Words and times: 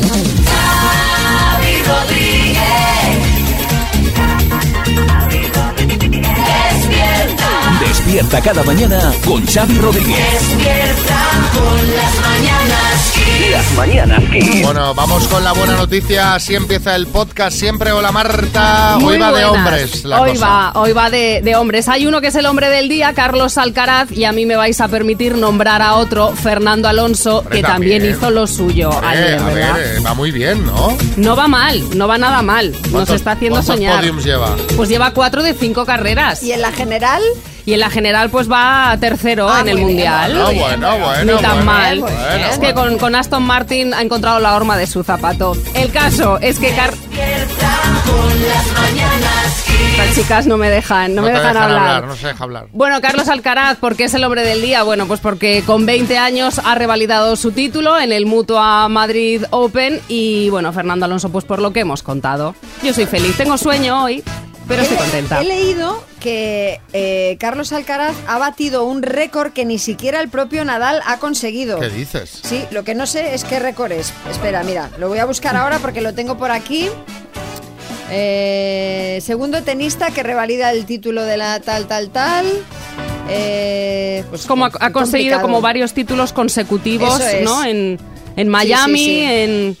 Xavi 0.00 1.82
Rodríguez. 1.88 2.58
Despierta. 6.48 7.50
Despierta 7.80 8.40
cada 8.40 8.62
mañana 8.62 9.12
con 9.24 9.44
Xavi 9.46 9.78
Rodríguez. 9.78 10.32
Despierta 10.32 11.18
con 11.52 11.96
las 11.96 12.14
mañanas. 12.20 13.12
Las 13.58 13.72
mañanas 13.74 14.22
Kiss. 14.30 14.62
Bueno, 14.62 14.94
vamos 14.94 15.26
con 15.26 15.42
la 15.42 15.50
buena 15.52 15.74
noticia. 15.76 16.36
Así 16.36 16.54
empieza 16.54 16.94
el 16.94 17.08
podcast 17.08 17.56
siempre. 17.58 17.90
Hola 17.90 18.12
Marta. 18.12 18.98
Muy 19.00 19.14
Hoy 19.14 19.18
va 19.20 19.32
de 19.32 19.44
hombres 19.46 20.04
la 20.04 20.20
hoy 20.20 20.30
cosa. 20.34 20.46
va, 20.46 20.72
hoy 20.76 20.92
va 20.92 21.10
de, 21.10 21.40
de 21.42 21.56
hombres. 21.56 21.88
Hay 21.88 22.06
uno 22.06 22.20
que 22.20 22.28
es 22.28 22.36
el 22.36 22.46
hombre 22.46 22.70
del 22.70 22.88
día, 22.88 23.14
Carlos 23.14 23.58
Alcaraz, 23.58 24.12
y 24.12 24.26
a 24.26 24.30
mí 24.30 24.46
me 24.46 24.54
vais 24.54 24.80
a 24.80 24.86
permitir 24.86 25.36
nombrar 25.36 25.82
a 25.82 25.96
otro, 25.96 26.36
Fernando 26.36 26.86
Alonso, 26.88 27.38
Hombre, 27.38 27.56
que 27.56 27.62
también, 27.66 27.98
también. 28.02 28.16
hizo 28.16 28.30
lo 28.30 28.46
suyo 28.46 28.90
Hombre, 28.90 29.08
ayer, 29.08 29.38
a 29.40 29.46
ver, 29.48 29.96
eh, 29.96 30.00
va 30.06 30.14
muy 30.14 30.30
bien, 30.30 30.64
¿no? 30.64 30.96
No 31.16 31.34
va 31.34 31.48
mal, 31.48 31.82
no 31.98 32.06
va 32.06 32.16
nada 32.16 32.42
mal. 32.42 32.70
Nos 32.70 32.90
¿Cuántos- 32.92 33.16
está 33.16 33.32
haciendo 33.32 33.56
cuántos 33.56 33.74
soñar. 33.74 33.96
podiums 33.96 34.22
lleva? 34.24 34.54
Pues 34.76 34.88
lleva 34.88 35.10
cuatro 35.10 35.42
de 35.42 35.54
cinco 35.54 35.84
carreras. 35.84 36.44
¿Y 36.44 36.52
en 36.52 36.62
la 36.62 36.70
general? 36.70 37.22
Y 37.68 37.74
en 37.74 37.80
la 37.80 37.90
general, 37.90 38.30
pues 38.30 38.50
va 38.50 38.96
tercero 38.98 39.46
Ah, 39.46 39.60
en 39.60 39.68
el 39.68 39.74
muy 39.76 39.92
bien, 39.92 40.08
mundial. 40.10 40.32
Bueno, 40.42 40.58
bueno, 40.58 40.98
bueno. 41.04 41.34
Ni 41.34 41.42
tan 41.42 41.50
bueno, 41.56 41.64
mal. 41.64 42.00
bueno, 42.00 42.16
es 42.50 42.58
que 42.58 42.72
con, 42.72 42.96
con 42.96 43.14
Aston 43.14 43.42
Martin 43.42 43.92
ha 43.92 44.00
encontrado 44.00 44.40
la 44.40 44.56
horma 44.56 44.78
de 44.78 44.86
su 44.86 45.04
zapato. 45.04 45.54
El 45.74 45.90
caso 45.92 46.38
es 46.40 46.58
que 46.58 46.70
Car- 46.74 46.94
las 49.98 50.14
chicas 50.14 50.46
no 50.46 50.56
me 50.56 50.70
dejan, 50.70 51.14
no, 51.14 51.20
me 51.22 51.28
te 51.28 51.34
dejan, 51.34 51.56
hablar. 51.58 52.06
No 52.06 52.16
se 52.16 52.28
deja 52.28 52.44
hablar. 52.44 52.68
Bueno, 52.72 53.00
Carlos 53.02 53.28
Alcaraz, 53.28 53.76
¿por 53.76 53.96
qué 53.96 54.04
es 54.04 54.14
el 54.14 54.24
hombre 54.24 54.44
del 54.44 54.62
día? 54.62 54.82
Bueno, 54.82 55.06
pues 55.06 55.20
porque 55.20 55.62
con 55.66 55.84
20 55.84 56.16
años 56.16 56.60
ha 56.64 56.74
revalidado 56.74 57.36
su 57.36 57.50
título 57.52 57.98
en 57.98 58.12
el 58.12 58.24
Mutua 58.24 58.88
Madrid 58.88 59.44
Open 59.50 60.00
y 60.08 60.48
bueno, 60.50 60.72
Fernando 60.72 61.04
Alonso, 61.04 61.30
pues 61.30 61.44
por 61.44 61.58
lo 61.60 61.72
que 61.72 61.80
hemos 61.80 62.02
contado. 62.02 62.54
Yo 62.82 62.94
soy 62.94 63.06
feliz, 63.06 63.36
tengo 63.36 63.58
sueño 63.58 64.04
hoy, 64.04 64.22
pero 64.68 64.82
estoy 64.82 64.96
He- 64.96 65.00
contenta. 65.00 65.40
He 65.40 65.44
leído 65.44 66.04
que 66.20 66.80
eh, 66.92 67.36
Carlos 67.40 67.72
Alcaraz 67.72 68.14
ha 68.26 68.38
batido 68.38 68.84
un 68.84 69.02
récord 69.02 69.52
que 69.52 69.64
ni 69.64 69.78
siquiera 69.78 70.20
el 70.20 70.28
propio 70.28 70.64
Nadal 70.64 71.00
ha 71.06 71.18
conseguido. 71.18 71.80
¿Qué 71.80 71.88
dices? 71.88 72.40
Sí, 72.44 72.64
lo 72.70 72.84
que 72.84 72.94
no 72.94 73.06
sé 73.06 73.34
es 73.34 73.44
qué 73.44 73.58
récord 73.58 73.92
es. 73.92 74.12
Espera, 74.30 74.62
mira, 74.64 74.90
lo 74.98 75.08
voy 75.08 75.18
a 75.18 75.24
buscar 75.24 75.56
ahora 75.56 75.78
porque 75.78 76.00
lo 76.00 76.12
tengo 76.14 76.36
por 76.36 76.50
aquí. 76.50 76.88
Eh, 78.10 79.20
segundo 79.22 79.62
tenista 79.62 80.10
que 80.10 80.22
revalida 80.22 80.72
el 80.72 80.86
título 80.86 81.22
de 81.24 81.36
la 81.36 81.60
tal, 81.60 81.86
tal, 81.86 82.10
tal. 82.10 82.46
Eh, 83.30 84.24
pues 84.30 84.46
Como 84.46 84.64
ha, 84.64 84.70
ha 84.80 84.90
conseguido 84.92 85.40
como 85.42 85.60
varios 85.60 85.92
títulos 85.92 86.32
consecutivos, 86.32 87.20
es. 87.20 87.44
¿no? 87.44 87.62
En, 87.64 87.98
en 88.36 88.48
Miami, 88.48 88.98
sí. 89.04 89.20
en... 89.22 89.76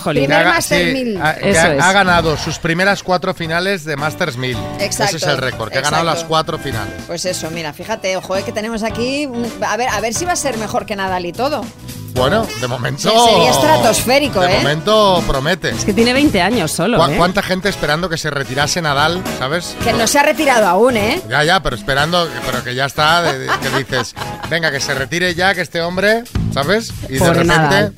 Jolín. 0.00 0.24
Primer 0.24 0.38
Que 0.38 0.44
haga- 0.44 0.54
Master 0.56 0.86
sí, 0.86 0.92
1000. 0.92 1.22
ha, 1.22 1.30
Eso 1.32 1.60
ha- 1.60 1.74
es. 1.74 1.82
ha 1.82 1.92
ganado 1.92 2.36
sus 2.36 2.58
primeras 2.58 3.02
cuatro 3.02 3.34
finales 3.34 3.84
de 3.84 3.96
Masters 3.96 4.36
1000. 4.36 4.56
Exacto, 4.80 5.16
Ese 5.16 5.26
es 5.26 5.32
el 5.32 5.38
récord, 5.38 5.70
que 5.70 5.78
ha 5.78 5.82
ganado 5.82 6.02
exacto. 6.02 6.20
las 6.20 6.28
cuatro 6.28 6.58
finales. 6.58 6.94
Pues 7.06 7.24
eso, 7.24 7.50
mira, 7.50 7.72
fíjate, 7.72 8.16
ojo, 8.16 8.36
eh, 8.36 8.42
que 8.42 8.52
tenemos 8.52 8.82
aquí. 8.82 9.28
A 9.66 9.76
ver, 9.76 9.88
a 9.88 10.00
ver 10.00 10.14
si 10.14 10.24
va 10.24 10.32
a 10.32 10.36
ser 10.36 10.56
mejor 10.58 10.86
que 10.86 10.96
Nadal 10.96 11.26
y 11.26 11.32
todo. 11.32 11.64
Bueno, 12.12 12.44
de 12.60 12.66
momento. 12.66 13.02
Sí, 13.08 13.30
sería 13.32 13.50
estratosférico, 13.52 14.40
de 14.40 14.52
¿eh? 14.54 14.58
momento 14.58 15.22
promete. 15.28 15.70
Es 15.70 15.84
que 15.84 15.94
tiene 15.94 16.12
20 16.12 16.42
años 16.42 16.72
solo, 16.72 16.98
¿Cu- 16.98 17.04
¿eh? 17.12 17.14
¿Cuánta 17.16 17.40
gente 17.40 17.68
esperando 17.68 18.08
que 18.08 18.18
se 18.18 18.30
retirase 18.30 18.82
Nadal, 18.82 19.22
sabes? 19.38 19.76
Que 19.84 19.92
no 19.92 20.06
se 20.08 20.18
ha 20.18 20.24
retirado 20.24 20.66
aún, 20.66 20.96
¿eh? 20.96 21.22
Ya, 21.28 21.44
ya, 21.44 21.62
pero 21.62 21.76
esperando, 21.76 22.28
pero 22.44 22.64
que 22.64 22.74
ya 22.74 22.86
está, 22.86 23.22
de- 23.22 23.38
de- 23.38 23.48
que 23.62 23.78
dices, 23.78 24.14
venga, 24.50 24.72
que 24.72 24.80
se 24.80 24.92
retire 24.92 25.34
ya, 25.36 25.54
que 25.54 25.60
este 25.60 25.80
hombre, 25.82 26.24
¿sabes? 26.52 26.92
Y 27.08 27.12
de 27.14 27.18
Pobre 27.20 27.32
repente 27.44 27.54
Nadal. 27.56 27.94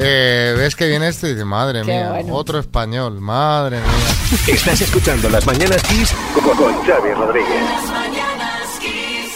Eh, 0.00 0.54
ves 0.56 0.76
que 0.76 0.86
viene 0.88 1.08
este 1.08 1.28
y 1.28 1.30
dices, 1.30 1.44
madre 1.44 1.80
Qué 1.82 1.92
mía, 1.92 2.10
bueno. 2.10 2.34
otro 2.34 2.58
español, 2.58 3.20
madre 3.20 3.78
mía. 3.78 4.54
Estás 4.54 4.80
escuchando 4.80 5.28
las 5.28 5.44
mañanas 5.46 5.82
Kiss 5.82 6.12
con, 6.34 6.56
con 6.56 6.74
Xavi 6.86 7.12
Rodríguez. 7.14 7.48
Las 7.64 7.90
mañanas 7.90 8.78
Kiss. 8.80 9.32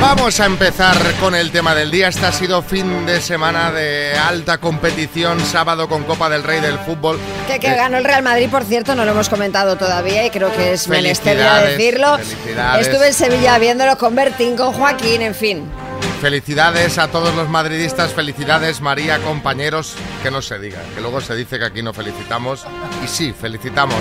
Vamos 0.00 0.40
a 0.40 0.46
empezar 0.46 0.96
con 1.20 1.34
el 1.34 1.50
tema 1.50 1.74
del 1.74 1.90
día. 1.90 2.08
Este 2.08 2.24
ha 2.26 2.32
sido 2.32 2.62
fin 2.62 3.04
de 3.04 3.20
semana 3.20 3.70
de 3.70 4.12
alta 4.18 4.58
competición, 4.58 5.38
sábado 5.40 5.88
con 5.88 6.04
Copa 6.04 6.30
del 6.30 6.42
Rey 6.42 6.60
del 6.60 6.78
fútbol. 6.78 7.18
Que, 7.46 7.58
que 7.60 7.68
Eh, 7.68 7.76
ganó 7.76 7.98
el 7.98 8.04
Real 8.04 8.22
Madrid, 8.22 8.48
por 8.50 8.64
cierto, 8.64 8.94
no 8.94 9.04
lo 9.04 9.10
hemos 9.12 9.28
comentado 9.28 9.76
todavía 9.76 10.24
y 10.24 10.30
creo 10.30 10.50
que 10.54 10.72
es 10.72 10.88
menester 10.88 11.36
decirlo. 11.36 12.16
felicidades. 12.16 12.86
Estuve 12.88 13.08
en 13.08 13.14
Sevilla 13.14 13.58
viéndolo 13.58 13.98
con 13.98 14.14
Bertín, 14.14 14.56
con 14.56 14.72
Joaquín, 14.72 15.20
en 15.20 15.34
fin. 15.34 15.70
Felicidades 16.20 16.98
a 16.98 17.08
todos 17.08 17.34
los 17.34 17.48
madridistas, 17.48 18.12
felicidades 18.12 18.82
María, 18.82 19.20
compañeros, 19.20 19.94
que 20.22 20.30
no 20.30 20.42
se 20.42 20.58
diga, 20.58 20.82
que 20.94 21.00
luego 21.00 21.22
se 21.22 21.34
dice 21.34 21.58
que 21.58 21.64
aquí 21.64 21.82
no 21.82 21.94
felicitamos 21.94 22.66
y 23.02 23.08
sí, 23.08 23.32
felicitamos. 23.32 23.96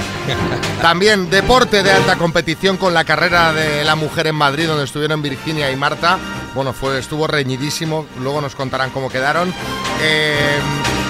También 0.81 1.29
deporte 1.29 1.81
de 1.81 1.91
alta 1.91 2.17
competición 2.17 2.75
con 2.75 2.93
la 2.93 3.05
carrera 3.05 3.53
de 3.53 3.85
la 3.85 3.95
mujer 3.95 4.27
en 4.27 4.35
Madrid, 4.35 4.67
donde 4.67 4.83
estuvieron 4.83 5.21
Virginia 5.21 5.71
y 5.71 5.77
Marta. 5.77 6.19
Bueno, 6.53 6.73
fue, 6.73 6.99
estuvo 6.99 7.25
reñidísimo, 7.25 8.05
luego 8.19 8.41
nos 8.41 8.53
contarán 8.53 8.89
cómo 8.89 9.09
quedaron. 9.09 9.53
Eh, 10.01 10.59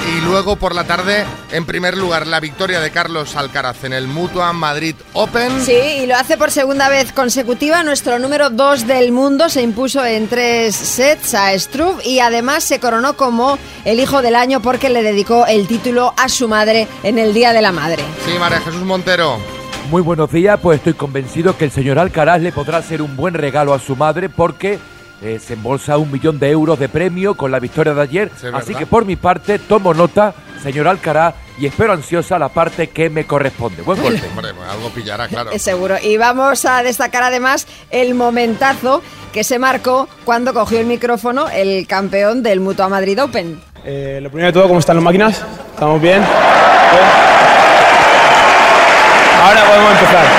y 0.07 0.21
luego 0.21 0.55
por 0.55 0.73
la 0.73 0.85
tarde, 0.85 1.25
en 1.51 1.65
primer 1.65 1.97
lugar, 1.97 2.27
la 2.27 2.39
victoria 2.39 2.79
de 2.79 2.91
Carlos 2.91 3.35
Alcaraz 3.35 3.83
en 3.83 3.93
el 3.93 4.07
Mutua 4.07 4.53
Madrid 4.53 4.95
Open. 5.13 5.61
Sí, 5.63 5.73
y 5.73 6.05
lo 6.05 6.15
hace 6.15 6.37
por 6.37 6.51
segunda 6.51 6.89
vez 6.89 7.11
consecutiva. 7.11 7.83
Nuestro 7.83 8.19
número 8.19 8.49
2 8.49 8.87
del 8.87 9.11
mundo 9.11 9.49
se 9.49 9.61
impuso 9.61 10.05
en 10.05 10.27
tres 10.27 10.75
sets 10.75 11.33
a 11.33 11.57
Struve 11.57 12.03
y 12.03 12.19
además 12.19 12.63
se 12.63 12.79
coronó 12.79 13.15
como 13.15 13.57
el 13.85 13.99
hijo 13.99 14.21
del 14.21 14.35
año 14.35 14.61
porque 14.61 14.89
le 14.89 15.03
dedicó 15.03 15.45
el 15.45 15.67
título 15.67 16.13
a 16.17 16.29
su 16.29 16.47
madre 16.47 16.87
en 17.03 17.19
el 17.19 17.33
Día 17.33 17.53
de 17.53 17.61
la 17.61 17.71
Madre. 17.71 18.03
Sí, 18.25 18.31
María 18.39 18.61
Jesús 18.61 18.81
Montero. 18.81 19.37
Muy 19.89 20.01
buenos 20.03 20.31
días, 20.31 20.59
pues 20.61 20.77
estoy 20.77 20.93
convencido 20.93 21.57
que 21.57 21.65
el 21.65 21.71
señor 21.71 21.97
Alcaraz 21.97 22.41
le 22.41 22.51
podrá 22.51 22.77
hacer 22.77 23.01
un 23.01 23.15
buen 23.15 23.33
regalo 23.33 23.73
a 23.73 23.79
su 23.79 23.95
madre 23.95 24.29
porque 24.29 24.77
eh, 25.21 25.39
se 25.39 25.53
embolsa 25.53 25.97
un 25.97 26.11
millón 26.11 26.39
de 26.39 26.49
euros 26.49 26.79
de 26.79 26.87
premio 26.87 27.35
con 27.35 27.51
la 27.51 27.59
victoria 27.59 27.93
de 27.93 28.01
ayer. 28.01 28.31
Sí, 28.39 28.47
Así 28.53 28.73
que 28.73 28.85
por 28.85 29.05
mi 29.05 29.15
parte 29.15 29.59
tomo 29.59 29.93
nota, 29.93 30.33
señor 30.63 30.87
Alcaraz, 30.87 31.35
y 31.57 31.65
espero 31.65 31.91
ansiosa 31.93 32.39
la 32.39 32.49
parte 32.49 32.87
que 32.87 33.09
me 33.09 33.25
corresponde. 33.25 33.81
Buen 33.81 34.01
golpe. 34.01 34.25
Hombre, 34.35 34.53
pues 34.53 34.69
algo 34.69 34.89
pillará, 34.89 35.27
claro. 35.27 35.51
Es 35.51 35.61
seguro. 35.61 35.95
Y 36.01 36.17
vamos 36.17 36.65
a 36.65 36.83
destacar 36.83 37.23
además 37.23 37.67
el 37.91 38.15
momentazo 38.15 39.01
que 39.33 39.43
se 39.43 39.59
marcó 39.59 40.07
cuando 40.23 40.53
cogió 40.53 40.79
el 40.79 40.85
micrófono 40.85 41.49
el 41.49 41.85
campeón 41.85 42.41
del 42.41 42.61
Mutua 42.61 42.87
Madrid 42.87 43.21
Open. 43.21 43.61
Eh, 43.83 44.19
lo 44.21 44.29
primero 44.29 44.47
de 44.47 44.53
todo, 44.53 44.67
¿cómo 44.67 44.79
están 44.79 44.95
las 44.95 45.03
máquinas? 45.03 45.43
¿Estamos 45.73 46.01
bien? 46.01 46.19
Bien. 46.19 46.29
Ahora 49.41 49.65
podemos 49.65 49.91
empezar. 49.91 50.38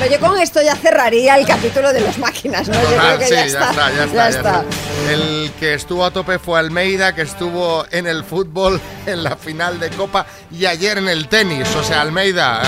No, 0.00 0.06
yo 0.06 0.20
con 0.20 0.38
esto 0.38 0.62
ya 0.62 0.74
cerraría 0.76 1.36
el 1.36 1.46
capítulo 1.46 1.92
de 1.92 2.00
las 2.00 2.18
máquinas, 2.18 2.68
¿no? 2.68 2.74
Yo 2.74 2.88
Total, 2.88 3.16
creo 3.16 3.18
que 3.18 3.24
sí, 3.26 3.34
ya, 3.34 3.44
está, 3.44 3.72
ya 3.72 4.04
está, 4.04 4.14
ya 4.14 4.28
está. 4.28 4.64
El 5.10 5.52
que 5.58 5.74
estuvo 5.74 6.04
a 6.04 6.10
tope 6.10 6.38
fue 6.38 6.58
Almeida, 6.58 7.14
que 7.14 7.22
estuvo 7.22 7.84
en 7.90 8.06
el 8.06 8.24
fútbol 8.24 8.80
en 9.06 9.22
la 9.24 9.36
final 9.36 9.80
de 9.80 9.90
Copa 9.90 10.26
y 10.50 10.66
ayer 10.66 10.98
en 10.98 11.08
el 11.08 11.28
tenis. 11.28 11.68
O 11.76 11.82
sea, 11.82 12.02
Almeida, 12.02 12.62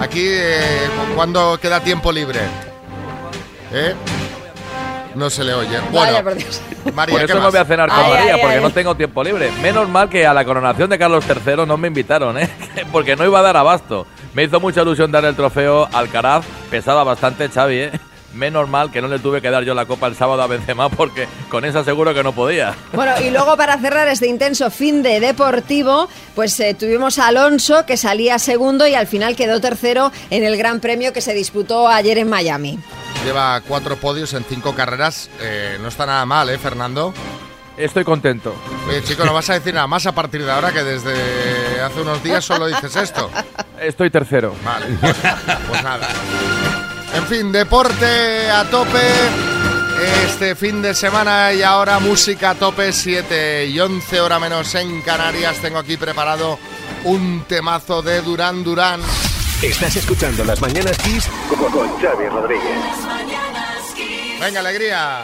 aquí, 0.00 0.24
eh, 0.24 0.88
¿cuándo 1.14 1.58
queda 1.60 1.80
tiempo 1.80 2.12
libre? 2.12 2.40
¿Eh? 3.72 3.94
No 5.14 5.28
se 5.28 5.44
le 5.44 5.52
oye. 5.52 5.78
Bueno, 5.90 6.22
Vaya. 6.22 6.22
María, 6.94 7.16
Por 7.16 7.26
¿qué 7.26 7.32
eso 7.32 7.40
no 7.40 7.50
voy 7.50 7.60
a 7.60 7.64
cenar 7.64 7.88
con 7.88 7.98
Ay, 7.98 8.10
María, 8.10 8.34
ay, 8.34 8.40
porque 8.40 8.56
ay. 8.56 8.62
no 8.62 8.70
tengo 8.70 8.94
tiempo 8.94 9.22
libre. 9.22 9.52
Menos 9.62 9.88
mal 9.88 10.08
que 10.08 10.26
a 10.26 10.34
la 10.34 10.44
coronación 10.44 10.88
de 10.90 10.98
Carlos 10.98 11.24
III 11.28 11.66
no 11.66 11.76
me 11.76 11.88
invitaron, 11.88 12.38
¿eh? 12.38 12.48
porque 12.92 13.14
no 13.14 13.24
iba 13.24 13.38
a 13.38 13.42
dar 13.42 13.56
abasto. 13.56 14.06
Me 14.34 14.44
hizo 14.44 14.60
mucha 14.60 14.80
ilusión 14.80 15.12
dar 15.12 15.26
el 15.26 15.36
trofeo 15.36 15.86
al 15.86 15.94
Alcaraz, 15.94 16.46
pesaba 16.70 17.04
bastante 17.04 17.50
Xavi, 17.50 17.76
¿eh? 17.76 17.92
Menos 18.32 18.66
mal 18.66 18.90
que 18.90 19.02
no 19.02 19.08
le 19.08 19.18
tuve 19.18 19.42
que 19.42 19.50
dar 19.50 19.62
yo 19.62 19.74
la 19.74 19.84
copa 19.84 20.06
el 20.06 20.16
sábado 20.16 20.40
a 20.40 20.46
Benzema 20.46 20.88
porque 20.88 21.28
con 21.50 21.66
esa 21.66 21.84
seguro 21.84 22.14
que 22.14 22.22
no 22.22 22.32
podía. 22.32 22.74
Bueno, 22.94 23.12
y 23.20 23.28
luego 23.28 23.58
para 23.58 23.78
cerrar 23.78 24.08
este 24.08 24.26
intenso 24.26 24.70
fin 24.70 25.02
de 25.02 25.20
deportivo, 25.20 26.08
pues 26.34 26.58
eh, 26.60 26.72
tuvimos 26.72 27.18
a 27.18 27.26
Alonso 27.26 27.84
que 27.84 27.98
salía 27.98 28.38
segundo 28.38 28.86
y 28.86 28.94
al 28.94 29.06
final 29.06 29.36
quedó 29.36 29.60
tercero 29.60 30.10
en 30.30 30.44
el 30.44 30.56
Gran 30.56 30.80
Premio 30.80 31.12
que 31.12 31.20
se 31.20 31.34
disputó 31.34 31.88
ayer 31.88 32.16
en 32.16 32.30
Miami. 32.30 32.78
Lleva 33.26 33.60
cuatro 33.68 33.96
podios 33.96 34.32
en 34.32 34.44
cinco 34.44 34.74
carreras. 34.74 35.28
Eh, 35.38 35.76
no 35.82 35.88
está 35.88 36.06
nada 36.06 36.24
mal, 36.24 36.48
¿eh, 36.48 36.56
Fernando? 36.56 37.12
Estoy 37.76 38.04
contento. 38.04 38.54
Oye, 38.88 39.02
chico, 39.02 39.24
no 39.24 39.32
vas 39.32 39.48
a 39.50 39.54
decir 39.54 39.74
nada 39.74 39.86
más 39.86 40.06
a 40.06 40.12
partir 40.12 40.44
de 40.44 40.50
ahora 40.50 40.72
que 40.72 40.82
desde 40.82 41.80
hace 41.80 42.00
unos 42.00 42.22
días 42.22 42.44
solo 42.44 42.66
dices 42.66 42.94
esto. 42.96 43.30
Estoy 43.80 44.10
tercero. 44.10 44.54
Vale, 44.64 44.86
pues 45.68 45.82
nada. 45.82 46.08
En 47.14 47.26
fin, 47.26 47.52
deporte 47.52 48.50
a 48.50 48.64
tope. 48.64 49.00
Este 50.24 50.56
fin 50.56 50.82
de 50.82 50.94
semana 50.94 51.52
y 51.52 51.62
ahora 51.62 52.00
música 52.00 52.50
a 52.50 52.54
tope, 52.54 52.92
7 52.92 53.66
y 53.66 53.78
11 53.78 54.20
hora 54.20 54.38
menos 54.38 54.74
en 54.74 55.00
Canarias. 55.02 55.58
Tengo 55.58 55.78
aquí 55.78 55.96
preparado 55.96 56.58
un 57.04 57.44
temazo 57.46 58.02
de 58.02 58.20
Durán 58.22 58.64
Durán. 58.64 59.00
Estás 59.62 59.94
escuchando 59.94 60.44
las 60.44 60.60
mañanas 60.60 60.98
Kiss 60.98 61.28
con, 61.48 61.70
con 61.70 62.00
Xavi 62.00 62.28
Rodríguez. 62.28 62.78
Venga, 64.40 64.60
alegría. 64.60 65.22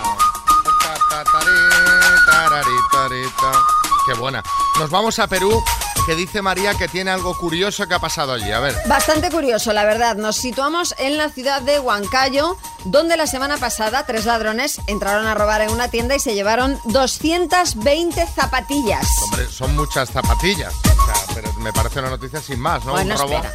Qué 4.07 4.15
buena. 4.15 4.43
Nos 4.79 4.91
vamos 4.91 5.19
a 5.19 5.27
Perú, 5.27 5.63
que 6.07 6.15
dice 6.15 6.41
María 6.41 6.75
que 6.75 6.89
tiene 6.89 7.11
algo 7.11 7.37
curioso 7.37 7.87
que 7.87 7.95
ha 7.95 7.99
pasado 7.99 8.33
allí. 8.33 8.51
A 8.51 8.61
ver. 8.61 8.75
Bastante 8.87 9.31
curioso, 9.31 9.73
la 9.73 9.85
verdad. 9.85 10.17
Nos 10.17 10.37
situamos 10.37 10.95
en 10.99 11.19
la 11.19 11.29
ciudad 11.31 11.61
de 11.63 11.79
Huancayo, 11.79 12.57
donde 12.87 13.17
la 13.17 13.27
semana 13.27 13.59
pasada 13.59 14.07
tres 14.07 14.25
ladrones 14.25 14.81
entraron 14.87 15.27
a 15.27 15.35
robar 15.35 15.61
en 15.61 15.71
una 15.71 15.89
tienda 15.89 16.15
y 16.17 16.21
se 16.21 16.35
llevaron 16.35 16.79
220 16.87 18.27
zapatillas. 18.27 19.07
Hombre, 19.25 19.47
son 19.51 19.77
muchas 19.77 20.11
zapatillas. 20.11 20.73
O 20.75 21.05
sea, 21.07 21.35
pero 21.35 21.53
me 21.55 21.73
parece 21.73 21.99
una 22.01 22.11
noticia 22.11 22.41
sin 22.41 22.61
más, 22.61 22.85
¿no? 22.85 22.93
Bueno, 22.93 23.15
Un 23.15 23.21
robo. 23.21 23.35
espera. 23.35 23.55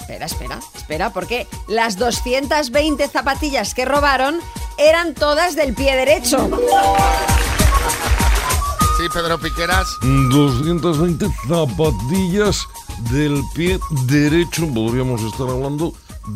Espera, 0.00 0.26
espera, 0.26 0.58
espera, 0.76 1.10
porque 1.10 1.46
las 1.68 1.96
220 1.96 3.08
zapatillas 3.08 3.74
que 3.74 3.84
robaron 3.84 4.40
eran 4.76 5.14
todas 5.14 5.54
del 5.56 5.74
pie 5.74 5.94
derecho. 5.96 6.48
Sí, 9.00 9.08
Pedro 9.08 9.38
Piqueras. 9.38 9.96
220 10.02 11.26
zapatillas 11.48 12.68
del 13.10 13.42
pie 13.54 13.80
derecho. 14.04 14.68
Podríamos 14.74 15.22
estar 15.22 15.48
hablando 15.48 15.94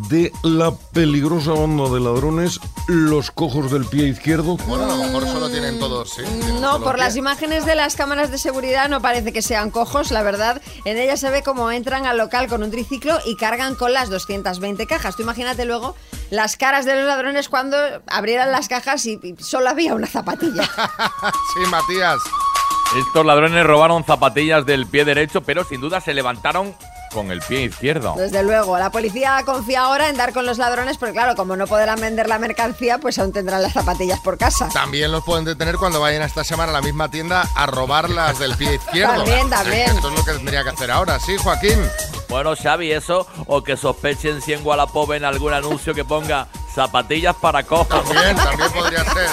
de 0.09 0.33
la 0.43 0.75
peligrosa 0.75 1.53
banda 1.53 1.91
de 1.91 2.01
ladrones, 2.01 2.59
los 2.87 3.31
cojos 3.31 3.71
del 3.71 3.85
pie 3.85 4.09
izquierdo. 4.09 4.57
Bueno, 4.67 4.85
a 4.85 4.97
lo 4.97 4.97
mejor 4.97 5.27
solo 5.27 5.51
tienen 5.51 5.79
todos, 5.79 6.15
sí. 6.15 6.23
tienen 6.23 6.63
No, 6.63 6.81
por 6.81 6.99
las 6.99 7.17
imágenes 7.17 7.67
de 7.67 7.75
las 7.75 7.97
cámaras 7.97 8.31
de 8.31 8.39
seguridad 8.39 8.89
no 8.89 9.03
parece 9.03 9.35
que 9.35 9.43
sean 9.43 9.71
cojos, 9.71 10.11
la 10.11 10.23
verdad. 10.23 10.63
En 10.87 10.97
ellas 10.97 11.21
se 11.21 11.29
ve 11.29 11.43
cómo 11.43 11.71
entran 11.71 12.07
al 12.07 12.17
local 12.17 12.49
con 12.49 12.63
un 12.63 12.71
triciclo 12.71 13.19
y 13.27 13.37
cargan 13.37 13.75
con 13.75 13.93
las 13.93 14.09
220 14.09 14.87
cajas. 14.87 15.17
Tú 15.17 15.23
imagínate 15.23 15.67
luego 15.67 15.95
las 16.31 16.57
caras 16.57 16.87
de 16.87 16.95
los 16.95 17.05
ladrones 17.05 17.51
cuando 17.51 17.77
abrieran 18.07 18.53
las 18.53 18.69
cajas 18.69 19.05
y, 19.05 19.21
y 19.23 19.37
solo 19.43 19.69
había 19.69 19.95
una 19.95 20.07
zapatilla. 20.07 20.63
sí, 21.55 21.71
Matías. 21.71 22.23
Estos 22.96 23.26
ladrones 23.26 23.67
robaron 23.67 24.05
zapatillas 24.05 24.64
del 24.67 24.87
pie 24.87 25.05
derecho, 25.05 25.41
pero 25.41 25.64
sin 25.64 25.81
duda 25.81 26.00
se 26.00 26.14
levantaron 26.14 26.75
con 27.12 27.31
el 27.31 27.41
pie 27.41 27.62
izquierdo. 27.62 28.14
Desde 28.17 28.43
luego, 28.43 28.79
la 28.79 28.91
policía 28.91 29.41
confía 29.44 29.82
ahora 29.82 30.08
en 30.08 30.17
dar 30.17 30.32
con 30.32 30.46
los 30.46 30.58
ladrones 30.58 30.99
porque 30.99 31.12
claro, 31.12 31.37
como 31.37 31.56
no 31.56 31.67
podrán 31.67 32.00
vender 32.00 32.29
la 32.29 32.38
mercancía, 32.38 32.99
pues 32.99 33.19
aún 33.19 33.32
tendrán 33.32 33.62
las 33.62 33.73
zapatillas 33.73 34.20
por 34.20 34.37
casa. 34.37 34.69
También 34.69 35.12
los 35.12 35.25
pueden 35.25 35.44
detener 35.44 35.76
cuando 35.76 36.00
vayan 36.00 36.23
esta 36.23 36.44
semana 36.44 36.70
a 36.70 36.75
la 36.75 36.82
misma 36.82 37.11
tienda 37.11 37.49
a 37.55 37.67
robar 37.67 38.11
las 38.11 38.38
del 38.38 38.56
pie 38.56 38.75
izquierdo. 38.75 39.14
También, 39.14 39.49
también. 39.49 39.91
Esto 39.91 40.08
es 40.08 40.19
lo 40.19 40.25
que 40.25 40.32
tendría 40.32 40.64
que 40.64 40.70
hacer 40.70 40.91
ahora, 40.91 41.19
sí, 41.20 41.37
Joaquín. 41.37 41.79
Bueno, 42.29 42.55
Xavi, 42.61 42.91
eso, 42.91 43.26
o 43.46 43.62
que 43.62 43.76
sospechen 43.76 44.43
si 44.43 44.52
en 44.52 44.67
Wallapop 44.67 45.12
en 45.12 45.25
algún 45.25 45.52
anuncio 45.52 45.94
que 45.94 46.05
ponga 46.05 46.49
zapatillas 46.75 47.37
para 47.37 47.62
cojos. 47.62 47.88
También, 47.88 48.37
también 48.37 48.73
podría 48.73 49.05
ser. 49.05 49.29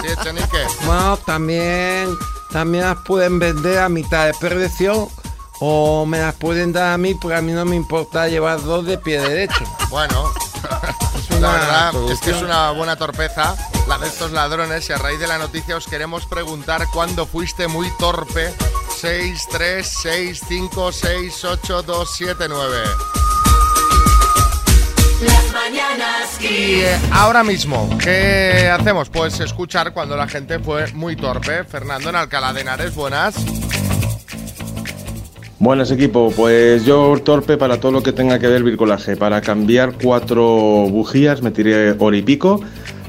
Sí, 0.00 0.08
Echenique. 0.08 0.64
Bueno, 0.84 1.16
también, 1.16 2.16
también 2.54 2.84
las 2.84 2.98
pueden 2.98 3.40
vender 3.40 3.80
a 3.80 3.88
mitad 3.88 4.26
de 4.26 4.34
precio 4.34 5.10
o 5.58 6.06
me 6.06 6.20
las 6.20 6.36
pueden 6.36 6.72
dar 6.72 6.92
a 6.92 6.98
mí 6.98 7.12
porque 7.14 7.36
a 7.36 7.42
mí 7.42 7.50
no 7.50 7.64
me 7.64 7.74
importa 7.74 8.28
llevar 8.28 8.62
dos 8.62 8.86
de 8.86 8.96
pie 8.96 9.20
derecho. 9.20 9.64
Bueno, 9.90 10.32
la 11.30 11.36
una 11.36 11.52
verdad 11.52 12.10
es 12.10 12.20
que 12.20 12.30
es 12.30 12.42
una 12.42 12.70
buena 12.70 12.96
torpeza 12.96 13.56
la 13.88 13.98
de 13.98 14.06
estos 14.08 14.32
ladrones 14.32 14.88
y 14.88 14.92
a 14.92 14.98
raíz 14.98 15.18
de 15.18 15.26
la 15.26 15.38
noticia 15.38 15.76
os 15.76 15.86
queremos 15.86 16.26
preguntar 16.26 16.86
cuándo 16.92 17.26
fuiste 17.26 17.66
muy 17.66 17.90
torpe. 17.98 18.54
6, 19.00 19.48
3, 19.50 19.98
6, 20.02 20.40
5, 20.48 20.92
6, 20.92 21.44
8, 21.44 21.82
2, 21.82 22.10
7, 22.16 22.46
9. 22.48 22.76
Las 25.22 25.52
mañanas 25.52 26.38
Y 26.40 26.80
eh, 26.82 26.96
ahora 27.12 27.44
mismo, 27.44 27.88
¿qué 28.02 28.68
hacemos? 28.72 29.08
Pues 29.08 29.40
escuchar 29.40 29.92
cuando 29.92 30.16
la 30.16 30.26
gente 30.28 30.58
fue 30.58 30.92
muy 30.92 31.16
torpe. 31.16 31.64
Fernando 31.64 32.10
en 32.10 32.16
Alcalá 32.16 32.52
de 32.52 32.60
Henares, 32.62 32.94
buenas. 32.94 33.34
Buenas 35.58 35.90
equipo, 35.90 36.30
pues 36.36 36.84
yo 36.84 37.16
torpe 37.24 37.56
para 37.56 37.78
todo 37.80 37.92
lo 37.92 38.02
que 38.02 38.12
tenga 38.12 38.38
que 38.38 38.48
ver 38.48 38.62
bricolaje. 38.64 39.16
Para 39.16 39.40
cambiar 39.40 39.94
cuatro 40.02 40.44
bujías 40.44 41.40
me 41.42 41.50
tiré 41.52 41.92
hora 41.98 42.16
y 42.16 42.22
pico 42.22 42.60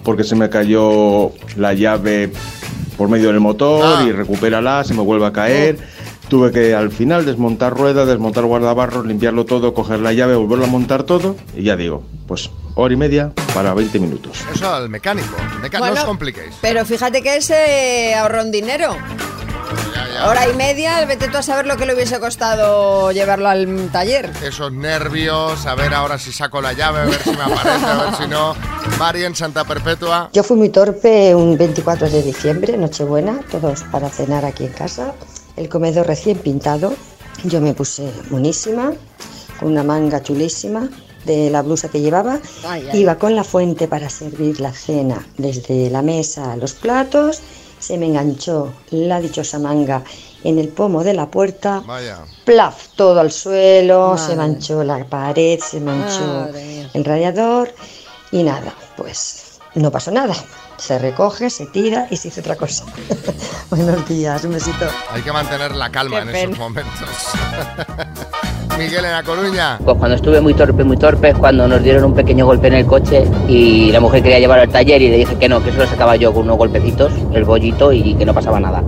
porque 0.04 0.24
se 0.24 0.36
me 0.36 0.50
cayó 0.50 1.32
la 1.58 1.74
llave 1.74 2.32
por 2.98 3.10
medio 3.10 3.28
del 3.30 3.40
motor 3.42 3.84
Ah. 4.00 4.06
y 4.08 4.12
recupérala, 4.12 4.84
se 4.86 4.94
me 4.94 5.02
vuelve 5.02 5.26
a 5.26 5.34
caer. 5.34 5.95
Tuve 6.30 6.52
que 6.52 6.74
al 6.74 6.92
final 6.92 7.24
desmontar 7.26 7.74
ruedas, 7.78 8.08
desmontar 8.08 8.46
guardabarros, 8.46 9.06
limpiarlo 9.06 9.46
todo, 9.46 9.74
coger 9.74 10.00
la 10.00 10.12
llave, 10.14 10.36
volverlo 10.36 10.66
a 10.66 10.68
montar 10.68 11.04
todo 11.04 11.36
y 11.56 11.64
ya 11.64 11.76
digo, 11.76 12.04
pues 12.28 12.50
hora 12.74 12.94
y 12.94 12.98
media 12.98 13.32
para 13.54 13.74
20 13.76 14.00
minutos. 14.00 14.40
Eso 14.54 14.74
al 14.74 14.90
mecánico. 14.90 15.36
Meca- 15.62 15.80
no 15.80 15.94
os 15.94 16.00
compliquéis. 16.04 16.56
Pero 16.62 16.84
fíjate 16.84 17.22
que 17.22 17.38
ese 17.38 18.16
ahorró 18.16 18.42
un 18.42 18.52
dinero. 18.52 18.96
Ya, 19.94 20.08
ya. 20.14 20.30
Hora 20.30 20.50
y 20.50 20.54
media, 20.56 21.06
vete 21.06 21.28
tú 21.28 21.38
a 21.38 21.42
saber 21.44 21.68
lo 21.68 21.78
que 21.78 21.86
le 21.86 21.94
hubiese 21.94 22.20
costado 22.20 23.12
llevarlo 23.12 23.48
al 23.50 23.90
taller. 23.92 24.32
Esos 24.44 24.72
nervios, 24.74 25.66
a 25.68 25.76
ver 25.76 25.94
ahora 25.94 26.18
si 26.18 26.32
saco 26.32 26.60
la 26.62 26.74
llave, 26.74 27.02
a 27.02 27.06
ver 27.06 27.22
si 27.22 27.30
me 27.32 27.44
aparece, 27.44 27.86
a 27.86 28.04
ver 28.04 28.16
si 28.16 28.28
no. 28.28 28.56
Mari 28.98 29.24
en 29.26 29.36
Santa 29.36 29.64
Perpetua. 29.64 30.30
Yo 30.34 30.44
fui 30.44 30.58
muy 30.58 30.70
torpe 30.70 31.36
un 31.36 31.58
24 31.58 32.10
de 32.10 32.24
diciembre, 32.24 32.78
Nochebuena, 32.78 33.40
todos 33.52 33.84
para 33.92 34.10
cenar 34.10 34.44
aquí 34.46 34.66
en 34.66 34.74
casa. 34.74 35.14
El 35.56 35.70
comedor 35.70 36.08
recién 36.08 36.38
pintado. 36.38 36.94
Yo 37.44 37.62
me 37.62 37.74
puse 37.74 38.12
monísima, 38.30 38.94
con 39.60 39.72
una 39.72 39.84
manga 39.84 40.22
chulísima 40.22 40.90
de 41.26 41.50
la 41.50 41.62
blusa 41.62 41.90
que 41.90 42.02
llevaba. 42.02 42.40
Ay, 42.66 42.88
ay. 42.92 43.02
Iba 43.02 43.16
con 43.16 43.36
la 43.36 43.44
fuente 43.44 43.88
para 43.88 44.10
servir 44.10 44.60
la 44.60 44.72
cena 44.72 45.26
desde 45.38 45.90
la 45.90 46.02
mesa 46.02 46.54
a 46.54 46.58
los 46.58 46.74
platos. 46.74 47.42
Se 47.80 47.98
me 47.98 48.08
enganchó 48.08 48.74
la 48.92 49.20
dichosa 49.20 49.60
manga 49.60 50.04
en 50.44 50.60
el 50.60 50.70
pomo 50.70 51.04
de 51.04 51.14
la 51.14 51.30
puerta. 51.30 51.84
Vaya. 51.86 52.20
Plaf, 52.46 52.90
todo 52.96 53.20
al 53.20 53.32
suelo, 53.32 54.10
Madre. 54.10 54.24
se 54.26 54.36
manchó 54.36 54.84
la 54.84 55.04
pared, 55.06 55.60
se 55.60 55.80
manchó 55.80 56.26
Madre 56.26 56.76
el 56.96 57.04
radiador 57.04 57.74
y 58.32 58.44
nada, 58.44 58.74
pues 58.96 59.60
no 59.76 59.92
pasó 59.92 60.12
nada. 60.12 60.34
Se 60.78 61.00
recoge, 61.00 61.50
se 61.50 61.66
tira 61.68 62.08
y 62.12 62.18
se 62.18 62.28
hizo 62.28 62.42
otra 62.42 62.56
cosa. 62.56 62.86
Buenos 63.70 64.08
días, 64.08 64.44
un 64.44 64.54
besito. 64.54 64.86
Hay 65.12 65.22
que 65.22 65.32
mantener 65.32 65.74
la 65.74 65.90
calma 65.90 66.18
Qué 66.18 66.22
en 66.24 66.28
pena. 66.28 66.40
esos 66.40 66.58
momentos. 66.60 66.94
Miguel 68.78 69.06
en 69.06 69.12
La 69.12 69.24
Coruña. 69.24 69.80
Pues 69.84 69.98
cuando 69.98 70.16
estuve 70.18 70.42
muy 70.42 70.54
torpe, 70.54 70.84
muy 70.84 70.98
torpe, 70.98 71.30
es 71.30 71.38
cuando 71.38 71.66
nos 71.66 71.82
dieron 71.82 72.04
un 72.04 72.14
pequeño 72.14 72.46
golpe 72.46 72.68
en 72.68 72.74
el 72.74 72.86
coche 72.86 73.24
y 73.48 73.90
la 73.94 74.02
mujer 74.02 74.22
quería 74.22 74.38
llevarlo 74.40 74.64
al 74.64 74.70
taller 74.70 75.02
y 75.02 75.10
le 75.10 75.18
dije 75.18 75.36
que 75.38 75.48
no, 75.48 75.64
que 75.64 75.70
eso 75.70 75.80
lo 75.80 75.88
sacaba 75.88 76.18
yo 76.18 76.34
con 76.34 76.44
unos 76.44 76.58
golpecitos, 76.58 77.14
el 77.34 77.46
bollito 77.46 77.94
y 77.94 78.16
que 78.16 78.26
no 78.26 78.34
pasaba 78.34 78.60
nada. 78.60 78.84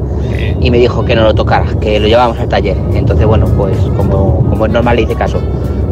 Y 0.59 0.69
me 0.71 0.77
dijo 0.77 1.05
que 1.05 1.15
no 1.15 1.23
lo 1.23 1.33
tocara, 1.33 1.67
que 1.79 2.01
lo 2.01 2.07
llevábamos 2.07 2.37
al 2.39 2.49
taller. 2.49 2.75
Entonces, 2.93 3.25
bueno, 3.25 3.47
pues 3.57 3.77
como, 3.95 4.45
como 4.49 4.65
es 4.65 4.71
normal 4.73 4.97
le 4.97 5.03
hice 5.03 5.15
caso. 5.15 5.41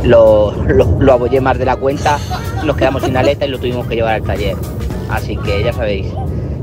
Lo, 0.04 0.52
lo, 0.68 0.86
lo 1.00 1.14
abollé 1.14 1.40
más 1.40 1.58
de 1.58 1.66
la 1.66 1.78
cuenta, 1.78 2.20
nos 2.66 2.76
quedamos 2.76 3.02
sin 3.04 3.16
aleta 3.16 3.46
y 3.46 3.50
lo 3.50 3.58
tuvimos 3.60 3.88
que 3.88 3.96
llevar 3.96 4.16
al 4.16 4.24
taller. 4.24 4.58
Así 5.10 5.38
que 5.38 5.64
ya 5.64 5.74
sabéis, 5.74 6.08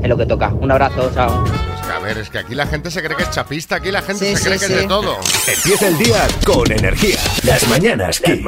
es 0.01 0.09
lo 0.09 0.17
que 0.17 0.25
toca. 0.25 0.49
Un 0.49 0.71
abrazo, 0.71 1.11
chao. 1.13 1.43
Es 1.45 1.85
que, 1.87 1.91
a 1.91 1.99
ver, 1.99 2.17
es 2.17 2.29
que 2.29 2.39
aquí 2.39 2.55
la 2.55 2.67
gente 2.67 2.91
se 2.91 3.01
cree 3.03 3.15
que 3.17 3.23
es 3.23 3.31
chapista, 3.31 3.75
aquí 3.77 3.91
la 3.91 4.01
gente 4.01 4.25
Sí, 4.25 4.35
se 4.35 4.43
cree 4.45 4.59
sí, 4.59 4.67
que 4.67 4.73
es 4.73 4.81
de 4.81 4.87
todo. 4.87 5.17
Empieza 5.47 5.87
el 5.87 5.97
día 5.97 6.27
con 6.45 6.71
energía. 6.71 7.17
Las 7.43 7.67
mañanas 7.67 8.19
Kiss. 8.19 8.41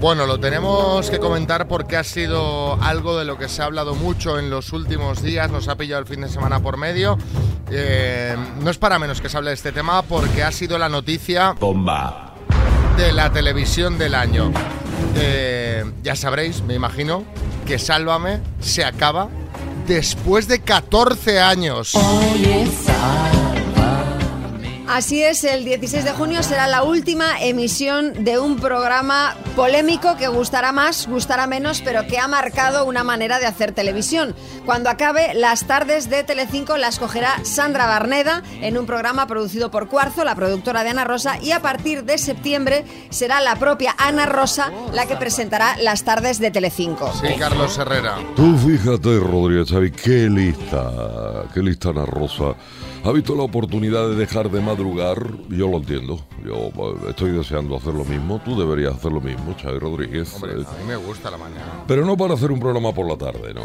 Bueno, 0.00 0.24
lo 0.24 0.40
tenemos 0.40 1.10
que 1.10 1.18
comentar 1.18 1.68
porque 1.68 1.96
ha 1.98 2.04
sido 2.04 2.82
algo 2.82 3.18
de 3.18 3.26
lo 3.26 3.36
que 3.36 3.50
se 3.50 3.60
ha 3.60 3.66
hablado 3.66 3.94
mucho 3.94 4.38
en 4.38 4.48
los 4.48 4.72
últimos 4.72 5.22
días, 5.22 5.50
nos 5.50 5.68
ha 5.68 5.76
pillado 5.76 6.00
el 6.00 6.06
fin 6.08 6.22
de 6.22 6.28
semana 6.30 6.60
por 6.60 6.78
medio. 6.78 7.18
Eh, 7.70 8.34
no 8.62 8.70
es 8.70 8.78
para 8.78 8.98
menos 8.98 9.20
que 9.20 9.28
se 9.28 9.36
hable 9.36 9.50
de 9.50 9.54
este 9.56 9.72
tema 9.72 10.00
porque 10.02 10.42
ha 10.42 10.52
sido 10.52 10.78
la 10.78 10.88
noticia 10.88 11.52
Bomba. 11.52 12.34
de 12.96 13.12
la 13.12 13.30
televisión 13.30 13.98
del 13.98 14.14
año. 14.14 14.50
Eh, 15.16 15.84
ya 16.02 16.16
sabréis, 16.16 16.62
me 16.62 16.72
imagino, 16.74 17.24
que 17.66 17.78
Sálvame 17.78 18.40
se 18.60 18.84
acaba 18.84 19.28
después 19.86 20.48
de 20.48 20.60
14 20.60 21.40
años. 21.40 21.94
Así 24.92 25.22
es, 25.22 25.44
el 25.44 25.64
16 25.64 26.04
de 26.04 26.10
junio 26.10 26.42
será 26.42 26.66
la 26.66 26.82
última 26.82 27.40
emisión 27.40 28.24
de 28.24 28.40
un 28.40 28.56
programa 28.56 29.36
polémico 29.54 30.16
que 30.16 30.26
gustará 30.26 30.72
más, 30.72 31.06
gustará 31.06 31.46
menos, 31.46 31.80
pero 31.80 32.08
que 32.08 32.18
ha 32.18 32.26
marcado 32.26 32.84
una 32.84 33.04
manera 33.04 33.38
de 33.38 33.46
hacer 33.46 33.70
televisión. 33.70 34.34
Cuando 34.66 34.90
acabe, 34.90 35.32
las 35.34 35.68
tardes 35.68 36.10
de 36.10 36.24
Telecinco 36.24 36.76
las 36.76 36.98
cogerá 36.98 37.38
Sandra 37.44 37.86
Barneda 37.86 38.42
en 38.62 38.76
un 38.76 38.86
programa 38.86 39.28
producido 39.28 39.70
por 39.70 39.86
Cuarzo, 39.86 40.24
la 40.24 40.34
productora 40.34 40.82
de 40.82 40.90
Ana 40.90 41.04
Rosa, 41.04 41.38
y 41.40 41.52
a 41.52 41.62
partir 41.62 42.02
de 42.02 42.18
septiembre 42.18 42.84
será 43.10 43.40
la 43.40 43.54
propia 43.54 43.94
Ana 43.96 44.26
Rosa 44.26 44.72
la 44.92 45.06
que 45.06 45.14
presentará 45.14 45.76
las 45.76 46.02
tardes 46.02 46.40
de 46.40 46.50
Telecinco. 46.50 47.12
Sí, 47.12 47.28
Carlos 47.38 47.78
Herrera. 47.78 48.16
Tú 48.34 48.58
fíjate, 48.58 49.20
Rodríguez, 49.20 49.70
Xavi, 49.70 49.92
qué 49.92 50.28
lista, 50.28 51.44
qué 51.54 51.60
lista 51.60 51.90
Ana 51.90 52.06
Rosa. 52.06 52.56
Ha 53.04 53.12
visto 53.12 53.34
la 53.34 53.42
oportunidad 53.42 54.08
de 54.08 54.14
dejar 54.16 54.50
de 54.50 54.60
madrugar, 54.60 55.18
yo 55.48 55.68
lo 55.68 55.78
entiendo. 55.78 56.20
Yo 56.44 56.54
eh, 56.68 56.96
estoy 57.10 57.32
deseando 57.32 57.76
hacer 57.76 57.94
lo 57.94 58.04
mismo. 58.04 58.40
Tú 58.44 58.58
deberías 58.58 58.94
hacer 58.94 59.12
lo 59.12 59.20
mismo, 59.20 59.54
Xavi 59.60 59.78
Rodríguez. 59.78 60.34
Hombre, 60.34 60.52
Eh, 60.52 60.64
a 60.68 60.78
mí 60.78 60.84
me 60.86 60.96
gusta 60.96 61.30
la 61.30 61.38
mañana. 61.38 61.84
Pero 61.86 62.04
no 62.04 62.16
para 62.16 62.34
hacer 62.34 62.50
un 62.50 62.60
programa 62.60 62.92
por 62.92 63.08
la 63.08 63.16
tarde, 63.16 63.54
no. 63.54 63.62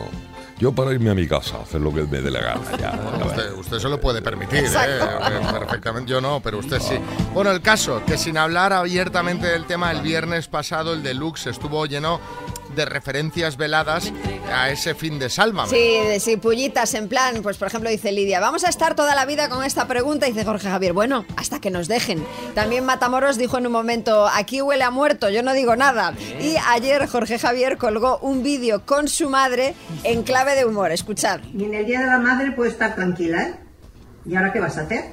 Yo 0.58 0.72
para 0.72 0.94
irme 0.94 1.10
a 1.10 1.13
mi 1.15 1.27
casa, 1.27 1.62
hacer 1.62 1.82
lo 1.82 1.94
que 1.94 2.04
me 2.04 2.22
dé 2.22 2.32
la 2.32 2.39
gana, 2.42 2.77
ya. 2.80 3.22
Usted, 3.25 3.54
usted 3.58 3.80
se 3.80 3.89
lo 3.89 4.00
puede 4.00 4.22
permitir. 4.22 4.60
Exacto. 4.60 5.06
Eh, 5.06 5.60
Perfectamente. 5.60 6.12
Yo 6.12 6.22
no, 6.22 6.39
pero 6.42 6.60
usted 6.60 6.80
sí. 6.80 6.96
Bueno, 7.34 7.51
el 7.51 7.62
caso, 7.62 8.01
que 8.06 8.18
sin 8.18 8.38
hablar 8.38 8.72
abiertamente 8.72 9.48
del 9.48 9.65
tema, 9.65 9.92
el 9.92 10.01
viernes 10.01 10.48
pasado 10.48 10.94
el 10.94 11.04
deluxe 11.04 11.48
estuvo 11.48 11.86
lleno 11.86 12.20
de 12.75 12.86
referencias 12.86 13.58
veladas 13.58 14.12
a 14.53 14.70
ese 14.70 14.94
fin 14.96 15.17
de 15.20 15.29
Sálvame. 15.29 15.70
Sí, 15.70 15.75
de- 15.77 16.20
sí, 16.20 16.38
pullitas 16.38 16.94
en 16.94 17.08
plan, 17.10 17.41
pues 17.41 17.58
por 17.58 17.67
ejemplo 17.67 17.89
dice 17.89 18.12
Lidia, 18.12 18.39
vamos 18.39 18.63
a 18.63 18.70
estar 18.70 18.96
toda 18.96 19.15
la 19.15 19.25
vida 19.25 19.50
con 19.50 19.63
esta 19.63 19.88
pregunta, 19.88 20.27
y 20.27 20.32
dice 20.34 20.46
Jorge 20.46 20.70
Javier, 20.70 20.94
bueno, 20.94 21.25
hasta 21.38 21.60
que 21.60 21.72
nos 21.72 21.88
dejen. 21.88 22.24
También 22.53 22.86
Matamoros 22.86 23.38
dijo 23.38 23.58
en 23.58 23.65
un 23.67 23.72
momento, 23.74 24.27
aquí 24.27 24.62
huele 24.62 24.84
a 24.84 24.91
muerto, 24.91 25.29
yo 25.29 25.41
no 25.44 25.53
digo 25.53 25.75
nada. 25.75 26.13
Y 26.41 26.55
ayer 26.70 27.08
Jorge 27.08 27.39
Javier 27.39 27.77
colgó 27.77 28.17
un 28.20 28.44
vídeo 28.44 28.86
con 28.86 29.08
su 29.08 29.29
madre 29.29 29.74
en 30.03 30.24
clave 30.24 30.55
de 30.55 30.65
humor, 30.65 30.91
escuchad. 30.91 31.39
Y 31.58 31.63
en 31.63 31.74
el 31.74 31.86
Día 31.86 32.01
de 32.01 32.08
la 32.08 32.20
Madre 32.20 32.51
puedes 32.51 32.74
estar 32.74 32.96
tranquila, 32.96 33.41
¿eh? 33.44 33.55
¿Y 34.25 34.36
ahora 34.36 34.51
qué 34.51 34.60
vas 34.60 34.77
a 34.77 34.82
hacer? 34.82 35.05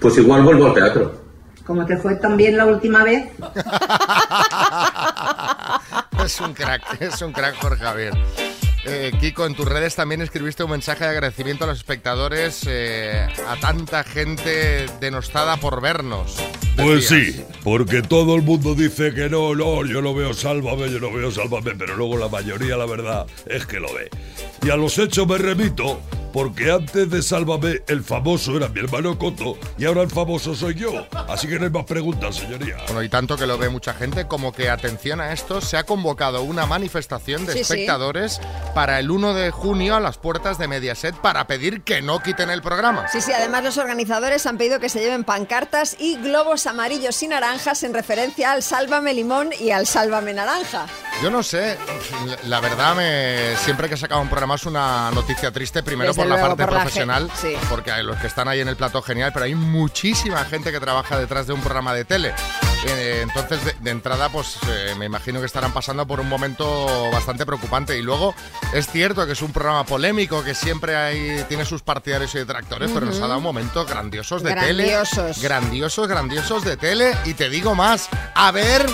Pues 0.00 0.16
igual 0.18 0.42
vuelvo 0.42 0.66
al 0.66 0.74
teatro. 0.74 1.22
Como 1.66 1.86
te 1.86 1.96
fue 1.96 2.16
tan 2.16 2.36
bien 2.36 2.56
la 2.58 2.66
última 2.66 3.02
vez, 3.04 3.28
es 6.22 6.40
un 6.40 6.54
crack, 6.54 6.82
es 7.00 7.20
un 7.22 7.32
crack 7.32 7.56
Jorge 7.56 7.82
Javier. 7.82 8.14
Eh, 8.86 9.12
Kiko, 9.18 9.46
en 9.46 9.54
tus 9.54 9.66
redes 9.66 9.94
también 9.94 10.20
escribiste 10.20 10.62
un 10.62 10.70
mensaje 10.70 11.04
de 11.04 11.10
agradecimiento 11.10 11.64
a 11.64 11.68
los 11.68 11.78
espectadores, 11.78 12.64
eh, 12.68 13.26
a 13.48 13.56
tanta 13.56 14.04
gente 14.04 14.86
denostada 15.00 15.56
por 15.56 15.80
vernos. 15.80 16.36
Pues 16.76 17.08
Decías. 17.08 17.34
sí, 17.34 17.44
porque 17.62 18.02
todo 18.02 18.34
el 18.34 18.42
mundo 18.42 18.74
dice 18.74 19.14
que 19.14 19.30
no, 19.30 19.54
no, 19.54 19.86
yo 19.86 20.02
no 20.02 20.12
veo 20.14 20.34
Sálvame, 20.34 20.90
yo 20.90 21.00
no 21.00 21.10
veo 21.10 21.30
Sálvame, 21.30 21.74
pero 21.76 21.96
luego 21.96 22.18
la 22.18 22.28
mayoría, 22.28 22.76
la 22.76 22.84
verdad, 22.84 23.26
es 23.46 23.64
que 23.64 23.80
lo 23.80 23.92
ve. 23.94 24.10
Y 24.62 24.68
a 24.70 24.76
los 24.76 24.98
hechos 24.98 25.26
me 25.26 25.38
remito, 25.38 26.00
porque 26.34 26.72
antes 26.72 27.08
de 27.08 27.22
Sálvame 27.22 27.82
el 27.86 28.02
famoso 28.02 28.56
era 28.56 28.68
mi 28.68 28.80
hermano 28.80 29.16
Coto 29.16 29.56
y 29.78 29.84
ahora 29.84 30.02
el 30.02 30.10
famoso 30.10 30.52
soy 30.56 30.74
yo. 30.74 31.06
Así 31.28 31.46
que 31.46 31.60
no 31.60 31.64
hay 31.66 31.70
más 31.70 31.84
preguntas, 31.84 32.34
señoría. 32.34 32.76
Bueno, 32.86 33.04
y 33.04 33.08
tanto 33.08 33.36
que 33.36 33.46
lo 33.46 33.56
ve 33.56 33.68
mucha 33.68 33.94
gente, 33.94 34.26
como 34.26 34.52
que 34.52 34.68
atención 34.68 35.20
a 35.20 35.32
esto, 35.32 35.60
se 35.60 35.76
ha 35.76 35.84
convocado 35.84 36.42
una 36.42 36.66
manifestación 36.66 37.46
de 37.46 37.52
Sí, 37.52 37.58
sí. 37.58 37.72
espectadores 37.74 38.40
para 38.74 38.98
el 38.98 39.12
1 39.12 39.32
de 39.34 39.52
junio 39.52 39.94
a 39.94 40.00
las 40.00 40.18
puertas 40.18 40.58
de 40.58 40.66
Mediaset 40.66 41.14
para 41.14 41.46
pedir 41.46 41.82
que 41.82 42.02
no 42.02 42.20
quiten 42.20 42.50
el 42.50 42.62
programa. 42.62 43.06
Sí, 43.06 43.20
sí, 43.20 43.30
además 43.30 43.62
los 43.62 43.78
organizadores 43.78 44.44
han 44.46 44.58
pedido 44.58 44.80
que 44.80 44.88
se 44.88 44.98
lleven 44.98 45.22
pancartas 45.22 45.94
y 46.00 46.16
globos 46.16 46.66
amarillos 46.66 47.22
y 47.22 47.28
naranjas 47.28 47.84
en 47.84 47.94
referencia 47.94 48.50
al 48.50 48.64
Sálvame 48.64 49.14
Limón 49.14 49.50
y 49.60 49.70
al 49.70 49.86
Sálvame 49.86 50.34
Naranja. 50.34 50.86
Yo 51.22 51.30
no 51.30 51.44
sé, 51.44 51.78
la 52.42 52.58
verdad, 52.58 52.96
me, 52.96 53.56
siempre 53.58 53.88
que 53.88 53.96
sacaba 53.96 54.20
un 54.20 54.28
programa 54.28 54.56
es 54.56 54.66
una 54.66 55.12
noticia 55.12 55.52
triste, 55.52 55.84
primero 55.84 56.10
Desde 56.12 56.23
por 56.28 56.38
la 56.38 56.46
parte 56.46 56.64
por 56.64 56.74
profesional, 56.74 57.30
sí. 57.40 57.54
porque 57.68 57.90
hay 57.92 58.02
los 58.02 58.16
que 58.16 58.26
están 58.26 58.48
ahí 58.48 58.60
en 58.60 58.68
el 58.68 58.76
plato 58.76 59.02
genial, 59.02 59.32
pero 59.32 59.44
hay 59.46 59.54
muchísima 59.54 60.44
gente 60.44 60.72
que 60.72 60.80
trabaja 60.80 61.18
detrás 61.18 61.46
de 61.46 61.52
un 61.52 61.60
programa 61.60 61.94
de 61.94 62.04
tele. 62.04 62.32
Eh, 62.86 63.20
entonces, 63.22 63.64
de, 63.64 63.74
de 63.80 63.90
entrada, 63.90 64.28
pues 64.28 64.58
eh, 64.68 64.94
me 64.98 65.06
imagino 65.06 65.40
que 65.40 65.46
estarán 65.46 65.72
pasando 65.72 66.06
por 66.06 66.20
un 66.20 66.28
momento 66.28 67.10
bastante 67.10 67.46
preocupante. 67.46 67.98
Y 67.98 68.02
luego, 68.02 68.34
es 68.74 68.86
cierto 68.86 69.24
que 69.26 69.32
es 69.32 69.42
un 69.42 69.52
programa 69.52 69.84
polémico, 69.84 70.44
que 70.44 70.54
siempre 70.54 70.94
hay, 70.96 71.44
tiene 71.48 71.64
sus 71.64 71.82
partidarios 71.82 72.34
y 72.34 72.38
detractores, 72.38 72.90
pero 72.92 73.06
nos 73.06 73.16
ha 73.20 73.26
dado 73.26 73.40
momentos 73.40 73.88
grandiosos 73.88 74.42
de 74.42 74.50
Grandiosos. 74.50 75.36
tele. 75.36 75.48
Grandiosos, 75.48 76.08
grandiosos 76.08 76.64
de 76.64 76.76
tele. 76.76 77.16
Y 77.24 77.34
te 77.34 77.48
digo 77.48 77.74
más, 77.74 78.08
a 78.34 78.50
ver, 78.50 78.86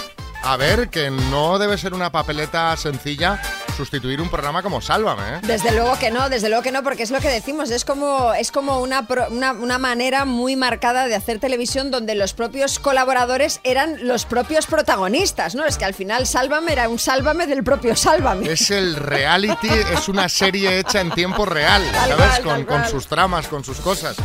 a 0.43 0.57
ver, 0.57 0.89
que 0.89 1.11
no 1.11 1.59
debe 1.59 1.77
ser 1.77 1.93
una 1.93 2.11
papeleta 2.13 2.77
sencilla 2.77 3.41
sustituir 3.81 4.21
un 4.21 4.29
programa 4.29 4.63
como 4.63 4.81
Sálvame, 4.83 5.23
¿eh? 5.37 5.41
Desde 5.43 5.73
luego 5.73 5.99
que 5.99 6.11
no, 6.11 6.29
desde 6.29 6.49
luego 6.51 6.63
que 6.63 6.71
no, 6.71 6.83
porque 6.83 7.03
es 7.03 7.11
lo 7.11 7.19
que 7.21 7.29
decimos, 7.29 7.71
es 7.71 7.87
como, 7.87 8.35
es 8.35 8.51
como 8.53 8.81
una, 8.81 9.07
pro- 9.07 9.29
una, 9.31 9.53
una 9.53 9.79
manera 9.79 10.27
muy 10.27 10.55
marcada 10.55 11.07
de 11.07 11.15
hacer 11.15 11.39
televisión 11.39 11.91
donde 11.91 12.15
los 12.15 12.35
propios 12.35 12.79
colaboradores 12.79 13.61
eran 13.65 14.07
los 14.07 14.27
propios 14.27 14.67
protagonistas, 14.67 15.55
¿no? 15.55 15.65
Es 15.65 15.79
que 15.79 15.87
al 15.87 15.95
final 15.95 16.27
Sálvame 16.27 16.73
era 16.73 16.89
un 16.91 16.99
Sálvame 16.99 17.47
del 17.47 17.65
propio 17.65 17.97
Sálvame. 17.97 18.53
Es 18.53 18.71
el 18.71 18.97
reality, 18.97 19.69
es 19.95 20.09
una 20.09 20.29
serie 20.29 20.79
hecha 20.79 21.01
en 21.01 21.11
tiempo 21.13 21.47
real, 21.47 21.83
Tal 21.93 22.11
¿sabes? 22.11 22.27
cual, 22.27 22.43
con, 22.43 22.67
tal 22.67 22.67
con 22.67 22.91
sus 22.91 23.07
tramas, 23.07 23.49
con 23.49 23.65
sus 23.65 23.79
cosas. 23.81 24.17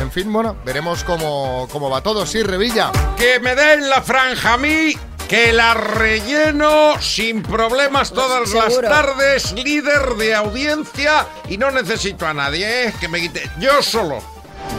En 0.00 0.10
fin, 0.10 0.32
bueno, 0.32 0.56
veremos 0.64 1.04
cómo, 1.04 1.68
cómo 1.70 1.88
va 1.88 2.00
todo. 2.02 2.26
Sí, 2.26 2.42
Revilla. 2.42 2.90
Que 3.16 3.38
me 3.40 3.54
den 3.54 3.88
la 3.88 4.02
franja 4.02 4.54
a 4.54 4.58
mí, 4.58 4.92
que 5.28 5.52
la 5.52 5.74
relleno 5.74 7.00
sin 7.00 7.42
problemas 7.42 8.12
todas 8.12 8.52
las 8.52 8.80
tardes, 8.80 9.52
líder 9.52 10.14
de 10.16 10.34
audiencia 10.34 11.26
y 11.48 11.58
no 11.58 11.70
necesito 11.70 12.26
a 12.26 12.34
nadie, 12.34 12.86
¿eh? 12.86 12.94
que 13.00 13.08
me 13.08 13.20
quite 13.20 13.50
yo 13.58 13.82
solo. 13.82 14.20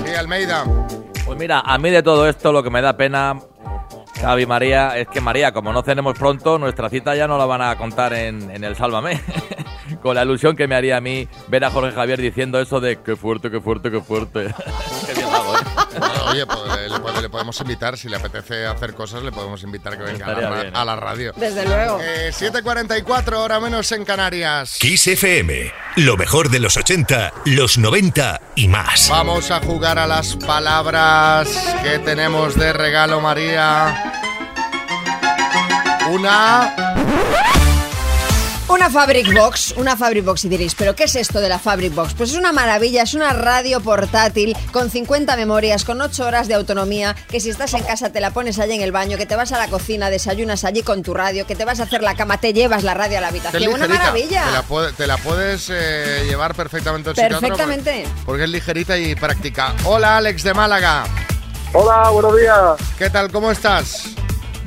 Sí, 0.06 0.14
Almeida. 0.14 0.64
Pues 1.26 1.38
mira, 1.38 1.60
a 1.60 1.78
mí 1.78 1.90
de 1.90 2.02
todo 2.02 2.28
esto 2.30 2.54
lo 2.54 2.64
que 2.64 2.70
me 2.70 2.82
da 2.82 2.96
pena, 2.96 3.40
Javi 4.22 4.46
María, 4.46 4.98
es 4.98 5.08
que 5.10 5.20
María, 5.20 5.52
como 5.52 5.74
no 5.74 5.84
cenemos 5.84 6.18
pronto, 6.18 6.58
nuestra 6.58 6.90
cita 6.90 7.16
ya 7.16 7.28
no 7.28 7.38
la 7.38 7.46
van 7.46 7.62
a 7.62 7.78
contar 7.78 8.14
en, 8.14 8.50
en 8.50 8.64
el 8.64 8.76
Sálvame. 8.76 9.20
Con 10.02 10.16
la 10.16 10.24
ilusión 10.24 10.56
que 10.56 10.68
me 10.68 10.76
haría 10.76 10.98
a 10.98 11.02
mí 11.02 11.28
ver 11.48 11.66
a 11.66 11.72
Jorge 11.72 11.92
Javier 11.92 12.22
diciendo 12.22 12.60
eso 12.60 12.80
de 12.80 13.02
qué 13.02 13.16
fuerte, 13.16 13.52
qué 13.52 13.60
fuerte, 13.60 13.92
qué 13.92 14.02
fuerte. 14.02 14.54
Bueno, 16.00 16.24
oye, 16.32 16.46
pues, 16.46 16.60
le, 16.76 16.90
le- 16.90 17.22
le 17.22 17.30
podemos 17.30 17.60
invitar, 17.62 17.98
si 17.98 18.10
le 18.10 18.18
apetece 18.18 18.66
hacer 18.66 18.94
cosas, 18.94 19.24
le 19.24 19.32
podemos 19.32 19.62
invitar 19.64 19.98
que 19.98 20.04
venga 20.04 20.26
a 20.28 20.30
la, 20.34 20.50
bien, 20.50 20.68
¿eh? 20.68 20.72
a 20.74 20.86
la 20.86 20.96
radio. 20.96 21.34
Desde 21.36 21.66
luego. 21.66 22.00
Eh, 22.02 22.32
7.44, 22.34 23.34
hora 23.38 23.60
menos 23.60 23.92
en 23.92 24.06
Canarias. 24.06 24.78
Kiss 24.80 25.08
FM. 25.08 25.72
Lo 25.98 26.16
mejor 26.18 26.50
de 26.50 26.60
los 26.60 26.78
80, 26.78 27.34
los 27.46 27.78
90 27.78 28.42
y 28.56 28.68
más. 28.68 29.10
Vamos 29.10 29.50
a 29.52 29.60
jugar 29.60 29.98
a 30.00 30.08
las 30.08 30.36
palabras 30.36 31.48
que 31.84 32.00
tenemos 32.00 32.56
de 32.56 32.74
regalo, 32.74 33.20
María. 33.22 34.14
Una... 36.10 36.74
Una 38.70 38.90
Fabric 38.90 39.34
Box, 39.34 39.74
una 39.78 39.96
Fabric 39.96 40.26
Box 40.26 40.44
y 40.44 40.50
diréis, 40.50 40.76
¿pero 40.76 40.94
qué 40.94 41.06
es 41.06 41.16
esto 41.16 41.40
de 41.40 41.48
la 41.48 41.58
Fabric 41.58 41.96
Box? 41.96 42.14
Pues 42.16 42.32
es 42.32 42.38
una 42.38 42.52
maravilla, 42.52 43.04
es 43.04 43.14
una 43.14 43.32
radio 43.32 43.80
portátil 43.80 44.58
con 44.74 44.92
50 44.92 45.38
memorias, 45.38 45.86
con 45.86 46.02
8 46.02 46.26
horas 46.26 46.50
de 46.50 46.56
autonomía, 46.56 47.16
que 47.30 47.40
si 47.40 47.50
estás 47.50 47.74
en 47.76 47.84
casa 47.84 48.12
te 48.12 48.20
la 48.20 48.32
pones 48.32 48.60
allí 48.60 48.74
en 48.74 48.82
el 48.82 48.92
baño, 48.92 49.18
que 49.18 49.26
te 49.26 49.38
vas 49.38 49.54
a 49.54 49.58
la 49.58 49.70
cocina, 49.70 50.10
desayunas 50.10 50.66
allí 50.66 50.82
con 50.84 51.02
tu 51.02 51.14
radio, 51.14 51.48
que 51.48 51.56
te 51.56 51.64
vas 51.64 51.80
a 51.80 51.84
hacer 51.84 52.04
la 52.04 52.16
cama, 52.16 52.40
te 52.42 52.52
llevas 52.52 52.84
la 52.84 52.94
radio 52.94 53.20
a 53.20 53.22
la 53.22 53.30
habitación. 53.30 53.64
es 53.64 53.70
Una 53.70 53.88
maravilla. 53.88 54.44
Te 54.46 54.52
la, 54.52 54.64
puede- 54.64 54.92
te 54.92 55.08
la 55.08 55.18
puedes 55.18 55.70
eh, 55.72 56.26
llevar 56.28 56.54
perfectamente 56.54 57.14
Perfectamente. 57.14 58.02
Porque, 58.04 58.22
porque 58.26 58.44
es 58.44 58.50
ligerita 58.50 58.98
y 58.98 59.16
práctica. 59.16 59.74
Hola, 59.86 60.18
Alex 60.18 60.44
de 60.44 60.54
Málaga. 60.54 61.06
Hola, 61.72 62.10
buenos 62.10 62.36
días. 62.38 62.76
¿Qué 62.98 63.10
tal? 63.10 63.32
¿Cómo 63.32 63.50
estás? 63.50 64.10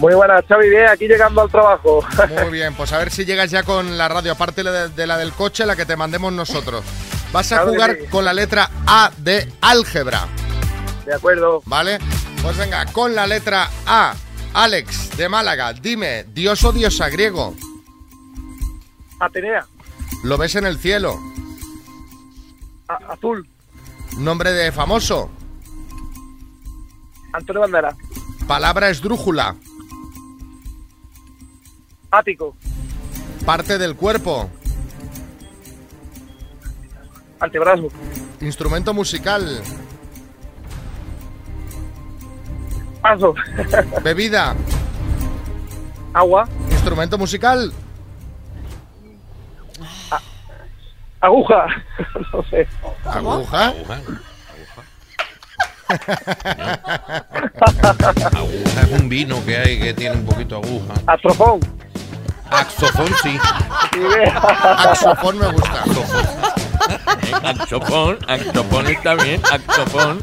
Muy 0.00 0.14
buenas, 0.14 0.44
Xavi, 0.46 0.70
bien, 0.70 0.88
aquí 0.88 1.06
llegando 1.06 1.42
al 1.42 1.50
trabajo. 1.50 2.02
Muy 2.42 2.50
bien, 2.52 2.74
pues 2.74 2.90
a 2.92 2.98
ver 2.98 3.10
si 3.10 3.24
llegas 3.26 3.50
ya 3.50 3.62
con 3.62 3.98
la 3.98 4.08
radio, 4.08 4.32
aparte 4.32 4.62
de, 4.62 5.06
la 5.06 5.18
del 5.18 5.32
coche, 5.32 5.66
la 5.66 5.76
que 5.76 5.84
te 5.84 5.94
mandemos 5.96 6.32
nosotros. 6.32 6.82
Vas 7.32 7.52
a 7.52 7.56
Claro 7.56 7.70
jugar 7.72 7.98
sí. 8.00 8.06
con 8.08 8.24
la 8.24 8.32
letra 8.32 8.70
A 8.86 9.10
de 9.18 9.46
álgebra. 9.60 10.26
De 11.04 11.14
acuerdo. 11.14 11.62
¿Vale? 11.66 11.98
Pues 12.42 12.56
venga, 12.56 12.86
con 12.86 13.14
la 13.14 13.26
letra 13.26 13.68
A. 13.86 14.14
Alex, 14.54 15.16
de 15.16 15.28
Málaga, 15.28 15.72
dime, 15.74 16.24
¿dios 16.32 16.64
o 16.64 16.72
diosa 16.72 17.08
griego? 17.08 17.54
Atenea, 19.20 19.64
¿Lo 20.24 20.38
ves 20.38 20.54
en 20.56 20.64
el 20.66 20.78
cielo? 20.78 21.20
a- 22.88 23.12
azul, 23.12 23.46
¿Nombre 24.16 24.50
de 24.52 24.72
famoso? 24.72 25.30
Antonio 27.32 27.60
Bandera, 27.60 27.94
Palabra 28.48 28.88
esdrújula. 28.90 29.54
Ático, 32.10 32.56
Parte 33.44 33.78
del 33.78 33.96
cuerpo. 33.96 34.50
antebrazo, 37.40 37.88
Instrumento 38.40 38.92
musical. 38.94 39.62
paso, 43.00 43.34
Bebida. 44.02 44.54
agua, 46.12 46.46
Instrumento 46.70 47.16
musical. 47.18 47.72
aguja, 51.22 51.66
no 52.32 52.42
sé. 52.44 52.66
Aguja. 53.04 53.72
Aguja 57.50 58.80
es 58.82 59.00
un 59.00 59.08
vino 59.08 59.44
que 59.44 59.56
hay 59.56 59.80
que 59.80 59.92
tiene 59.94 60.16
un 60.16 60.24
poquito 60.24 60.60
de 60.60 60.66
aguja. 60.68 60.94
Astrofón. 61.06 61.60
Axofón 62.50 63.12
sí. 63.22 63.38
Axofón 64.78 65.38
me 65.38 65.48
gusta. 65.52 65.84
Axofón, 67.44 68.18
axofón 68.28 68.86
está 68.86 69.14
bien, 69.14 69.40
axofón. 69.50 70.22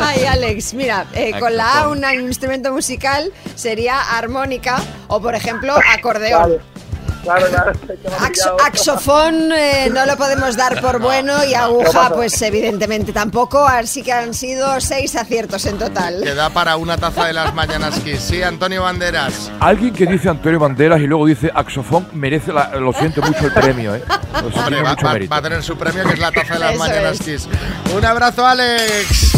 Ay, 0.00 0.24
Alex, 0.24 0.74
mira, 0.74 1.06
eh, 1.14 1.38
con 1.38 1.56
la 1.56 1.80
A 1.80 1.88
un 1.88 2.04
instrumento 2.04 2.72
musical 2.72 3.32
sería 3.54 4.00
armónica 4.00 4.80
o, 5.08 5.20
por 5.20 5.34
ejemplo, 5.34 5.74
acordeón. 5.94 6.71
Claro, 7.22 7.46
claro. 7.46 7.72
Ax- 8.20 8.50
axofón 8.64 9.52
eh, 9.52 9.88
no 9.92 10.04
lo 10.06 10.16
podemos 10.16 10.56
dar 10.56 10.80
por 10.80 11.00
bueno 11.00 11.44
y 11.44 11.54
aguja, 11.54 12.10
pues 12.10 12.40
evidentemente 12.42 13.12
tampoco. 13.12 13.64
Así 13.66 14.02
que 14.02 14.12
han 14.12 14.34
sido 14.34 14.80
seis 14.80 15.14
aciertos 15.16 15.64
en 15.66 15.78
total. 15.78 16.20
Queda 16.22 16.50
para 16.50 16.76
una 16.76 16.96
taza 16.98 17.26
de 17.26 17.32
las 17.32 17.54
mañanas 17.54 17.98
Kiss. 18.00 18.20
Sí, 18.20 18.42
Antonio 18.42 18.82
Banderas. 18.82 19.50
Alguien 19.60 19.94
que 19.94 20.06
dice 20.06 20.28
Antonio 20.28 20.58
Banderas 20.58 21.00
y 21.00 21.06
luego 21.06 21.26
dice 21.26 21.50
Axofón 21.54 22.08
merece, 22.12 22.52
la- 22.52 22.70
lo 22.76 22.92
siento 22.92 23.22
mucho, 23.22 23.46
el 23.46 23.52
premio, 23.52 23.94
¿eh? 23.94 24.02
Hombre, 24.54 24.82
va, 24.82 24.90
mucho 24.90 25.06
va- 25.06 25.12
mérito. 25.12 25.30
va 25.30 25.36
a 25.36 25.42
tener 25.42 25.62
su 25.62 25.76
premio, 25.76 26.04
que 26.04 26.14
es 26.14 26.18
la 26.18 26.32
taza 26.32 26.54
de 26.54 26.60
las 26.60 26.70
Eso 26.72 26.78
mañanas 26.80 27.20
es. 27.20 27.42
Kiss. 27.44 27.48
Un 27.96 28.04
abrazo, 28.04 28.44
Alex. 28.46 29.32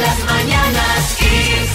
Las 0.00 0.18
mañanas 0.24 1.16
Kiss. 1.18 1.70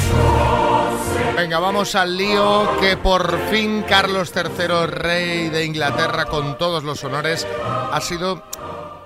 Venga, 1.35 1.59
vamos 1.59 1.95
al 1.95 2.15
lío 2.15 2.77
que 2.79 2.95
por 2.95 3.37
fin 3.49 3.83
Carlos 3.87 4.31
III, 4.35 4.85
rey 4.87 5.49
de 5.49 5.65
Inglaterra, 5.65 6.25
con 6.25 6.57
todos 6.57 6.83
los 6.83 7.03
honores, 7.03 7.45
ha 7.91 7.99
sido 8.01 8.43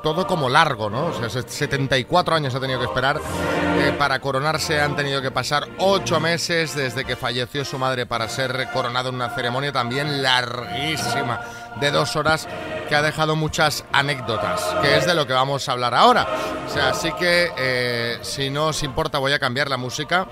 todo 0.04 0.28
como 0.28 0.48
largo, 0.50 0.90
¿no? 0.90 1.08
O 1.08 1.14
sea, 1.14 1.30
se- 1.30 1.48
74 1.48 2.36
años 2.36 2.54
ha 2.54 2.60
tenido 2.60 2.80
que 2.80 2.86
esperar 2.86 3.20
eh, 3.80 3.96
para 3.98 4.20
coronarse. 4.20 4.80
Han 4.80 4.96
tenido 4.96 5.22
que 5.22 5.32
pasar 5.32 5.68
8 5.80 6.20
meses 6.20 6.76
desde 6.76 7.06
que 7.06 7.16
falleció 7.16 7.66
su 7.66 7.80
madre 7.80 8.06
para 8.06 8.28
ser 8.30 8.70
coronado 8.72 9.10
en 9.10 9.16
una 9.16 9.30
ceremonia 9.30 9.72
también 9.72 10.22
larguísima 10.22 11.42
de 11.80 11.92
dos 11.92 12.16
horas 12.16 12.48
que 12.90 12.96
ha 12.96 13.02
dejado 13.02 13.36
muchas 13.36 13.84
anécdotas, 13.92 14.62
que 14.82 14.98
es 14.98 15.06
de 15.06 15.16
lo 15.16 15.26
que 15.26 15.34
vamos 15.34 15.68
a 15.68 15.72
hablar 15.72 15.94
ahora. 15.96 16.28
O 16.68 16.70
sea, 16.74 16.90
así 16.90 17.12
que 17.14 17.52
eh, 17.58 18.20
si 18.22 18.50
no 18.50 18.68
os 18.68 18.84
importa 18.84 19.18
voy 19.18 19.34
a 19.34 19.40
cambiar 19.40 19.70
la 19.70 19.78
música. 19.78 20.28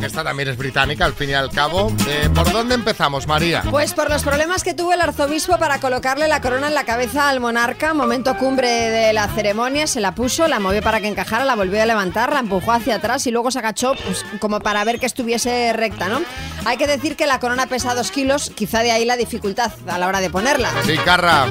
Que 0.00 0.06
esta 0.06 0.24
también 0.24 0.48
es 0.48 0.56
británica, 0.56 1.04
al 1.04 1.12
fin 1.12 1.28
y 1.28 1.34
al 1.34 1.50
cabo. 1.50 1.92
Eh, 2.08 2.30
¿Por 2.34 2.50
dónde 2.50 2.74
empezamos, 2.74 3.26
María? 3.26 3.62
Pues 3.70 3.92
por 3.92 4.08
los 4.08 4.22
problemas 4.22 4.64
que 4.64 4.72
tuvo 4.72 4.94
el 4.94 5.00
arzobispo 5.02 5.58
para 5.58 5.78
colocarle 5.78 6.26
la 6.26 6.40
corona 6.40 6.68
en 6.68 6.74
la 6.74 6.84
cabeza 6.84 7.28
al 7.28 7.38
monarca, 7.38 7.92
momento 7.92 8.34
cumbre 8.38 8.68
de 8.68 9.12
la 9.12 9.28
ceremonia, 9.28 9.86
se 9.86 10.00
la 10.00 10.14
puso, 10.14 10.48
la 10.48 10.58
movió 10.58 10.80
para 10.80 11.02
que 11.02 11.08
encajara, 11.08 11.44
la 11.44 11.54
volvió 11.54 11.82
a 11.82 11.84
levantar, 11.84 12.32
la 12.32 12.40
empujó 12.40 12.72
hacia 12.72 12.94
atrás 12.94 13.26
y 13.26 13.30
luego 13.30 13.50
se 13.50 13.58
agachó 13.58 13.94
pues, 13.94 14.24
como 14.40 14.60
para 14.60 14.82
ver 14.84 14.98
que 14.98 15.04
estuviese 15.04 15.74
recta, 15.74 16.08
¿no? 16.08 16.22
Hay 16.64 16.78
que 16.78 16.86
decir 16.86 17.14
que 17.14 17.26
la 17.26 17.38
corona 17.38 17.66
pesa 17.66 17.94
dos 17.94 18.10
kilos, 18.10 18.50
quizá 18.54 18.80
de 18.80 18.92
ahí 18.92 19.04
la 19.04 19.18
dificultad 19.18 19.70
a 19.86 19.98
la 19.98 20.06
hora 20.06 20.20
de 20.20 20.30
ponerla. 20.30 20.70
Sí, 20.86 20.96
Carra. 21.04 21.46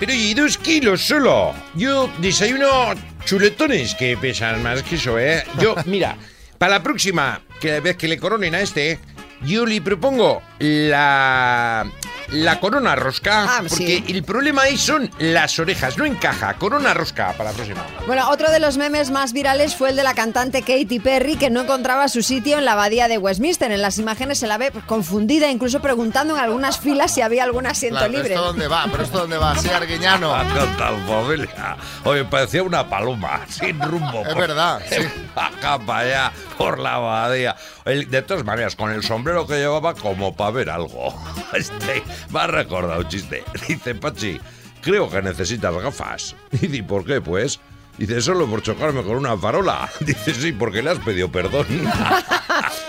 Pero 0.00 0.12
y 0.12 0.34
dos 0.34 0.58
kilos 0.58 1.02
solo. 1.02 1.54
Yo 1.74 2.10
desayuno 2.18 2.94
chuletones 3.24 3.94
que 3.94 4.16
pesan 4.16 4.62
más 4.62 4.82
que 4.82 4.96
eso, 4.96 5.18
¿eh? 5.18 5.44
Yo, 5.60 5.76
mira, 5.84 6.16
para 6.58 6.72
la 6.74 6.82
próxima 6.82 7.40
que 7.60 7.80
vez 7.80 7.96
que 7.96 8.08
le 8.08 8.18
coronen 8.18 8.54
a 8.54 8.60
este, 8.60 8.98
yo 9.42 9.66
le 9.66 9.80
propongo 9.80 10.42
la... 10.58 11.86
La 12.30 12.58
corona 12.58 12.96
rosca, 12.96 13.44
Ah, 13.44 13.58
porque 13.68 14.02
sí. 14.04 14.04
el 14.08 14.24
problema 14.24 14.62
ahí 14.62 14.76
son 14.76 15.08
las 15.20 15.60
orejas, 15.60 15.96
no 15.96 16.04
encaja. 16.04 16.54
Corona 16.54 16.92
rosca 16.92 17.32
para 17.34 17.50
la 17.50 17.54
próxima. 17.56 17.86
Bueno, 18.08 18.28
otro 18.30 18.50
de 18.50 18.58
los 18.58 18.78
memes 18.78 19.12
más 19.12 19.32
virales 19.32 19.76
fue 19.76 19.90
el 19.90 19.96
de 19.96 20.02
la 20.02 20.12
cantante 20.12 20.62
Katy 20.62 20.98
Perry, 20.98 21.36
que 21.36 21.50
no 21.50 21.60
encontraba 21.60 22.08
su 22.08 22.24
sitio 22.24 22.58
en 22.58 22.64
la 22.64 22.72
abadía 22.72 23.06
de 23.06 23.16
Westminster. 23.18 23.70
En 23.70 23.80
las 23.80 23.98
imágenes 23.98 24.38
se 24.40 24.48
la 24.48 24.58
ve 24.58 24.72
confundida, 24.86 25.48
incluso 25.52 25.78
preguntando 25.80 26.34
en 26.34 26.40
algunas 26.40 26.80
filas 26.80 27.14
si 27.14 27.20
había 27.20 27.44
algún 27.44 27.64
asiento 27.64 27.98
Claro, 27.98 28.12
libre. 28.12 28.34
¿Esto 28.34 28.44
dónde 28.44 28.66
va? 28.66 28.88
¿Pero 28.90 29.04
esto 29.04 29.18
dónde 29.18 29.38
va? 29.38 29.56
Sí, 29.56 29.68
Arguiñano. 29.68 30.34
¿Qué 30.52 30.78
tal, 30.78 30.96
familia? 31.06 31.76
Oye, 32.02 32.24
parecía 32.24 32.64
una 32.64 32.88
paloma, 32.88 33.42
sin 33.48 33.80
rumbo. 33.80 34.22
Es 34.26 34.30
por- 34.34 34.38
verdad, 34.48 34.82
sí. 34.90 34.96
Acá 35.36 35.78
para 35.78 36.00
allá, 36.00 36.32
por 36.56 36.78
la 36.78 36.94
abadía. 36.94 37.56
De 37.84 38.22
todas 38.22 38.44
maneras, 38.44 38.76
con 38.76 38.90
el 38.90 39.02
sombrero 39.02 39.46
que 39.46 39.54
llevaba, 39.54 39.94
como 39.94 40.34
para 40.34 40.50
ver 40.50 40.70
algo. 40.70 41.14
Este, 41.52 42.02
me 42.30 42.40
ha 42.40 42.46
recordado 42.46 43.00
un 43.00 43.08
chiste. 43.08 43.44
Dice, 43.68 43.94
Pachi, 43.94 44.40
creo 44.82 45.08
que 45.08 45.22
necesitas 45.22 45.74
gafas. 45.74 46.36
Y 46.60 46.66
di, 46.66 46.82
¿por 46.82 47.04
qué, 47.04 47.20
pues? 47.20 47.60
Dice, 47.98 48.20
solo 48.20 48.46
por 48.46 48.62
chocarme 48.62 49.02
con 49.02 49.16
una 49.16 49.36
farola. 49.38 49.88
Dice, 50.00 50.34
sí, 50.34 50.52
porque 50.52 50.82
le 50.82 50.90
has 50.90 50.98
pedido 50.98 51.30
perdón. 51.30 51.66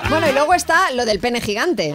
Bueno, 0.10 0.30
y 0.30 0.34
luego 0.34 0.54
está 0.54 0.92
lo 0.92 1.06
del 1.06 1.20
pene 1.20 1.42
gigante. 1.42 1.94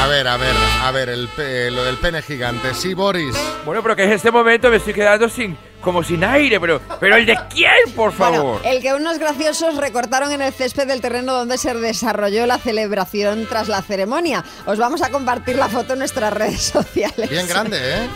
A 0.00 0.06
ver, 0.08 0.28
a 0.28 0.36
ver, 0.36 0.54
a 0.82 0.90
ver, 0.92 1.08
el 1.08 1.28
pe- 1.28 1.70
lo 1.70 1.84
del 1.84 1.96
pene 1.96 2.22
gigante. 2.22 2.74
Sí, 2.74 2.94
Boris. 2.94 3.34
Bueno, 3.64 3.82
pero 3.82 3.96
que 3.96 4.04
en 4.04 4.12
este 4.12 4.30
momento 4.30 4.70
me 4.70 4.76
estoy 4.76 4.94
quedando 4.94 5.28
sin, 5.28 5.56
como 5.80 6.02
sin 6.02 6.22
aire, 6.24 6.60
pero, 6.60 6.80
pero 7.00 7.16
el 7.16 7.26
de 7.26 7.36
quién, 7.52 7.72
por 7.94 8.12
favor. 8.12 8.60
Bueno, 8.60 8.60
el 8.64 8.80
que 8.82 8.94
unos 8.94 9.18
graciosos 9.18 9.76
recortaron 9.76 10.30
en 10.32 10.42
el 10.42 10.52
césped 10.52 10.86
del 10.86 11.00
terreno 11.00 11.32
donde 11.34 11.58
se 11.58 11.74
desarrolló 11.74 12.46
la 12.46 12.58
celebración 12.58 13.46
tras 13.48 13.68
la 13.68 13.82
ceremonia. 13.82 14.44
Os 14.66 14.78
vamos 14.78 15.02
a 15.02 15.10
compartir 15.10 15.56
la 15.56 15.68
foto 15.68 15.94
en 15.94 15.98
nuestras 16.00 16.32
redes 16.32 16.62
sociales. 16.72 17.28
Bien 17.28 17.46
grande, 17.48 17.78
¿eh? 17.78 18.08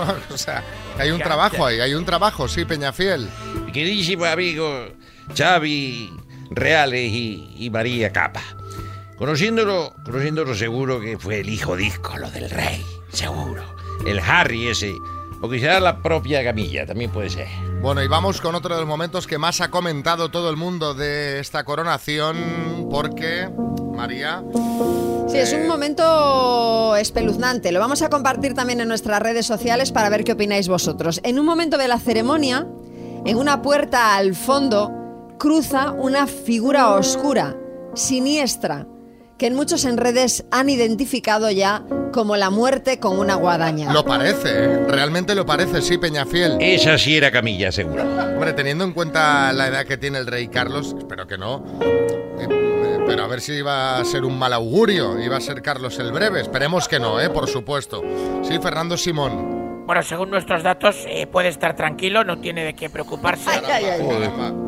O 0.00 0.04
sea, 0.04 0.16
O 0.34 0.38
sea, 0.38 0.64
que 0.96 1.02
hay 1.02 1.10
un 1.12 1.20
trabajo 1.20 1.64
ahí, 1.66 1.80
hay 1.80 1.94
un 1.94 2.04
trabajo, 2.04 2.48
sí, 2.48 2.64
Peñafiel. 2.64 3.28
Queridísimo 3.72 4.24
amigo 4.24 4.88
Xavi 5.36 6.12
Reales 6.50 7.10
y, 7.10 7.54
y 7.58 7.70
María 7.70 8.12
Capa. 8.12 8.42
Conociéndolo, 9.16 9.94
conociéndolo 10.04 10.54
seguro 10.54 11.00
que 11.00 11.18
fue 11.18 11.40
el 11.40 11.48
hijo 11.48 11.76
disco, 11.76 12.16
lo 12.18 12.30
del 12.30 12.50
rey, 12.50 12.84
seguro. 13.10 13.62
El 14.06 14.18
Harry 14.18 14.68
ese. 14.68 14.94
O 15.40 15.48
quizás 15.48 15.80
la 15.80 16.02
propia 16.02 16.42
Camilla, 16.42 16.86
también 16.86 17.10
puede 17.10 17.30
ser. 17.30 17.48
Bueno, 17.80 18.02
y 18.02 18.08
vamos 18.08 18.40
con 18.40 18.54
otro 18.54 18.74
de 18.74 18.80
los 18.80 18.88
momentos 18.88 19.26
que 19.26 19.38
más 19.38 19.60
ha 19.60 19.70
comentado 19.70 20.30
todo 20.30 20.50
el 20.50 20.56
mundo 20.56 20.94
de 20.94 21.38
esta 21.38 21.64
coronación, 21.64 22.88
porque, 22.90 23.48
María, 23.94 24.42
Sí, 25.28 25.38
es 25.38 25.52
un 25.52 25.66
momento 25.66 26.94
espeluznante. 26.96 27.72
Lo 27.72 27.80
vamos 27.80 28.02
a 28.02 28.10
compartir 28.10 28.54
también 28.54 28.80
en 28.80 28.88
nuestras 28.88 29.20
redes 29.20 29.46
sociales 29.46 29.90
para 29.90 30.08
ver 30.08 30.22
qué 30.22 30.32
opináis 30.32 30.68
vosotros. 30.68 31.20
En 31.24 31.38
un 31.38 31.46
momento 31.46 31.78
de 31.78 31.88
la 31.88 31.98
ceremonia, 31.98 32.66
en 33.24 33.36
una 33.36 33.62
puerta 33.62 34.16
al 34.16 34.34
fondo, 34.34 34.92
cruza 35.38 35.92
una 35.92 36.26
figura 36.26 36.90
oscura, 36.94 37.56
siniestra, 37.94 38.86
que 39.38 39.46
en 39.46 39.54
muchos 39.54 39.84
en 39.84 39.96
redes 39.96 40.44
han 40.50 40.68
identificado 40.68 41.50
ya 41.50 41.84
como 42.12 42.36
la 42.36 42.50
muerte 42.50 43.00
con 43.00 43.18
una 43.18 43.34
guadaña. 43.34 43.92
lo 43.92 44.04
parece, 44.04 44.48
¿eh? 44.64 44.86
Realmente 44.86 45.34
lo 45.34 45.44
parece, 45.44 45.82
sí, 45.82 45.98
Peñafiel. 45.98 46.56
Esa 46.60 46.96
sí 46.98 47.16
era 47.16 47.32
Camilla, 47.32 47.72
seguro. 47.72 48.04
Hombre, 48.04 48.52
teniendo 48.52 48.84
en 48.84 48.92
cuenta 48.92 49.52
la 49.52 49.66
edad 49.68 49.84
que 49.84 49.96
tiene 49.96 50.18
el 50.18 50.26
rey 50.26 50.46
Carlos, 50.48 50.94
espero 50.96 51.26
que 51.26 51.36
no. 51.36 51.64
eh, 51.80 53.02
Pero 53.06 53.24
a 53.24 53.26
ver 53.26 53.40
si 53.40 53.54
iba 53.54 53.98
a 53.98 54.04
ser 54.04 54.24
un 54.24 54.38
mal 54.38 54.52
augurio, 54.52 55.18
iba 55.20 55.36
a 55.36 55.40
ser 55.40 55.60
Carlos 55.62 55.98
el 55.98 56.12
Breve. 56.12 56.40
Esperemos 56.40 56.86
que 56.86 57.00
no, 57.00 57.20
¿eh? 57.20 57.28
Por 57.30 57.48
supuesto. 57.48 58.02
Sí, 58.42 58.58
Fernando 58.62 58.96
Simón. 58.96 59.63
Bueno, 59.86 60.02
según 60.02 60.30
nuestros 60.30 60.62
datos, 60.62 60.96
eh, 61.06 61.26
puede 61.26 61.48
estar 61.48 61.76
tranquilo, 61.76 62.24
no 62.24 62.38
tiene 62.38 62.64
de 62.64 62.74
qué 62.74 62.88
preocuparse. 62.88 63.50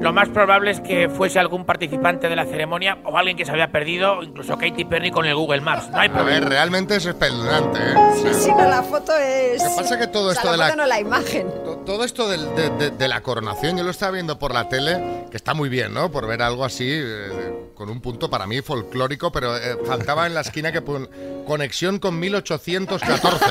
Lo 0.00 0.12
más 0.12 0.28
probable 0.28 0.70
es 0.72 0.80
que 0.80 1.08
fuese 1.08 1.38
algún 1.38 1.64
participante 1.64 2.28
de 2.28 2.36
la 2.36 2.44
ceremonia 2.44 2.98
o 3.04 3.16
alguien 3.16 3.36
que 3.36 3.44
se 3.46 3.50
había 3.52 3.68
perdido, 3.68 4.22
incluso 4.22 4.58
Katy 4.58 4.84
Perry 4.84 5.10
con 5.10 5.24
el 5.24 5.34
Google 5.34 5.62
Maps. 5.62 5.88
No 5.90 5.98
hay 5.98 6.08
A 6.08 6.12
problema. 6.12 6.40
ver, 6.40 6.48
realmente 6.50 6.96
es 6.96 7.06
espeluznante, 7.06 7.78
¿eh? 7.78 7.94
Sí, 8.22 8.28
sí, 8.44 8.50
no, 8.50 8.68
la 8.68 8.82
foto 8.82 9.16
es... 9.16 9.62
Lo 9.62 9.70
que 9.70 9.76
pasa 9.76 9.94
es 9.94 10.00
que 10.00 10.06
todo 10.08 10.28
O 10.28 10.32
sea, 10.32 10.40
esto 10.42 10.52
de 10.52 10.58
la 10.58 10.64
foto 10.66 10.76
no 10.76 10.86
la 10.86 11.00
imagen. 11.00 11.48
To- 11.64 11.76
Todo 11.86 12.04
esto 12.04 12.28
del- 12.28 12.54
de, 12.54 12.70
de- 12.70 12.90
de 12.90 13.08
la 13.08 13.22
coronación, 13.22 13.76
yo 13.78 13.84
lo 13.84 13.90
estaba 13.90 14.12
viendo 14.12 14.38
por 14.38 14.52
la 14.52 14.68
tele, 14.68 15.24
que 15.30 15.36
está 15.36 15.54
muy 15.54 15.68
bien, 15.68 15.94
¿no? 15.94 16.10
Por 16.10 16.26
ver 16.26 16.42
algo 16.42 16.64
así, 16.64 16.86
eh, 16.90 17.70
con 17.74 17.88
un 17.88 18.00
punto 18.00 18.28
para 18.28 18.46
mí 18.46 18.60
folclórico, 18.60 19.30
pero 19.32 19.56
eh, 19.56 19.78
faltaba 19.86 20.26
en 20.26 20.34
la 20.34 20.40
esquina 20.42 20.72
que 20.72 20.82
pon 20.82 21.08
conexión 21.46 21.98
con 22.00 22.18
1814, 22.18 23.44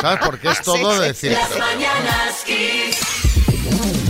¿sabes? 0.00 0.18
Porque 0.24 0.48
es 0.48 0.62
todo 0.62 0.95
de 1.00 1.08
decir... 1.08 1.32
Las 1.32 1.48
pero- 1.48 1.64
mañanas 1.66 2.44
Kiss. 2.44 3.00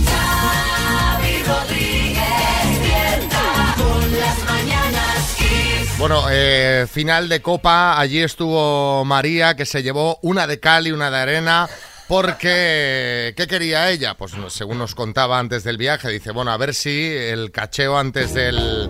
Xavi 0.05 1.43
Rodríguez 1.43 2.23
despierta 2.69 3.75
con 3.77 4.19
las 4.19 4.43
mañanas 4.45 5.35
Kiss. 5.37 5.97
Bueno, 5.97 6.25
eh, 6.29 6.85
final 6.91 7.29
de 7.29 7.41
Copa, 7.41 7.99
allí 7.99 8.19
estuvo 8.21 9.03
María, 9.05 9.55
que 9.55 9.65
se 9.65 9.83
llevó 9.83 10.19
una 10.21 10.47
de 10.47 10.59
cal 10.59 10.87
y 10.87 10.91
una 10.91 11.09
de 11.11 11.17
arena. 11.17 11.69
Porque, 12.07 13.33
¿qué 13.35 13.47
quería 13.47 13.89
ella? 13.89 14.13
Pues 14.13 14.31
según 14.47 14.77
nos 14.77 14.95
contaba 14.95 15.39
antes 15.39 15.65
del 15.65 15.75
viaje, 15.75 16.07
dice, 16.09 16.31
bueno, 16.31 16.51
a 16.51 16.57
ver 16.57 16.73
si 16.73 17.05
el 17.13 17.51
cacheo 17.51 17.97
antes 17.97 18.33
del... 18.33 18.89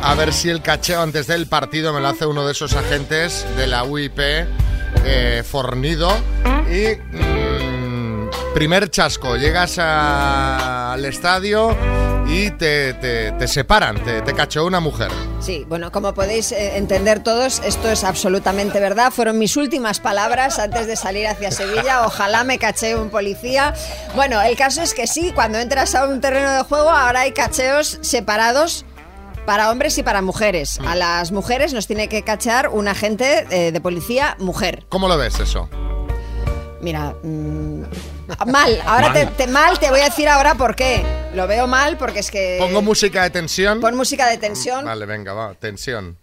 A 0.00 0.14
ver 0.14 0.32
si 0.32 0.48
el 0.48 0.62
cacheo 0.62 1.02
antes 1.02 1.26
del 1.26 1.48
partido 1.48 1.92
me 1.92 2.00
lo 2.00 2.08
hace 2.08 2.24
uno 2.24 2.46
de 2.46 2.52
esos 2.52 2.72
agentes 2.72 3.44
de 3.58 3.66
la 3.66 3.84
UIP 3.84 4.18
eh, 5.04 5.42
fornido. 5.48 6.10
Y... 6.70 6.96
mm, 7.16 8.28
primer 8.54 8.90
chasco, 8.90 9.36
llegas 9.36 9.78
al 9.78 11.04
estadio 11.04 11.76
y 12.26 12.50
te, 12.52 12.92
te- 12.94 13.32
te 13.32 13.48
separan, 13.48 14.02
te, 14.04 14.20
te 14.20 14.34
cacheó 14.34 14.66
una 14.66 14.80
mujer. 14.80 15.10
Sí, 15.40 15.64
bueno, 15.68 15.90
como 15.92 16.12
podéis 16.12 16.52
eh, 16.52 16.76
entender 16.76 17.22
todos, 17.22 17.62
esto 17.64 17.88
es 17.90 18.04
absolutamente 18.04 18.80
verdad. 18.80 19.10
Fueron 19.12 19.38
mis 19.38 19.56
últimas 19.56 20.00
palabras 20.00 20.58
antes 20.58 20.86
de 20.86 20.96
salir 20.96 21.26
hacia 21.26 21.50
Sevilla. 21.50 22.04
Ojalá 22.04 22.44
me 22.44 22.58
cachee 22.58 22.96
un 22.96 23.08
policía. 23.10 23.72
Bueno, 24.14 24.42
el 24.42 24.56
caso 24.56 24.82
es 24.82 24.92
que 24.92 25.06
sí, 25.06 25.32
cuando 25.34 25.58
entras 25.58 25.94
a 25.94 26.06
un 26.06 26.20
terreno 26.20 26.50
de 26.52 26.62
juego 26.64 26.90
ahora 26.90 27.20
hay 27.20 27.32
cacheos 27.32 27.98
separados 28.02 28.84
para 29.48 29.70
hombres 29.70 29.96
y 29.96 30.02
para 30.02 30.20
mujeres. 30.20 30.78
A 30.86 30.94
las 30.94 31.32
mujeres 31.32 31.72
nos 31.72 31.86
tiene 31.86 32.06
que 32.10 32.22
cachear 32.22 32.68
un 32.68 32.86
agente 32.86 33.46
eh, 33.50 33.72
de 33.72 33.80
policía 33.80 34.36
mujer. 34.38 34.84
¿Cómo 34.90 35.08
lo 35.08 35.16
ves 35.16 35.40
eso? 35.40 35.70
Mira, 36.82 37.14
mm, 37.22 37.80
mal. 38.46 38.78
Ahora 38.84 39.08
Mal. 39.08 39.12
Te, 39.14 39.24
te- 39.24 39.46
mal 39.46 39.78
te 39.78 39.88
voy 39.88 40.00
a 40.00 40.04
decir 40.04 40.28
ahora 40.28 40.54
por 40.56 40.76
qué. 40.76 41.02
Lo 41.32 41.46
veo 41.46 41.66
mal 41.66 41.96
porque 41.96 42.18
es 42.18 42.30
que... 42.30 42.58
Pongo 42.60 42.82
música 42.82 43.22
de 43.22 43.30
tensión. 43.30 43.80
Pon 43.80 43.96
música 43.96 44.26
de 44.28 44.36
tensión. 44.36 44.84
Vale, 44.84 45.06
venga, 45.06 45.32
va, 45.32 45.54
tensión. 45.54 46.18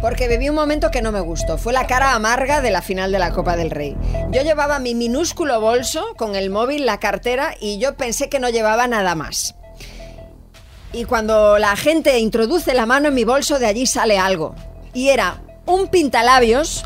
Porque 0.00 0.28
viví 0.28 0.48
un 0.48 0.54
momento 0.54 0.92
que 0.92 1.02
no 1.02 1.10
me 1.10 1.18
gustó. 1.20 1.58
Fue 1.58 1.72
la 1.72 1.88
cara 1.88 2.12
amarga 2.14 2.60
de 2.60 2.70
la 2.70 2.82
final 2.82 3.10
de 3.10 3.18
la 3.18 3.32
Copa 3.32 3.56
del 3.56 3.72
Rey. 3.72 3.96
Yo 4.30 4.42
llevaba 4.42 4.78
mi 4.78 4.94
minúsculo 4.94 5.60
bolso 5.60 6.14
con 6.16 6.36
el 6.36 6.50
móvil, 6.50 6.86
la 6.86 7.00
cartera 7.00 7.56
y 7.60 7.80
yo 7.80 7.96
pensé 7.96 8.28
que 8.28 8.38
no 8.38 8.48
llevaba 8.48 8.86
nada 8.86 9.16
más. 9.16 9.56
Y 10.92 11.04
cuando 11.04 11.58
la 11.58 11.76
gente 11.76 12.18
introduce 12.18 12.72
la 12.74 12.86
mano 12.86 13.08
en 13.08 13.14
mi 13.14 13.24
bolso, 13.24 13.58
de 13.58 13.66
allí 13.66 13.86
sale 13.86 14.18
algo. 14.18 14.54
Y 14.94 15.08
era 15.08 15.42
un 15.66 15.88
pintalabios, 15.88 16.84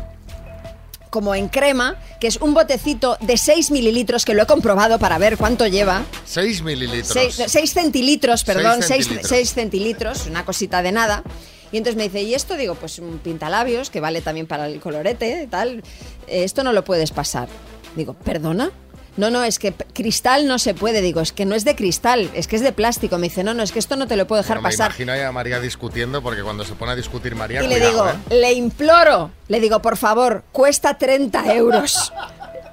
como 1.09 1.35
en 1.35 1.47
crema, 1.47 1.95
que 2.19 2.27
es 2.27 2.37
un 2.37 2.53
botecito 2.53 3.17
de 3.21 3.37
6 3.37 3.71
mililitros, 3.71 4.25
que 4.25 4.33
lo 4.33 4.43
he 4.43 4.45
comprobado 4.45 4.99
para 4.99 5.17
ver 5.17 5.37
cuánto 5.37 5.67
lleva. 5.67 6.03
6 6.25 6.63
mililitros. 6.63 7.35
6 7.47 7.73
centilitros, 7.73 8.43
perdón, 8.43 8.81
Seis 8.81 9.05
6 9.05 9.07
centilitros. 9.07 9.49
centilitros, 9.53 10.27
una 10.27 10.43
cosita 10.43 10.81
de 10.81 10.91
nada. 10.91 11.23
Y 11.71 11.77
entonces 11.77 11.95
me 11.97 12.03
dice, 12.03 12.21
¿y 12.21 12.33
esto? 12.33 12.55
Digo, 12.55 12.75
pues 12.75 12.99
un 12.99 13.19
pintalabios, 13.19 13.89
que 13.89 13.99
vale 13.99 14.21
también 14.21 14.47
para 14.47 14.67
el 14.67 14.79
colorete, 14.79 15.47
tal. 15.49 15.81
Esto 16.27 16.63
no 16.63 16.73
lo 16.73 16.83
puedes 16.83 17.11
pasar. 17.11 17.47
Digo, 17.95 18.13
¿perdona? 18.13 18.71
No, 19.15 19.29
no, 19.29 19.43
es 19.43 19.59
que 19.59 19.73
cristal 19.73 20.47
no 20.47 20.57
se 20.57 20.73
puede. 20.73 21.01
Digo, 21.01 21.21
es 21.21 21.31
que 21.31 21.45
no 21.45 21.53
es 21.53 21.65
de 21.65 21.75
cristal, 21.75 22.31
es 22.33 22.47
que 22.47 22.55
es 22.55 22.63
de 22.63 22.71
plástico. 22.73 23.17
Me 23.19 23.27
dice, 23.27 23.43
no, 23.43 23.53
no, 23.53 23.61
es 23.61 23.71
que 23.71 23.79
esto 23.79 23.95
no 23.95 24.07
te 24.07 24.15
lo 24.15 24.25
puedo 24.25 24.41
dejar 24.41 24.57
Bueno, 24.57 24.69
me 24.69 24.73
pasar. 24.73 24.91
imagino 24.99 25.27
a 25.27 25.31
María 25.31 25.59
discutiendo 25.59 26.21
porque 26.23 26.41
cuando 26.41 26.63
se 26.65 26.73
pone 26.73 26.93
a 26.93 26.95
discutir 26.95 27.35
María, 27.35 27.61
Y 27.63 27.67
le 27.67 27.79
digo, 27.79 28.07
¿eh? 28.09 28.13
le 28.31 28.53
imploro, 28.53 29.29
le 29.47 29.59
digo, 29.59 29.81
por 29.81 29.97
favor, 29.97 30.43
cuesta 30.51 30.97
30 30.97 31.53
euros 31.53 32.11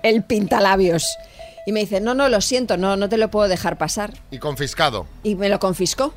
el 0.02 0.22
pintalabios. 0.24 1.04
Y 1.66 1.72
me 1.72 1.80
dice, 1.80 2.00
no, 2.00 2.14
no, 2.14 2.28
lo 2.30 2.40
siento, 2.40 2.78
no, 2.78 2.96
no 2.96 3.08
te 3.10 3.18
lo 3.18 3.30
puedo 3.30 3.46
dejar 3.46 3.76
pasar. 3.76 4.14
Y 4.30 4.38
confiscado. 4.38 5.06
Y 5.22 5.34
me 5.34 5.50
lo 5.50 5.58
confiscó. 5.60 6.14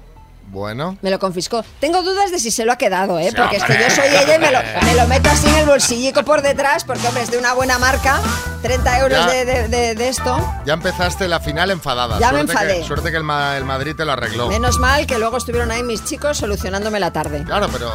Bueno. 0.47 0.97
Me 1.01 1.09
lo 1.09 1.17
confiscó. 1.19 1.63
Tengo 1.79 2.01
dudas 2.03 2.31
de 2.31 2.37
si 2.39 2.51
se 2.51 2.63
lo 2.65 2.71
ha 2.71 2.75
quedado, 2.77 3.17
¿eh? 3.17 3.29
Sí, 3.29 3.35
Porque 3.35 3.57
es 3.57 3.63
que 3.63 3.71
hombre. 3.73 3.87
yo 3.89 3.95
soy 3.95 4.07
ella 4.07 4.35
y 4.35 4.39
me 4.39 4.51
lo, 4.51 4.59
me 4.83 4.95
lo 4.95 5.07
meto 5.07 5.29
así 5.29 5.47
en 5.47 5.55
el 5.55 5.65
bolsillico 5.65 6.23
por 6.23 6.41
detrás, 6.43 6.83
porque, 6.83 7.07
hombre, 7.07 7.23
es 7.23 7.31
de 7.31 7.37
una 7.37 7.53
buena 7.53 7.79
marca. 7.79 8.19
30 8.61 8.99
euros 8.99 9.25
de, 9.31 9.45
de- 9.45 9.67
de- 9.67 9.95
de 9.95 10.07
esto. 10.09 10.37
Ya 10.65 10.73
empezaste 10.73 11.27
la 11.27 11.39
final 11.39 11.71
enfadada. 11.71 12.19
Ya 12.19 12.31
me 12.31 12.39
suerte 12.39 12.51
enfadé. 12.53 12.79
Que, 12.81 12.83
suerte 12.87 13.11
que 13.11 13.17
el, 13.17 13.23
el 13.57 13.65
Madrid 13.65 13.95
te 13.95 14.05
lo 14.05 14.11
arregló. 14.13 14.47
Menos 14.49 14.77
mal 14.79 15.05
que 15.07 15.17
luego 15.17 15.37
estuvieron 15.37 15.71
ahí 15.71 15.83
mis 15.83 16.03
chicos 16.05 16.37
solucionándome 16.37 16.99
la 16.99 17.11
tarde. 17.11 17.43
Claro, 17.43 17.67
pero 17.71 17.91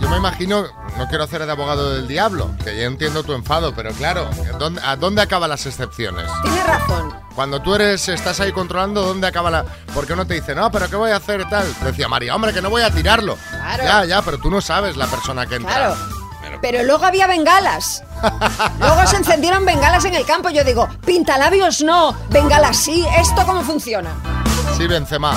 yo 0.00 0.08
me 0.08 0.16
imagino, 0.16 0.64
no 0.96 1.08
quiero 1.08 1.24
hacer 1.24 1.44
de 1.44 1.52
abogado 1.52 1.94
del 1.94 2.08
diablo, 2.08 2.50
que 2.64 2.76
ya 2.76 2.82
entiendo 2.84 3.22
tu 3.22 3.32
enfado, 3.32 3.74
pero 3.74 3.90
claro, 3.92 4.28
¿dónde- 4.58 4.80
¿a 4.84 4.96
dónde 4.96 5.22
acaban 5.22 5.50
las 5.50 5.66
excepciones? 5.66 6.26
Tienes 6.42 6.66
razón. 6.66 7.14
Cuando 7.34 7.60
tú 7.62 7.74
eres, 7.74 8.08
estás 8.08 8.40
ahí 8.40 8.52
controlando, 8.52 9.02
¿dónde 9.02 9.26
acaba 9.26 9.50
la...? 9.50 9.64
Porque 9.94 10.12
uno 10.12 10.26
te 10.26 10.34
dice, 10.34 10.54
no, 10.54 10.70
pero 10.70 10.88
¿qué 10.90 10.96
voy 10.96 11.10
a 11.10 11.16
hacer 11.16 11.48
tal? 11.48 11.66
Decía 11.84 12.08
María, 12.08 12.34
hombre, 12.34 12.52
que 12.52 12.60
no 12.60 12.70
voy 12.70 12.82
a 12.82 12.90
tirarlo. 12.90 13.36
Claro. 13.50 13.82
Ya, 13.84 14.04
ya, 14.04 14.22
pero 14.22 14.38
tú 14.38 14.50
no 14.50 14.60
sabes 14.60 14.96
la 14.96 15.06
persona 15.06 15.46
que 15.46 15.56
entra. 15.56 15.74
Claro. 15.74 15.96
Pero 16.60 16.82
luego 16.82 17.04
había 17.06 17.26
bengalas. 17.26 18.02
Luego 18.80 19.06
se 19.06 19.16
encendieron 19.16 19.64
bengalas 19.64 20.04
en 20.04 20.12
el 20.14 20.26
campo. 20.26 20.50
Yo 20.50 20.62
digo, 20.62 20.86
pintalabios 21.06 21.80
no, 21.80 22.14
bengalas 22.28 22.76
sí. 22.76 23.06
¿Esto 23.16 23.46
cómo 23.46 23.62
funciona? 23.62 24.10
Sí, 24.76 24.86
Benzema. 24.86 25.34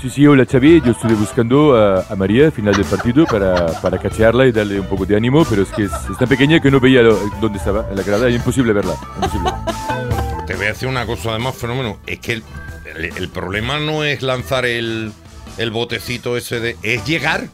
Sí, 0.00 0.10
sí, 0.10 0.26
hola 0.28 0.46
Xavi, 0.46 0.80
yo 0.84 0.92
estuve 0.92 1.14
buscando 1.14 1.76
a, 1.76 2.04
María 2.14 2.46
al 2.46 2.52
final 2.52 2.72
del 2.74 2.84
partido 2.84 3.24
para, 3.26 3.66
para 3.80 3.98
cachearla 3.98 4.46
y 4.46 4.52
darle 4.52 4.78
un 4.78 4.86
poco 4.86 5.04
de 5.04 5.16
ánimo, 5.16 5.44
pero 5.50 5.62
es 5.62 5.68
que 5.70 5.84
es, 5.84 5.90
tan 6.18 6.28
pequeña 6.28 6.60
que 6.60 6.70
no 6.70 6.78
veía 6.78 7.02
lo- 7.02 7.18
dónde 7.40 7.58
estaba, 7.58 7.84
en 7.90 7.96
la 7.96 8.02
grada, 8.04 8.28
es 8.28 8.36
imposible 8.36 8.72
verla. 8.72 8.94
Te 10.46 10.54
voy 10.54 10.66
a 10.66 10.68
decir 10.68 10.86
una 10.88 11.04
cosa 11.04 11.30
además, 11.30 11.56
fenómeno. 11.56 11.98
Es 12.06 12.20
que 12.20 12.34
el, 12.34 12.44
el- 12.96 13.16
el 13.16 13.28
problema 13.28 13.80
no 13.80 14.04
es 14.04 14.22
lanzar 14.22 14.66
el, 14.66 15.10
el 15.56 15.70
botecito 15.72 16.36
ese 16.36 16.60
de. 16.60 16.76
es 16.84 17.04
llegar. 17.04 17.48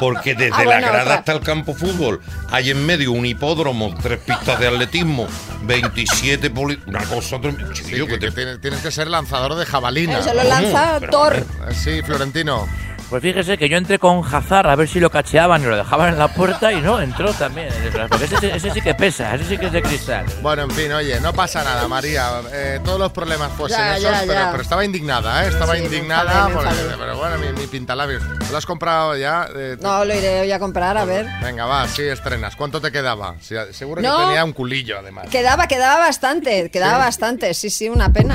Porque 0.00 0.34
desde 0.34 0.52
Ah, 0.54 0.64
la 0.64 0.80
grada 0.80 1.14
hasta 1.14 1.32
el 1.32 1.40
campo 1.40 1.74
fútbol 1.74 2.20
hay 2.50 2.70
en 2.70 2.84
medio 2.84 3.12
un 3.12 3.24
hipódromo, 3.26 3.94
tres 4.02 4.18
pistas 4.20 4.58
de 4.60 4.68
atletismo, 4.68 5.26
27 5.62 6.50
poli. 6.50 6.78
Una 6.86 7.02
cosa. 7.04 7.36
trem- 7.38 7.72
chiquillo, 7.72 8.06
que 8.06 8.18
te- 8.18 8.30
Tienes, 8.30 8.60
tienes 8.60 8.80
que 8.80 8.90
ser 8.90 9.06
lanzador 9.08 9.54
de 9.54 9.64
jabalina. 9.66 10.18
Eso 10.18 10.34
lo 10.34 10.42
lanza 10.44 11.00
Thor. 11.10 11.36
Eh, 11.36 11.74
Sí, 11.74 12.02
Florentino. 12.02 12.66
Pues 13.08 13.22
fíjese 13.22 13.56
que 13.56 13.68
yo 13.68 13.76
entré 13.76 14.00
con 14.00 14.20
Hazard 14.24 14.66
a 14.68 14.74
ver 14.74 14.88
si 14.88 14.98
lo 14.98 15.10
cacheaban 15.10 15.62
y 15.62 15.66
lo 15.66 15.76
dejaban 15.76 16.08
en 16.14 16.18
la 16.18 16.26
puerta 16.26 16.72
y 16.72 16.80
no, 16.80 17.00
entró 17.00 17.32
también. 17.34 17.68
Porque 18.08 18.24
ese, 18.24 18.56
ese 18.56 18.70
sí 18.72 18.80
que 18.80 18.94
pesa, 18.96 19.32
ese 19.36 19.44
sí 19.44 19.58
que 19.58 19.66
es 19.66 19.72
de 19.72 19.80
cristal. 19.80 20.26
Bueno, 20.42 20.62
en 20.62 20.70
fin, 20.72 20.92
oye, 20.92 21.20
no 21.20 21.32
pasa 21.32 21.62
nada, 21.62 21.86
María. 21.86 22.40
Eh, 22.52 22.80
todos 22.84 22.98
los 22.98 23.12
problemas 23.12 23.52
fuesen 23.52 23.78
Ya, 23.78 23.96
esos, 23.96 24.10
ya, 24.10 24.20
pero, 24.22 24.32
ya. 24.32 24.50
pero 24.50 24.62
estaba 24.62 24.84
indignada, 24.84 25.44
¿eh? 25.44 25.48
Estaba 25.50 25.74
Sí, 25.74 25.80
me 25.80 25.84
indignada. 25.86 26.48
enfadé, 26.48 26.82
me 26.88 26.96
pero 26.96 27.16
bueno, 27.16 27.38
mi, 27.38 27.52
mi 27.60 27.66
pintalabios. 27.68 28.24
¿Lo 28.50 28.56
has 28.58 28.66
comprado 28.66 29.16
ya? 29.16 29.48
Eh, 29.54 29.76
No, 29.80 30.04
lo 30.04 30.12
iré 30.12 30.40
hoy 30.40 30.50
a 30.50 30.58
comprar, 30.58 30.98
a 30.98 31.04
ver. 31.04 31.26
Venga, 31.40 31.64
va, 31.66 31.86
sí, 31.86 32.02
estrenas. 32.02 32.56
¿Cuánto 32.56 32.80
te 32.80 32.90
quedaba? 32.90 33.36
Sí, 33.40 33.54
seguro 33.70 34.02
No. 34.02 34.18
que 34.18 34.24
tenía 34.24 34.44
un 34.44 34.52
culillo, 34.52 34.98
además. 34.98 35.28
Quedaba, 35.30 35.68
quedaba 35.68 35.98
bastante, 36.00 36.70
quedaba 36.72 36.98
bastante. 36.98 37.54
Sí, 37.54 37.70
sí, 37.70 37.88
una 37.88 38.12
pena. 38.12 38.34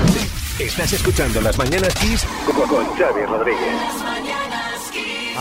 Estás 0.60 0.93
escuchando 0.93 1.41
Las 1.41 1.57
Mañanas 1.57 1.93
Kiss 1.95 2.25
con, 2.45 2.67
con 2.69 2.86
Xavi 2.95 3.25
Rodríguez. 3.25 3.75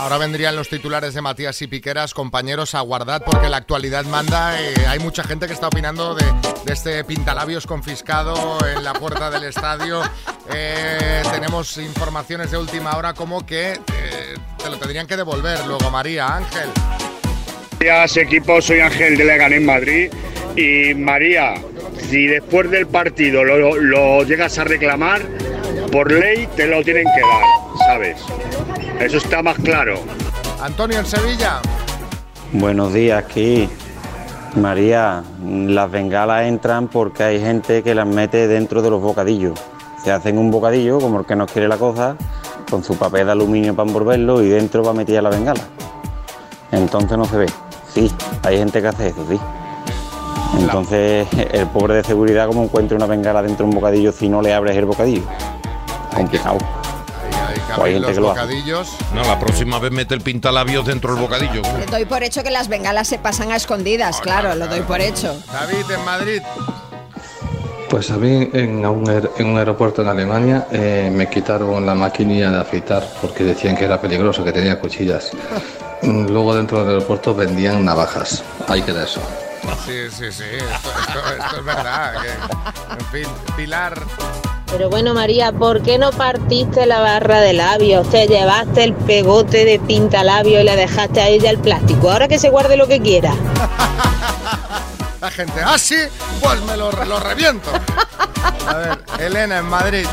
Ahora 0.01 0.17
vendrían 0.17 0.55
los 0.55 0.67
titulares 0.67 1.13
de 1.13 1.21
Matías 1.21 1.61
y 1.61 1.67
Piqueras, 1.67 2.15
compañeros, 2.15 2.73
a 2.73 2.81
guardar 2.81 3.23
porque 3.23 3.49
la 3.49 3.57
actualidad 3.57 4.03
manda. 4.05 4.59
eh, 4.59 4.73
hay 4.87 4.97
mucha 4.97 5.23
gente 5.23 5.45
que 5.45 5.53
está 5.53 5.67
opinando 5.67 6.15
de, 6.15 6.25
este 6.65 7.03
pintalabios 7.03 7.67
confiscado 7.67 8.57
en 8.65 8.83
la 8.83 8.93
puerta 8.93 9.29
del 9.29 9.43
estadio. 9.43 10.01
Eh, 10.51 11.21
tenemos 11.31 11.77
informaciones 11.77 12.49
de 12.49 12.57
última 12.57 12.97
hora 12.97 13.13
como 13.13 13.45
que 13.45 13.73
eh, 13.73 14.33
te 14.57 14.69
lo 14.71 14.79
tendrían 14.79 15.05
que 15.05 15.15
devolver 15.15 15.67
luego, 15.67 15.91
María 15.91 16.35
Ángel. 16.35 16.69
días 17.79 18.17
equipo, 18.17 18.59
soy 18.59 18.79
Ángel 18.79 19.15
de 19.17 19.23
Leganés 19.23 19.61
Madrid 19.61 20.11
y 20.55 20.95
María, 20.95 21.61
si 22.09 22.25
después 22.25 22.71
del 22.71 22.87
partido 22.87 23.43
lo 23.43 24.23
llegas 24.23 24.57
a 24.57 24.63
reclamar, 24.63 25.21
por 25.91 26.11
ley 26.11 26.47
te 26.55 26.65
lo 26.65 26.83
tienen 26.83 27.05
que 27.05 27.21
dar, 27.21 27.85
¿sabes? 27.85 28.80
Eso 28.99 29.17
está 29.17 29.41
más 29.41 29.57
claro. 29.57 29.99
Antonio 30.61 30.99
en 30.99 31.05
Sevilla. 31.05 31.59
Buenos 32.53 32.93
días, 32.93 33.23
aquí. 33.23 33.69
María, 34.55 35.23
las 35.43 35.89
bengalas 35.89 36.45
entran 36.45 36.87
porque 36.87 37.23
hay 37.23 37.39
gente 37.39 37.83
que 37.83 37.95
las 37.95 38.05
mete 38.05 38.47
dentro 38.47 38.81
de 38.81 38.89
los 38.89 39.01
bocadillos. 39.01 39.59
Se 40.03 40.11
hacen 40.11 40.37
un 40.37 40.51
bocadillo, 40.51 40.99
como 40.99 41.19
el 41.19 41.25
que 41.25 41.35
nos 41.35 41.51
quiere 41.51 41.67
la 41.67 41.77
cosa, 41.77 42.15
con 42.69 42.83
su 42.83 42.97
papel 42.97 43.27
de 43.27 43.31
aluminio 43.31 43.75
para 43.75 43.87
envolverlo 43.87 44.41
y 44.41 44.49
dentro 44.49 44.83
va 44.83 44.93
metida 44.93 45.21
la 45.21 45.29
bengala. 45.29 45.61
Entonces 46.71 47.17
no 47.17 47.25
se 47.25 47.37
ve. 47.37 47.45
Sí, 47.93 48.11
hay 48.43 48.57
gente 48.57 48.81
que 48.81 48.87
hace 48.87 49.07
eso, 49.07 49.25
sí. 49.29 49.39
Entonces 50.59 51.27
el 51.51 51.67
pobre 51.67 51.95
de 51.95 52.03
seguridad 52.03 52.47
como 52.47 52.63
encuentra 52.63 52.97
una 52.97 53.05
bengala 53.05 53.41
dentro 53.41 53.65
de 53.65 53.69
un 53.69 53.75
bocadillo 53.75 54.11
si 54.11 54.27
no 54.27 54.41
le 54.41 54.53
abres 54.53 54.75
el 54.75 54.85
bocadillo. 54.85 55.23
Complicado. 56.13 56.57
Hay 57.71 57.75
que 57.75 57.81
O 57.81 57.83
hay 57.85 57.93
abrir 57.95 58.05
gente 58.05 58.07
los 58.07 58.13
que 58.15 58.21
lo 58.21 58.31
hace. 58.31 58.41
bocadillos. 58.41 58.87
No, 59.13 59.23
la 59.23 59.39
próxima 59.39 59.79
vez 59.79 59.91
mete 59.91 60.13
el 60.15 60.21
pintalabios 60.21 60.85
dentro 60.85 61.13
del 61.13 61.21
bocadillo. 61.21 61.61
Le 61.79 61.85
doy 61.85 62.05
por 62.05 62.23
hecho 62.23 62.43
que 62.43 62.51
las 62.51 62.67
bengalas 62.67 63.07
se 63.07 63.17
pasan 63.19 63.51
a 63.51 63.55
escondidas, 63.55 64.21
claro, 64.21 64.55
lo 64.55 64.67
doy 64.67 64.81
por 64.81 65.01
hecho. 65.01 65.35
David 65.51 65.89
en 65.91 66.05
Madrid. 66.05 66.41
Pues 67.89 68.09
a 68.09 68.15
mí 68.15 68.49
en 68.53 68.85
un, 68.85 69.05
aer- 69.05 69.29
en 69.37 69.47
un 69.47 69.57
aeropuerto 69.57 70.01
en 70.01 70.07
Alemania 70.07 70.65
eh, 70.71 71.11
me 71.13 71.29
quitaron 71.29 71.85
la 71.85 71.93
maquinilla 71.93 72.49
de 72.49 72.59
afeitar 72.61 73.05
porque 73.21 73.43
decían 73.43 73.75
que 73.75 73.83
era 73.83 73.99
peligroso, 73.99 74.43
que 74.45 74.51
tenía 74.51 74.79
cuchillas. 74.79 75.31
Mm, 76.03 76.29
Luego 76.31 76.55
dentro 76.55 76.79
del 76.79 76.95
aeropuerto 76.95 77.35
vendían 77.35 77.85
navajas. 77.85 78.43
Ahí 78.67 78.81
queda 78.81 79.03
eso. 79.03 79.21
Sí, 79.85 80.09
sí, 80.09 80.31
sí, 80.31 80.43
esto, 80.57 80.89
esto- 80.99 81.43
esto 81.43 81.57
es 81.59 81.63
verdad. 81.63 82.13
que- 82.23 82.93
en 82.99 83.05
fin, 83.25 83.31
Pilar. 83.55 84.01
Pero 84.71 84.89
bueno, 84.89 85.13
María, 85.13 85.51
¿por 85.51 85.81
qué 85.81 85.97
no 85.97 86.11
partiste 86.11 86.85
la 86.85 87.01
barra 87.01 87.41
de 87.41 87.51
labios? 87.51 88.09
Te 88.09 88.25
llevaste 88.25 88.85
el 88.85 88.93
pegote 88.93 89.65
de 89.65 89.79
pinta 89.79 90.23
labios 90.23 90.61
y 90.61 90.63
le 90.63 90.75
dejaste 90.77 91.19
a 91.19 91.27
ella 91.27 91.49
el 91.49 91.57
plástico. 91.57 92.09
Ahora 92.09 92.29
que 92.29 92.39
se 92.39 92.49
guarde 92.49 92.77
lo 92.77 92.87
que 92.87 93.01
quiera. 93.01 93.33
La 95.21 95.29
gente, 95.29 95.53
ah, 95.63 95.77
sí, 95.77 95.97
pues 96.41 96.59
me 96.63 96.75
lo, 96.75 96.91
lo 97.05 97.19
reviento. 97.19 97.69
A 98.67 98.73
ver, 98.73 98.99
Elena 99.19 99.59
en 99.59 99.65
Madrid. 99.65 100.07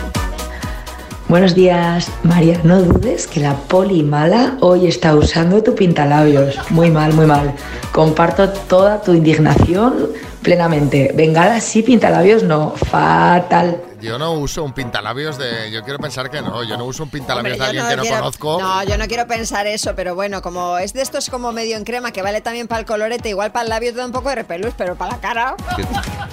Buenos 1.29 1.55
días, 1.55 2.11
María. 2.25 2.61
No 2.63 2.83
dudes 2.83 3.27
que 3.27 3.41
la 3.41 3.55
poli 3.55 4.03
mala 4.03 4.59
hoy 4.61 4.87
está 4.87 5.15
usando 5.15 5.63
tu 5.63 5.75
pintalabios. 5.75 6.59
Muy 6.71 6.91
mal, 6.91 7.15
muy 7.15 7.25
mal. 7.25 7.55
Comparto 7.93 8.51
toda 8.51 9.01
tu 9.01 9.15
indignación 9.15 10.09
plenamente. 10.43 11.13
Bengala 11.15 11.61
sí, 11.61 11.83
pintalabios 11.83 12.43
no. 12.43 12.75
Fatal. 12.77 13.88
Yo 14.01 14.19
no 14.19 14.33
uso 14.33 14.63
un 14.65 14.73
pintalabios 14.73 15.39
de. 15.39 15.71
Yo 15.71 15.83
quiero 15.83 15.99
pensar 15.99 16.31
que 16.31 16.41
no. 16.41 16.63
Yo 16.63 16.77
no 16.77 16.85
uso 16.85 17.03
un 17.03 17.11
pintalabios 17.11 17.55
Hombre, 17.55 17.59
de 17.59 17.65
alguien 17.81 17.89
que 17.89 17.97
no 17.97 18.03
quiero- 18.03 18.19
conozco. 18.19 18.59
No, 18.61 18.83
yo 18.85 18.97
no 18.99 19.07
quiero 19.07 19.27
pensar 19.27 19.67
eso, 19.67 19.95
pero 19.97 20.15
bueno, 20.15 20.41
como 20.43 20.79
es 20.79 20.93
de 20.93 21.03
estos 21.03 21.29
como 21.31 21.53
medio 21.53 21.77
en 21.77 21.85
crema, 21.85 22.13
que 22.13 22.23
vale 22.23 22.41
también 22.41 22.69
para 22.69 22.81
el 22.81 22.87
colorete, 22.87 23.29
igual 23.31 23.51
para 23.53 23.65
el 23.65 23.71
labio 23.71 23.93
te 23.93 23.99
da 23.99 24.07
un 24.07 24.13
poco 24.13 24.29
de 24.29 24.37
repelús, 24.37 24.73
pero 24.77 24.95
para 24.97 25.13
la 25.13 25.21
cara... 25.21 25.57
Que- 25.77 25.83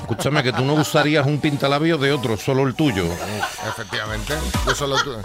escúchame, 0.02 0.44
que 0.44 0.54
tú 0.54 0.64
no 0.64 0.74
usarías 0.76 1.26
un 1.26 1.40
pintalabios 1.40 2.00
de 2.00 2.12
otro, 2.14 2.38
solo 2.38 2.64
el 2.68 2.76
tuyo. 2.76 3.06
Efectivamente. 3.68 4.36
Yo 4.68 4.76
solo. 4.76 4.96
tu- 5.04 5.16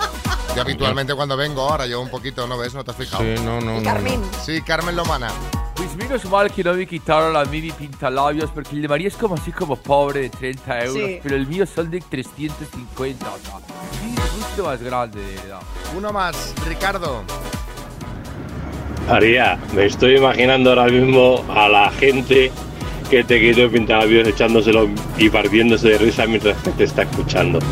Yo 0.56 0.62
habitualmente 0.62 1.14
cuando 1.14 1.36
vengo 1.36 1.62
ahora 1.62 1.86
llevo 1.86 2.02
un 2.02 2.10
poquito, 2.10 2.46
¿no 2.46 2.56
ves? 2.58 2.74
¿No 2.74 2.82
te 2.84 2.90
has 2.92 2.96
fijado? 2.96 3.22
Sí, 3.22 3.34
no, 3.44 3.60
no, 3.60 3.76
no, 3.78 3.82
Carmen. 3.82 4.22
Sí, 4.44 4.62
Carmen 4.62 4.96
Lomana. 4.96 5.30
Pues 5.80 5.96
menos 5.96 6.22
mal 6.26 6.50
que 6.52 6.62
no 6.62 6.74
me 6.74 6.86
quitaron 6.86 7.34
a 7.34 7.44
mí 7.46 7.62
mi 7.62 7.70
pintalabios, 7.70 8.50
porque 8.50 8.76
el 8.76 8.82
de 8.82 8.88
María 8.88 9.08
es 9.08 9.16
como 9.16 9.36
así 9.36 9.50
como 9.50 9.76
pobre 9.76 10.20
de 10.20 10.28
30 10.28 10.84
euros, 10.84 11.08
Sí. 11.08 11.20
pero 11.22 11.36
el 11.36 11.46
mío 11.46 11.64
son 11.64 11.90
de 11.90 12.02
350, 12.02 13.26
o 13.26 13.38
sea, 13.38 13.54
un 13.56 14.14
poquito 14.14 14.64
más 14.64 14.82
grande, 14.82 15.22
de 15.24 15.36
verdad. 15.36 15.60
Uno 15.96 16.12
más, 16.12 16.54
Ricardo. 16.68 17.22
María, 19.08 19.58
me 19.74 19.86
estoy 19.86 20.18
imaginando 20.18 20.68
ahora 20.68 20.84
mismo 20.84 21.42
a 21.48 21.66
la 21.66 21.90
gente 21.92 22.52
que 23.08 23.24
te 23.24 23.40
quitó 23.40 23.62
el 23.62 23.70
pintalabios 23.70 24.28
echándoselo 24.28 24.86
y 25.16 25.30
partiéndose 25.30 25.88
de 25.88 25.98
risa 25.98 26.26
mientras 26.26 26.58
te 26.62 26.84
está 26.84 27.04
escuchando. 27.04 27.58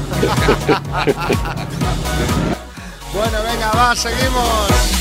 Bueno, 3.11 3.39
venga, 3.43 3.73
va, 3.73 3.97
seguimos. 3.97 4.98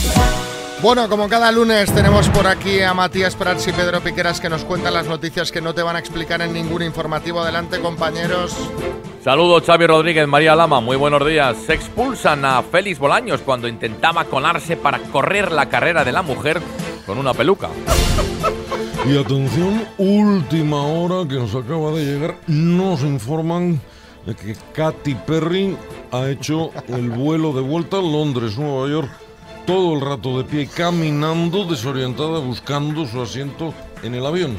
Bueno, 0.81 1.09
como 1.09 1.27
cada 1.27 1.51
lunes 1.51 1.91
tenemos 1.91 2.29
por 2.29 2.45
aquí 2.45 2.81
a 2.81 2.93
Matías 2.93 3.35
Prats 3.35 3.67
y 3.67 3.73
Pedro 3.73 3.99
Piqueras 3.99 4.39
que 4.39 4.47
nos 4.47 4.63
cuentan 4.63 4.93
las 4.93 5.07
noticias 5.07 5.51
que 5.51 5.59
no 5.59 5.73
te 5.73 5.81
van 5.81 5.95
a 5.95 5.99
explicar 5.99 6.39
en 6.41 6.53
ningún 6.53 6.83
informativo. 6.83 7.39
Adelante, 7.39 7.79
compañeros. 7.79 8.55
Saludos 9.23 9.63
Xavi 9.65 9.87
Rodríguez, 9.87 10.27
María 10.27 10.55
Lama, 10.55 10.79
muy 10.79 10.95
buenos 10.95 11.25
días. 11.25 11.57
Se 11.65 11.73
expulsan 11.73 12.45
a 12.45 12.61
Félix 12.61 12.99
Bolaños 12.99 13.41
cuando 13.41 13.67
intentaba 13.67 14.25
colarse 14.25 14.77
para 14.77 14.99
correr 14.99 15.51
la 15.51 15.67
carrera 15.67 16.05
de 16.05 16.11
la 16.11 16.21
mujer 16.21 16.61
con 17.07 17.17
una 17.17 17.33
peluca. 17.33 17.69
Y 19.09 19.17
atención, 19.17 19.83
última 19.97 20.83
hora 20.83 21.27
que 21.27 21.35
nos 21.35 21.55
acaba 21.55 21.91
de 21.91 22.05
llegar, 22.05 22.35
nos 22.45 23.01
informan 23.01 23.81
de 24.27 24.35
que 24.35 24.55
Katy 24.73 25.15
Perry 25.25 25.75
ha 26.11 26.29
hecho 26.29 26.69
el 26.87 27.09
vuelo 27.09 27.51
de 27.51 27.61
vuelta 27.61 27.97
a 27.97 28.01
Londres, 28.01 28.57
Nueva 28.57 28.87
York, 28.89 29.09
todo 29.67 29.93
el 29.95 30.01
rato 30.01 30.37
de 30.37 30.45
pie, 30.45 30.67
caminando, 30.73 31.65
desorientada, 31.65 32.39
buscando 32.39 33.05
su 33.05 33.21
asiento 33.21 33.73
en 34.01 34.15
el 34.15 34.25
avión. 34.25 34.57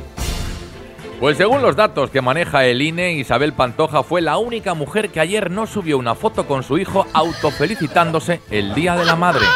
Pues 1.18 1.38
según 1.38 1.62
los 1.62 1.74
datos 1.74 2.10
que 2.10 2.20
maneja 2.20 2.66
el 2.66 2.80
INE, 2.82 3.14
Isabel 3.14 3.54
Pantoja 3.54 4.02
fue 4.02 4.20
la 4.20 4.36
única 4.36 4.74
mujer 4.74 5.08
que 5.08 5.18
ayer 5.18 5.50
no 5.50 5.66
subió 5.66 5.98
una 5.98 6.14
foto 6.14 6.46
con 6.46 6.62
su 6.62 6.78
hijo 6.78 7.06
autofelicitándose 7.12 8.42
el 8.50 8.74
Día 8.74 8.94
de 8.96 9.06
la 9.06 9.16
Madre. 9.16 9.46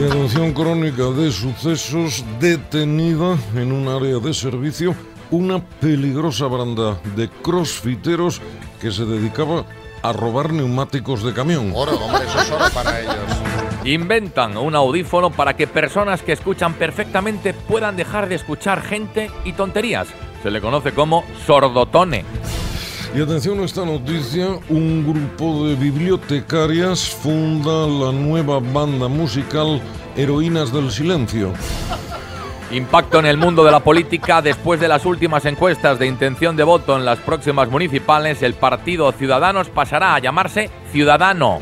Y 0.00 0.04
atención 0.04 0.52
crónica 0.52 1.10
de 1.10 1.32
sucesos, 1.32 2.24
detenida 2.38 3.36
en 3.56 3.72
un 3.72 3.88
área 3.88 4.18
de 4.18 4.32
servicio 4.32 4.94
una 5.30 5.58
peligrosa 5.58 6.46
banda 6.46 7.00
de 7.16 7.28
crossfiteros 7.28 8.40
que 8.80 8.92
se 8.92 9.04
dedicaba 9.04 9.66
a 10.04 10.12
robar 10.12 10.52
neumáticos 10.52 11.22
de 11.22 11.32
camión. 11.32 11.72
Oro, 11.74 11.92
hombre, 11.96 12.24
eso 12.28 12.38
es 12.38 12.50
oro 12.50 12.66
para 12.74 13.00
ellos. 13.00 13.16
Inventan 13.84 14.58
un 14.58 14.74
audífono 14.76 15.30
para 15.30 15.56
que 15.56 15.66
personas 15.66 16.20
que 16.20 16.32
escuchan 16.32 16.74
perfectamente 16.74 17.54
puedan 17.54 17.96
dejar 17.96 18.28
de 18.28 18.34
escuchar 18.34 18.82
gente 18.82 19.30
y 19.46 19.54
tonterías. 19.54 20.06
Se 20.42 20.50
le 20.50 20.60
conoce 20.60 20.92
como 20.92 21.24
sordotone. 21.46 22.22
Y 23.16 23.22
atención 23.22 23.60
a 23.60 23.64
esta 23.64 23.86
noticia, 23.86 24.58
un 24.68 25.10
grupo 25.10 25.66
de 25.68 25.74
bibliotecarias 25.74 27.08
funda 27.08 27.86
la 27.86 28.12
nueva 28.12 28.60
banda 28.60 29.08
musical 29.08 29.80
Heroínas 30.16 30.70
del 30.70 30.90
Silencio. 30.90 31.54
Impacto 32.74 33.20
en 33.20 33.26
el 33.26 33.36
mundo 33.36 33.62
de 33.62 33.70
la 33.70 33.84
política 33.84 34.42
después 34.42 34.80
de 34.80 34.88
las 34.88 35.06
últimas 35.06 35.44
encuestas 35.44 35.96
de 36.00 36.08
intención 36.08 36.56
de 36.56 36.64
voto 36.64 36.96
en 36.96 37.04
las 37.04 37.20
próximas 37.20 37.70
municipales, 37.70 38.42
el 38.42 38.54
partido 38.54 39.12
Ciudadanos 39.12 39.68
pasará 39.68 40.16
a 40.16 40.18
llamarse 40.18 40.70
Ciudadano. 40.90 41.60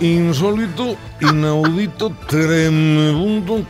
Insólito, 0.00 0.96
inaudito, 1.20 2.10
tremebundo. 2.26 3.66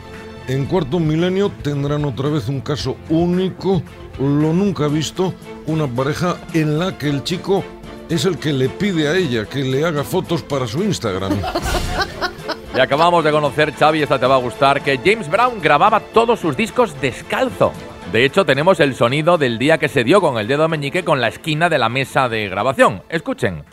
En 0.47 0.65
cuarto 0.65 0.97
milenio 0.97 1.51
tendrán 1.61 2.05
otra 2.05 2.29
vez 2.29 2.47
un 2.47 2.61
caso 2.61 2.95
único, 3.09 3.83
lo 4.17 4.53
nunca 4.53 4.87
visto, 4.87 5.33
una 5.67 5.87
pareja 5.87 6.37
en 6.53 6.79
la 6.79 6.97
que 6.97 7.09
el 7.09 7.25
chico 7.25 7.65
es 8.07 8.23
el 8.23 8.37
que 8.37 8.53
le 8.53 8.69
pide 8.69 9.09
a 9.09 9.17
ella 9.17 9.43
que 9.43 9.65
le 9.65 9.83
haga 9.83 10.05
fotos 10.05 10.41
para 10.41 10.67
su 10.67 10.81
Instagram. 10.81 11.33
Y 12.75 12.79
acabamos 12.79 13.23
de 13.23 13.31
conocer, 13.31 13.73
Xavi, 13.73 14.03
esta 14.03 14.19
te 14.19 14.27
va 14.27 14.35
a 14.35 14.39
gustar, 14.39 14.81
que 14.81 14.99
James 15.03 15.29
Brown 15.29 15.59
grababa 15.61 15.99
todos 15.99 16.39
sus 16.39 16.55
discos 16.55 16.99
descalzo. 17.01 17.73
De 18.11 18.25
hecho, 18.25 18.45
tenemos 18.45 18.79
el 18.79 18.95
sonido 18.95 19.37
del 19.37 19.57
día 19.57 19.77
que 19.77 19.87
se 19.87 20.03
dio 20.03 20.21
con 20.21 20.37
el 20.37 20.47
dedo 20.47 20.67
meñique 20.67 21.03
con 21.03 21.21
la 21.21 21.27
esquina 21.27 21.69
de 21.69 21.77
la 21.77 21.89
mesa 21.89 22.29
de 22.29 22.47
grabación. 22.47 23.03
Escuchen. 23.09 23.63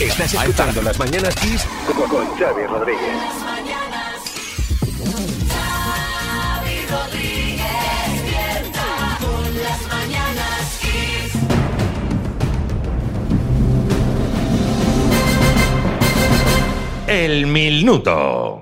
Estás 0.00 0.34
escuchando 0.34 0.82
las 0.82 0.98
mañanas 0.98 1.34
Kiss 1.36 1.66
con, 1.86 2.08
con 2.08 2.26
Xavi 2.36 2.66
Rodríguez. 2.66 3.77
El 17.08 17.46
minuto. 17.46 18.60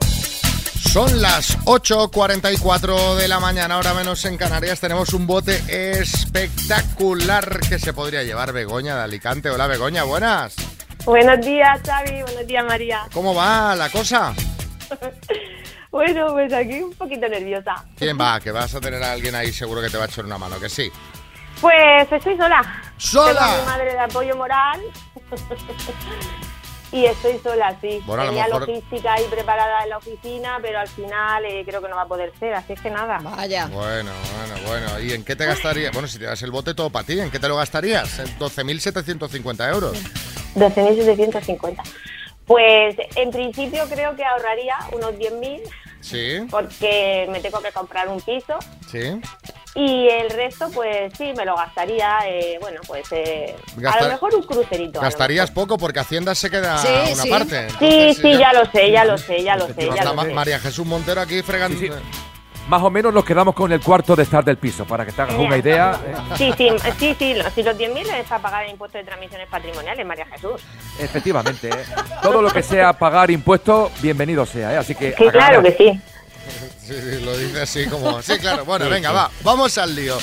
Son 0.92 1.20
las 1.20 1.58
8.44 1.64 3.16
de 3.16 3.26
la 3.26 3.40
mañana, 3.40 3.74
ahora 3.74 3.92
menos 3.92 4.24
en 4.24 4.36
Canarias. 4.36 4.78
Tenemos 4.78 5.12
un 5.14 5.26
bote 5.26 5.60
espectacular 5.68 7.58
que 7.68 7.80
se 7.80 7.92
podría 7.92 8.22
llevar 8.22 8.52
Begoña 8.52 8.94
de 8.94 9.02
Alicante. 9.02 9.50
Hola 9.50 9.66
Begoña, 9.66 10.04
buenas. 10.04 10.54
Buenos 11.04 11.44
días, 11.44 11.80
Xavi. 11.84 12.22
Buenos 12.22 12.46
días, 12.46 12.64
María. 12.64 13.08
¿Cómo 13.12 13.34
va 13.34 13.74
la 13.74 13.90
cosa? 13.90 14.32
Bueno, 15.90 16.26
pues 16.32 16.52
aquí 16.52 16.82
un 16.82 16.92
poquito 16.92 17.26
nerviosa. 17.26 17.82
¿Quién 17.96 18.20
va? 18.20 18.38
Que 18.38 18.50
vas 18.50 18.74
a 18.74 18.80
tener 18.80 19.02
a 19.02 19.12
alguien 19.12 19.34
ahí 19.34 19.50
seguro 19.50 19.80
que 19.80 19.88
te 19.88 19.96
va 19.96 20.04
a 20.04 20.06
echar 20.06 20.26
una 20.26 20.36
mano, 20.36 20.60
que 20.60 20.68
sí. 20.68 20.92
Pues 21.58 22.12
estoy 22.12 22.36
sola. 22.36 22.60
¿Sola? 22.98 23.32
Tengo 23.32 23.40
a 23.40 23.60
mi 23.60 23.64
madre 23.64 23.92
de 23.92 24.00
apoyo 24.00 24.36
moral. 24.36 24.82
y 26.96 27.06
estoy 27.06 27.38
sola, 27.42 27.76
sí. 27.80 28.02
Bueno, 28.06 28.22
a 28.22 28.24
lo 28.26 28.30
Tenía 28.32 28.46
mejor- 28.46 28.68
logística 28.68 29.12
ahí 29.14 29.24
preparada 29.30 29.82
en 29.82 29.90
la 29.90 29.98
oficina, 29.98 30.58
pero 30.62 30.78
al 30.78 30.88
final 30.88 31.44
eh, 31.44 31.62
creo 31.66 31.82
que 31.82 31.88
no 31.88 31.96
va 31.96 32.02
a 32.02 32.06
poder 32.08 32.32
ser, 32.38 32.54
así 32.54 32.72
es 32.72 32.80
que 32.80 32.90
nada. 32.90 33.18
Vaya. 33.22 33.66
Bueno, 33.66 34.10
bueno, 34.38 34.66
bueno. 34.66 35.00
¿Y 35.00 35.12
en 35.12 35.24
qué 35.24 35.36
te 35.36 35.44
gastarías? 35.46 35.92
Bueno, 35.92 36.08
si 36.08 36.18
te 36.18 36.24
das 36.24 36.40
el 36.42 36.50
bote 36.50 36.74
todo 36.74 36.90
para 36.90 37.06
ti, 37.06 37.20
¿en 37.20 37.30
qué 37.30 37.38
te 37.38 37.48
lo 37.48 37.56
gastarías? 37.56 38.18
En 38.18 38.38
12.750 38.38 39.70
euros. 39.72 39.98
12.750. 40.54 41.82
Pues 42.46 42.96
en 43.16 43.30
principio 43.30 43.84
creo 43.88 44.14
que 44.14 44.24
ahorraría 44.24 44.76
unos 44.92 45.12
10.000 45.14 45.60
Sí, 46.00 46.38
porque 46.50 47.26
me 47.32 47.40
tengo 47.40 47.60
que 47.60 47.72
comprar 47.72 48.06
un 48.08 48.20
piso 48.20 48.56
sí. 48.88 49.20
Y 49.76 50.08
el 50.08 50.30
resto 50.30 50.70
pues 50.72 51.12
sí, 51.16 51.32
me 51.36 51.44
lo 51.44 51.54
gastaría, 51.54 52.18
eh, 52.26 52.58
bueno, 52.60 52.80
pues 52.86 53.06
eh, 53.12 53.54
a 53.86 54.02
lo 54.02 54.08
mejor 54.08 54.34
un 54.34 54.42
crucerito. 54.42 55.00
a 55.00 55.04
Gastarías 55.04 55.50
poco 55.50 55.76
porque 55.78 56.00
Hacienda 56.00 56.34
se 56.34 56.50
queda 56.50 56.78
Sí, 56.78 56.88
una 57.12 57.22
sí. 57.22 57.30
parte. 57.30 57.68
Sí, 57.70 57.74
Entonces, 57.84 58.16
sí, 58.18 58.38
ya 58.38 58.52
lo 58.52 58.64
sé, 58.66 58.90
ya 58.90 59.04
lo 59.04 59.18
sé, 59.18 59.42
ya 59.42 59.56
lo 59.56 59.66
sé, 59.66 59.74
No 59.86 59.94
ya 59.94 60.02
está 60.02 60.04
lo 60.10 60.14
Ma- 60.14 60.24
sé. 60.24 60.32
María 60.34 60.58
Jesús 60.58 60.86
Montero 60.86 61.20
aquí 61.20 61.42
fregando. 61.42 61.78
Más 62.68 62.82
o 62.82 62.90
menos 62.90 63.14
nos 63.14 63.24
quedamos 63.24 63.54
con 63.54 63.70
el 63.70 63.80
cuarto 63.80 64.16
de 64.16 64.24
estar 64.24 64.44
del 64.44 64.56
piso, 64.56 64.84
para 64.84 65.06
que 65.06 65.12
te 65.12 65.22
hagas 65.22 65.36
una 65.36 65.56
idea. 65.56 66.00
¿eh? 66.04 66.14
Sí, 66.36 66.52
sí, 66.58 66.68
sí, 66.98 67.14
sí, 67.16 67.34
los, 67.34 67.52
si 67.52 67.62
los 67.62 67.78
10.000 67.78 68.12
es 68.12 68.26
para 68.26 68.42
pagar 68.42 68.64
el 68.64 68.70
impuesto 68.72 68.98
de 68.98 69.04
transmisiones 69.04 69.46
patrimoniales, 69.48 70.04
María 70.04 70.26
Jesús. 70.26 70.60
Efectivamente, 70.98 71.68
¿eh? 71.68 71.84
todo 72.22 72.42
lo 72.42 72.50
que 72.50 72.64
sea 72.64 72.92
pagar 72.94 73.30
impuestos, 73.30 73.92
bienvenido 74.02 74.44
sea, 74.44 74.72
¿eh? 74.72 74.78
Así 74.78 74.96
que. 74.96 75.14
Sí, 75.16 75.28
claro 75.28 75.62
que 75.62 75.72
sí. 75.76 76.00
Sí, 76.80 76.94
sí, 76.94 77.24
lo 77.24 77.36
dice 77.36 77.62
así 77.62 77.86
como. 77.86 78.22
Sí, 78.22 78.38
claro. 78.38 78.64
Bueno, 78.64 78.88
venga, 78.88 79.12
va. 79.12 79.30
Vamos 79.42 79.76
al 79.78 79.94
lío. 79.94 80.16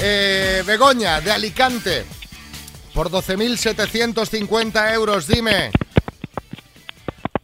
Eh, 0.00 0.62
Begoña, 0.66 1.20
de 1.20 1.32
Alicante. 1.32 2.04
Por 2.94 3.10
12.750 3.10 4.94
euros, 4.94 5.26
dime. 5.26 5.70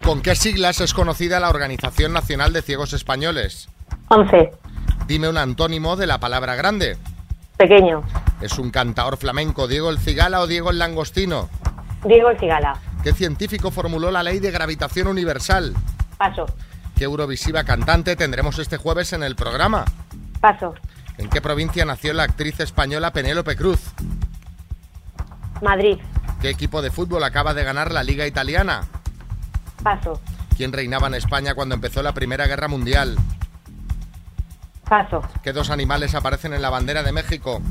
¿Con 0.03 0.23
qué 0.23 0.35
siglas 0.35 0.81
es 0.81 0.95
conocida 0.95 1.40
la 1.40 1.51
Organización 1.51 2.12
Nacional 2.12 2.53
de 2.53 2.62
Ciegos 2.62 2.93
Españoles? 2.93 3.69
11. 4.09 4.51
Dime 5.07 5.29
un 5.29 5.38
antónimo 5.38 5.97
de 5.97 6.07
la 6.07 6.19
palabra 6.19 6.55
grande. 6.55 6.97
Pequeño. 7.57 8.03
¿Es 8.40 8.59
un 8.59 8.71
cantaor 8.71 9.19
flamenco 9.19 9.69
Diego 9.69 9.90
el 9.90 9.99
Cigala 9.99 10.40
o 10.40 10.47
Diego 10.47 10.71
el 10.71 10.79
Langostino? 10.79 11.51
Diego 12.05 12.31
el 12.31 12.38
Cigala. 12.38 12.81
¿Qué 13.03 13.12
científico 13.12 13.71
formuló 13.71 14.11
la 14.11 14.23
ley 14.23 14.38
de 14.38 14.51
gravitación 14.51 15.09
universal? 15.09 15.75
Paso. 16.16 16.47
¿Qué 17.01 17.05
Eurovisiva 17.05 17.65
cantante 17.65 18.15
tendremos 18.15 18.59
este 18.59 18.77
jueves 18.77 19.15
en 19.15 19.23
el 19.23 19.35
programa? 19.35 19.87
Paso. 20.39 20.75
¿En 21.17 21.31
qué 21.31 21.41
provincia 21.41 21.83
nació 21.87 22.13
la 22.13 22.25
actriz 22.25 22.61
española 22.61 23.11
Penélope 23.11 23.57
Cruz? 23.57 23.81
Madrid. 25.63 25.97
¿Qué 26.43 26.51
equipo 26.51 26.83
de 26.83 26.91
fútbol 26.91 27.25
acaba 27.25 27.55
de 27.55 27.65
ganar 27.65 27.91
la 27.91 28.03
Liga 28.03 28.27
Italiana? 28.27 28.83
Paso. 29.83 30.21
¿Quién 30.59 30.75
reinaba 30.75 31.07
en 31.07 31.15
España 31.15 31.55
cuando 31.55 31.75
empezó 31.75 32.03
la 32.03 32.13
Primera 32.13 32.47
Guerra 32.47 32.69
Mundial? 32.69 33.17
Paso. 34.87 35.23
¿Qué 35.43 35.55
dos 35.55 35.71
animales 35.71 36.15
aparecen 36.15 36.53
en 36.53 36.61
la 36.61 36.69
bandera 36.69 37.03
de 37.03 37.13
México? 37.13 37.63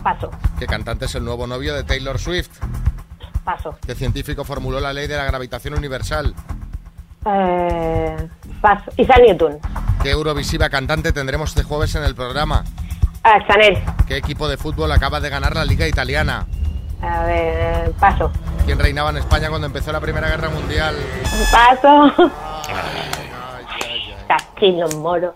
Paso. 0.00 0.30
¿Qué 0.60 0.68
cantante 0.68 1.06
es 1.06 1.14
el 1.16 1.24
nuevo 1.24 1.48
novio 1.48 1.74
de 1.74 1.82
Taylor 1.82 2.20
Swift? 2.20 2.60
Paso. 3.42 3.76
¿Qué 3.84 3.96
científico 3.96 4.44
formuló 4.44 4.78
la 4.78 4.92
ley 4.92 5.08
de 5.08 5.16
la 5.16 5.24
gravitación 5.24 5.74
universal? 5.74 6.36
Eh, 7.26 8.28
paso. 8.60 8.90
Isaac 8.96 9.20
Newton. 9.26 9.58
¿Qué 10.02 10.10
Eurovisiva 10.10 10.68
cantante 10.68 11.12
tendremos 11.12 11.50
este 11.50 11.62
jueves 11.62 11.94
en 11.94 12.04
el 12.04 12.14
programa? 12.14 12.64
Ah, 13.24 13.38
Chanel. 13.46 13.78
¿Qué 14.06 14.16
equipo 14.16 14.48
de 14.48 14.56
fútbol 14.56 14.90
acaba 14.90 15.20
de 15.20 15.28
ganar 15.30 15.54
la 15.54 15.64
Liga 15.64 15.86
Italiana? 15.86 16.46
A 17.00 17.22
ver, 17.24 17.92
paso. 17.92 18.30
¿Quién 18.64 18.78
reinaba 18.78 19.10
en 19.10 19.18
España 19.18 19.48
cuando 19.48 19.66
empezó 19.66 19.92
la 19.92 20.00
Primera 20.00 20.28
Guerra 20.28 20.50
Mundial? 20.50 20.96
Paso. 21.50 22.30
Castillo 24.28 24.88
moro. 24.98 25.34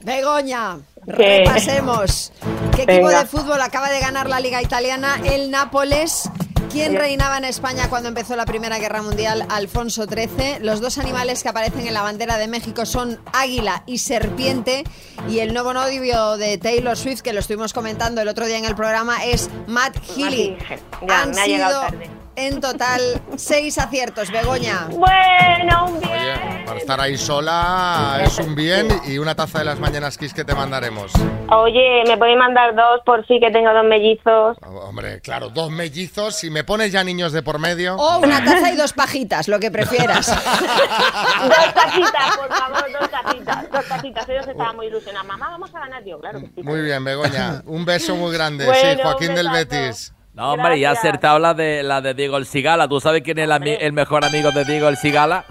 Begoña, 0.00 0.76
¿Qué? 1.16 1.42
repasemos. 1.44 2.32
¿Qué 2.76 2.82
equipo 2.82 3.08
Venga. 3.08 3.20
de 3.20 3.26
fútbol 3.26 3.60
acaba 3.60 3.90
de 3.90 3.98
ganar 4.00 4.28
la 4.28 4.38
Liga 4.40 4.62
Italiana? 4.62 5.16
El 5.24 5.50
Nápoles. 5.50 6.30
¿Quién 6.70 6.96
reinaba 6.96 7.38
en 7.38 7.44
España 7.44 7.88
cuando 7.88 8.08
empezó 8.10 8.36
la 8.36 8.44
Primera 8.44 8.78
Guerra 8.78 9.00
Mundial? 9.00 9.46
Alfonso 9.48 10.04
XIII. 10.04 10.58
Los 10.60 10.80
dos 10.80 10.98
animales 10.98 11.42
que 11.42 11.48
aparecen 11.48 11.86
en 11.86 11.94
la 11.94 12.02
bandera 12.02 12.36
de 12.36 12.46
México 12.46 12.84
son 12.84 13.18
águila 13.32 13.82
y 13.86 13.98
serpiente. 13.98 14.84
Y 15.30 15.38
el 15.38 15.54
nuevo 15.54 15.72
novio 15.72 16.36
de 16.36 16.58
Taylor 16.58 16.96
Swift, 16.96 17.22
que 17.22 17.32
lo 17.32 17.40
estuvimos 17.40 17.72
comentando 17.72 18.20
el 18.20 18.28
otro 18.28 18.46
día 18.46 18.58
en 18.58 18.66
el 18.66 18.74
programa, 18.74 19.24
es 19.24 19.48
Matt 19.66 19.96
Healy. 20.14 20.58
Ya, 21.06 21.22
Han 21.22 21.30
me 21.30 21.40
ha 21.40 21.46
llegado 21.46 21.80
sido 21.80 21.90
tarde. 21.90 22.17
En 22.38 22.60
total 22.60 23.00
seis 23.36 23.78
aciertos, 23.78 24.30
Begoña. 24.30 24.86
Bueno, 24.90 25.86
un 25.86 26.00
bien. 26.00 26.12
Oye, 26.12 26.64
para 26.64 26.78
estar 26.78 27.00
ahí 27.00 27.18
sola 27.18 28.20
es 28.22 28.38
un 28.38 28.54
bien 28.54 28.88
y 29.06 29.18
una 29.18 29.34
taza 29.34 29.58
de 29.58 29.64
las 29.64 29.80
mañanas 29.80 30.16
Kiss 30.16 30.32
que 30.32 30.44
te 30.44 30.54
mandaremos. 30.54 31.12
Oye, 31.50 32.04
¿me 32.06 32.16
podéis 32.16 32.38
mandar 32.38 32.76
dos 32.76 33.00
por 33.04 33.26
si 33.26 33.40
que 33.40 33.50
tengo 33.50 33.72
dos 33.72 33.84
mellizos? 33.84 34.56
Hombre, 34.62 35.20
claro, 35.20 35.48
dos 35.48 35.70
mellizos. 35.70 36.36
Si 36.36 36.48
me 36.50 36.62
pones 36.62 36.92
ya 36.92 37.02
niños 37.02 37.32
de 37.32 37.42
por 37.42 37.58
medio. 37.58 37.96
O 37.96 38.18
una 38.18 38.44
taza 38.44 38.70
y 38.70 38.76
dos 38.76 38.92
pajitas, 38.92 39.48
lo 39.48 39.58
que 39.58 39.70
prefieras. 39.70 40.26
dos 40.28 41.74
tacitas, 41.74 42.36
por 42.36 42.48
favor, 42.54 42.84
dos 43.00 43.10
tacitas. 43.10 43.70
Dos 43.70 43.88
tacitas. 43.88 44.28
Ellos 44.28 44.46
estaban 44.46 44.76
muy 44.76 44.86
ilusionados. 44.86 45.26
Mamá, 45.26 45.48
vamos 45.50 45.74
a 45.74 45.80
ganar, 45.80 46.04
tío. 46.04 46.20
Claro 46.20 46.40
que 46.40 46.46
sí. 46.54 46.62
Muy 46.62 46.82
bien, 46.82 47.02
Begoña. 47.02 47.62
Un 47.66 47.84
beso 47.84 48.14
muy 48.14 48.32
grande. 48.32 48.64
Bueno, 48.64 48.90
sí, 48.92 48.98
Joaquín 49.02 49.34
del. 49.34 49.48
Betis. 49.50 50.12
No, 50.38 50.52
hombre, 50.52 50.78
y 50.78 50.84
ha 50.84 50.90
Gracias. 50.92 51.04
acertado 51.04 51.38
la 51.40 51.52
de, 51.52 51.82
la 51.82 52.00
de 52.00 52.14
Diego 52.14 52.36
el 52.36 52.46
Cigala. 52.46 52.86
¿Tú 52.86 53.00
sabes 53.00 53.22
quién 53.22 53.38
es 53.38 53.44
el, 53.44 53.50
ami- 53.50 53.76
el 53.80 53.92
mejor 53.92 54.24
amigo 54.24 54.52
de 54.52 54.64
Diego 54.64 54.88
el 54.88 54.96
Cigala? 54.96 55.44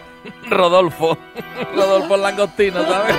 Rodolfo. 0.50 1.16
Rodolfo 1.74 2.16
Langostino, 2.18 2.84
¿sabes? 2.86 3.16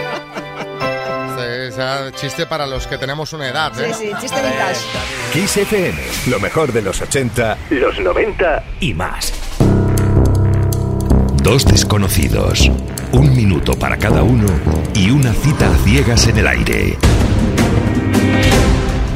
Sí, 1.35 1.67
o 1.67 1.71
sea, 1.75 2.11
chiste 2.11 2.45
para 2.45 2.67
los 2.67 2.85
que 2.85 2.99
tenemos 2.99 3.33
una 3.33 3.49
edad, 3.49 3.71
¿eh? 3.81 3.91
Sí, 3.93 4.05
sí, 4.05 4.11
chiste 4.21 4.39
vintage. 4.39 4.79
Kiss 5.33 5.57
FM, 5.57 5.99
lo 6.27 6.39
mejor 6.39 6.71
de 6.71 6.83
los 6.83 7.01
80, 7.01 7.57
los 7.71 7.99
90 7.99 8.63
y 8.79 8.93
más. 8.93 9.33
Dos 11.41 11.65
desconocidos, 11.65 12.69
un 13.11 13.35
minuto 13.35 13.73
para 13.73 13.97
cada 13.97 14.21
uno 14.23 14.45
y 14.93 15.09
una 15.09 15.33
cita 15.33 15.67
a 15.71 15.75
ciegas 15.83 16.27
en 16.27 16.37
el 16.37 16.47
aire. 16.47 16.97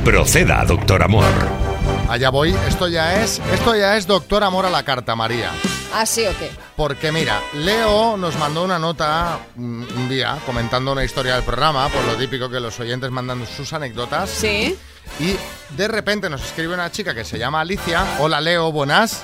Proceda, 0.03 0.65
doctor 0.65 1.03
Amor. 1.03 1.68
Allá 2.09 2.31
voy. 2.31 2.55
Esto 2.67 2.87
ya 2.87 3.21
es, 3.21 3.37
esto 3.53 3.75
ya 3.75 3.95
es 3.95 4.07
Doctor 4.07 4.43
Amor 4.43 4.65
a 4.65 4.71
la 4.71 4.81
carta, 4.81 5.15
María. 5.15 5.51
¿Así 5.93 6.25
o 6.25 6.31
qué? 6.39 6.49
Porque 6.75 7.11
mira, 7.11 7.39
Leo 7.53 8.17
nos 8.17 8.35
mandó 8.39 8.63
una 8.63 8.79
nota 8.79 9.37
mm, 9.55 9.83
un 9.95 10.09
día 10.09 10.37
comentando 10.43 10.91
una 10.91 11.03
historia 11.03 11.35
del 11.35 11.43
programa, 11.43 11.87
por 11.89 12.03
lo 12.05 12.15
típico 12.15 12.49
que 12.49 12.59
los 12.59 12.79
oyentes 12.79 13.11
mandan 13.11 13.45
sus 13.45 13.71
anécdotas. 13.73 14.27
Sí. 14.27 14.75
Y 15.19 15.35
de 15.77 15.87
repente 15.87 16.31
nos 16.31 16.43
escribe 16.43 16.73
una 16.73 16.89
chica 16.91 17.13
que 17.13 17.23
se 17.23 17.37
llama 17.37 17.61
Alicia. 17.61 18.03
Hola 18.17 18.41
Leo, 18.41 18.71
buenas. 18.71 19.23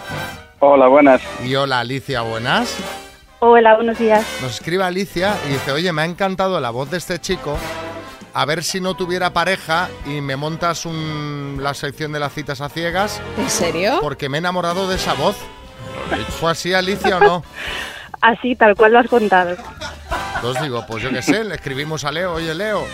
Hola, 0.60 0.88
buenas. 0.88 1.24
Y 1.44 1.56
hola 1.56 1.80
Alicia, 1.80 2.22
buenas. 2.22 2.78
Hola, 3.40 3.76
buenos 3.78 3.98
días. 3.98 4.24
Nos 4.44 4.54
escribe 4.54 4.84
Alicia 4.84 5.36
y 5.48 5.54
dice, 5.54 5.72
oye, 5.72 5.92
me 5.92 6.04
ha 6.04 6.06
encantado 6.06 6.60
la 6.60 6.70
voz 6.70 6.92
de 6.92 6.98
este 6.98 7.18
chico. 7.18 7.58
A 8.38 8.44
ver 8.44 8.64
si 8.66 8.82
no 8.82 8.96
tuviera 8.96 9.32
pareja 9.32 9.90
y 10.06 10.20
me 10.20 10.36
montas 10.36 10.86
un- 10.86 11.58
la 11.62 11.74
sección 11.74 12.12
de 12.12 12.20
las 12.20 12.34
citas 12.34 12.60
a 12.60 12.68
ciegas. 12.68 13.22
¿En 13.38 13.50
serio? 13.50 14.00
Porque 14.02 14.28
me 14.28 14.38
he 14.38 14.40
enamorado 14.40 14.90
de 14.90 14.98
esa 14.98 15.14
voz. 15.14 15.38
¿Fue 16.40 16.52
así 16.52 16.74
Alicia 16.74 17.18
o 17.18 17.20
no? 17.22 17.44
Así, 18.22 18.56
tal 18.56 18.76
cual 18.76 18.92
lo 18.94 19.00
has 19.00 19.08
contado. 19.08 19.56
Entonces 20.36 20.64
digo, 20.64 20.84
pues 20.88 21.04
yo 21.04 21.12
qué 21.12 21.22
sé, 21.22 21.44
le 21.44 21.56
escribimos 21.56 22.04
a 22.06 22.12
Leo, 22.12 22.34
oye 22.34 22.56
Leo, 22.56 22.86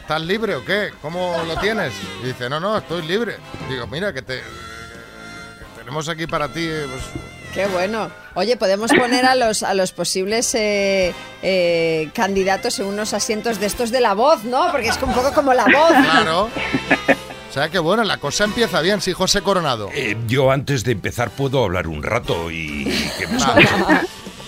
¿estás 0.00 0.20
libre 0.22 0.54
o 0.54 0.64
qué? 0.64 0.90
¿Cómo 1.02 1.36
lo 1.48 1.56
tienes? 1.58 1.92
Y 2.22 2.26
dice, 2.26 2.48
no, 2.48 2.60
no, 2.60 2.76
estoy 2.78 3.02
libre. 3.02 3.38
Digo, 3.68 3.86
mira, 3.88 4.12
que 4.12 4.22
te 4.22 4.36
que 4.36 5.78
tenemos 5.80 6.08
aquí 6.08 6.26
para 6.28 6.48
ti, 6.48 6.60
eh, 6.64 6.86
pues, 6.88 7.02
Qué 7.52 7.66
bueno. 7.66 8.08
Oye, 8.38 8.56
podemos 8.56 8.92
poner 8.92 9.26
a 9.26 9.34
los, 9.34 9.64
a 9.64 9.74
los 9.74 9.90
posibles 9.90 10.54
eh, 10.54 11.12
eh, 11.42 12.08
candidatos 12.14 12.78
en 12.78 12.86
unos 12.86 13.12
asientos 13.12 13.58
de 13.58 13.66
estos 13.66 13.90
de 13.90 14.00
la 14.00 14.14
voz, 14.14 14.44
¿no? 14.44 14.70
Porque 14.70 14.86
es 14.88 15.02
un 15.02 15.12
poco 15.12 15.32
como 15.32 15.52
la 15.54 15.64
voz. 15.64 15.90
claro. 16.02 16.48
O 17.50 17.52
sea 17.52 17.68
que 17.68 17.80
bueno, 17.80 18.04
la 18.04 18.18
cosa 18.18 18.44
empieza 18.44 18.80
bien, 18.80 19.00
sí, 19.00 19.12
José 19.12 19.42
Coronado. 19.42 19.88
Eh, 19.92 20.16
yo 20.28 20.52
antes 20.52 20.84
de 20.84 20.92
empezar 20.92 21.30
puedo 21.30 21.64
hablar 21.64 21.88
un 21.88 22.02
rato 22.04 22.48
y... 22.50 22.84
que 23.18 23.26
me- 23.26 23.38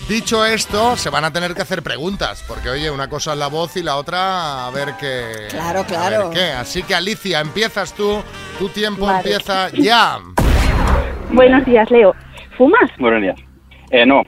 Dicho 0.08 0.44
esto, 0.46 0.96
se 0.96 1.10
van 1.10 1.24
a 1.24 1.32
tener 1.32 1.54
que 1.54 1.62
hacer 1.62 1.82
preguntas, 1.82 2.44
porque 2.46 2.68
oye, 2.70 2.90
una 2.92 3.08
cosa 3.08 3.32
es 3.32 3.38
la 3.38 3.46
voz 3.48 3.76
y 3.76 3.82
la 3.82 3.96
otra 3.96 4.66
a 4.66 4.70
ver 4.70 4.94
qué. 5.00 5.46
Claro, 5.50 5.80
a 5.80 5.84
claro. 5.84 6.28
ver 6.30 6.38
qué. 6.38 6.52
Así 6.52 6.82
que 6.84 6.94
Alicia, 6.94 7.40
empiezas 7.40 7.92
tú, 7.94 8.22
tu 8.58 8.68
tiempo 8.68 9.06
Vale. 9.06 9.18
empieza 9.18 9.68
ya. 9.70 10.18
Buenos 11.32 11.64
días, 11.64 11.90
Leo. 11.90 12.14
¿Fumas? 12.56 12.90
Buenos 12.98 13.22
días. 13.22 13.49
Eh, 13.90 14.06
no, 14.06 14.22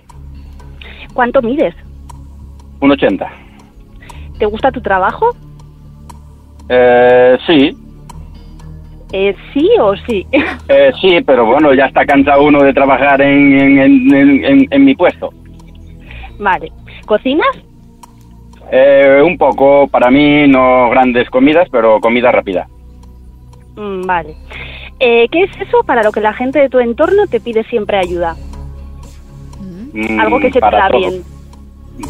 ¿Cuánto 1.15 1.43
mides? 1.43 1.75
un 2.81 2.91
80. 2.91 3.31
¿Te 4.39 4.47
gusta 4.47 4.73
tu 4.73 4.81
trabajo? 4.81 5.31
Eh, 6.69 7.39
sí, 7.47 7.77
Eh, 9.13 9.37
¿Sí 9.53 9.69
o 9.79 9.95
sí? 9.97 10.27
eh, 10.69 10.91
sí, 11.01 11.21
pero 11.25 11.45
bueno, 11.47 11.75
ya 11.75 11.85
está 11.87 12.05
cansado 12.07 12.43
uno 12.45 12.63
de 12.63 12.73
trabajar 12.73 13.21
en, 13.21 13.79
en, 13.79 14.15
en- 14.15 14.69
en- 14.71 14.85
mi 14.85 14.95
puesto. 14.95 15.31
vale. 16.39 16.73
¿Cocinas? 17.07 17.47
Eh, 18.71 19.21
un 19.23 19.37
poco, 19.37 19.87
para 19.89 20.11
mí, 20.11 20.49
no 20.49 20.89
grandes 20.89 21.29
comidas, 21.29 21.69
pero 21.71 22.01
comida 22.01 22.33
rápida. 22.33 22.67
Mm, 23.77 24.07
vale. 24.07 24.35
Eh, 24.99 25.29
¿Qué 25.31 25.43
es 25.43 25.51
eso 25.61 25.83
para 25.85 26.03
lo 26.03 26.11
que 26.11 26.21
la 26.21 26.33
gente 26.33 26.59
de 26.59 26.71
tu 26.71 26.79
entorno 26.79 27.27
te 27.27 27.39
pide 27.41 27.65
siempre 27.65 27.99
ayuda? 27.99 28.35
Mm, 29.93 30.21
Algo 30.21 30.39
que 30.41 30.47
se 30.49 30.53
te 30.55 30.61
para 30.61 30.79
da 30.79 30.89
todo. 30.91 30.99
bien. 31.01 31.25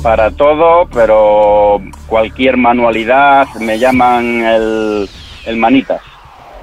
Para 0.03 0.31
todo, 0.31 0.87
pero 0.93 1.81
cualquier 2.07 2.57
manualidad 2.57 3.47
me 3.61 3.79
llaman 3.79 4.43
el, 4.45 5.09
el 5.47 5.57
manitas. 5.57 6.01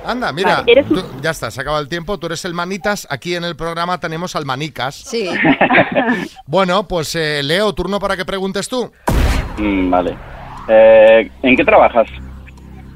Anda, 0.06 0.32
mira, 0.32 0.60
Vale, 0.62 0.72
eres 0.72 0.90
un- 0.90 0.96
tú- 0.96 1.06
ya 1.22 1.32
está, 1.32 1.52
se 1.52 1.60
acaba 1.60 1.78
el 1.80 1.90
tiempo, 1.90 2.18
tú 2.18 2.28
eres 2.28 2.46
el 2.46 2.54
Manitas, 2.54 3.06
aquí 3.12 3.36
en 3.36 3.44
el 3.44 3.58
programa 3.58 4.00
tenemos 4.00 4.36
al 4.36 4.46
Manicas. 4.46 4.96
Sí. 4.96 5.30
Bueno, 6.48 6.88
pues 6.88 7.14
eh, 7.16 7.42
Leo, 7.44 7.74
turno 7.74 8.00
para 8.00 8.16
que 8.18 8.24
preguntes 8.26 8.68
tú. 8.70 8.90
Mm, 9.58 9.90
vale. 9.92 10.16
Eh, 10.70 11.30
¿En 11.44 11.56
qué 11.58 11.64
trabajas? 11.66 12.08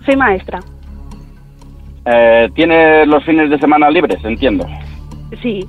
Soy 0.06 0.16
maestra. 0.16 0.60
Eh, 2.06 2.50
¿Tienes 2.56 3.08
los 3.08 3.24
fines 3.26 3.50
de 3.50 3.60
semana 3.60 3.90
libres? 3.90 4.24
Entiendo. 4.24 4.66
Sí. 5.42 5.68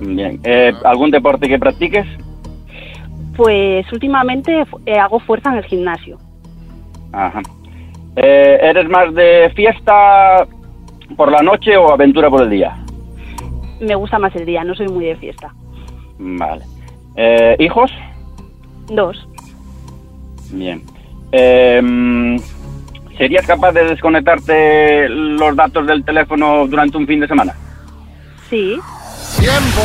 Bien. 0.00 0.40
Eh, 0.44 0.72
¿Algún 0.84 1.10
deporte 1.10 1.48
que 1.48 1.58
practiques? 1.58 2.06
Pues 3.36 3.90
últimamente 3.92 4.64
eh, 4.86 4.98
hago 4.98 5.20
fuerza 5.20 5.50
en 5.50 5.58
el 5.58 5.64
gimnasio. 5.64 6.18
Ajá. 7.12 7.42
Eh, 8.16 8.58
¿Eres 8.62 8.88
más 8.88 9.14
de 9.14 9.50
fiesta 9.54 10.46
por 11.16 11.30
la 11.30 11.42
noche 11.42 11.76
o 11.76 11.92
aventura 11.92 12.30
por 12.30 12.42
el 12.42 12.50
día? 12.50 12.76
Me 13.80 13.94
gusta 13.94 14.18
más 14.18 14.34
el 14.36 14.46
día, 14.46 14.64
no 14.64 14.74
soy 14.74 14.88
muy 14.88 15.04
de 15.04 15.16
fiesta. 15.16 15.52
Vale. 16.18 16.64
Eh, 17.16 17.56
¿Hijos? 17.58 17.90
Dos. 18.88 19.28
Bien. 20.50 20.82
Em, 21.32 22.38
¿Serías 23.18 23.46
capaz 23.46 23.72
de 23.72 23.84
desconectarte 23.84 25.08
los 25.08 25.56
datos 25.56 25.86
del 25.86 26.04
teléfono 26.04 26.66
durante 26.66 26.96
un 26.96 27.06
fin 27.06 27.20
de 27.20 27.28
semana? 27.28 27.54
Sí. 28.48 28.78
¡Tiempo! 29.38 29.82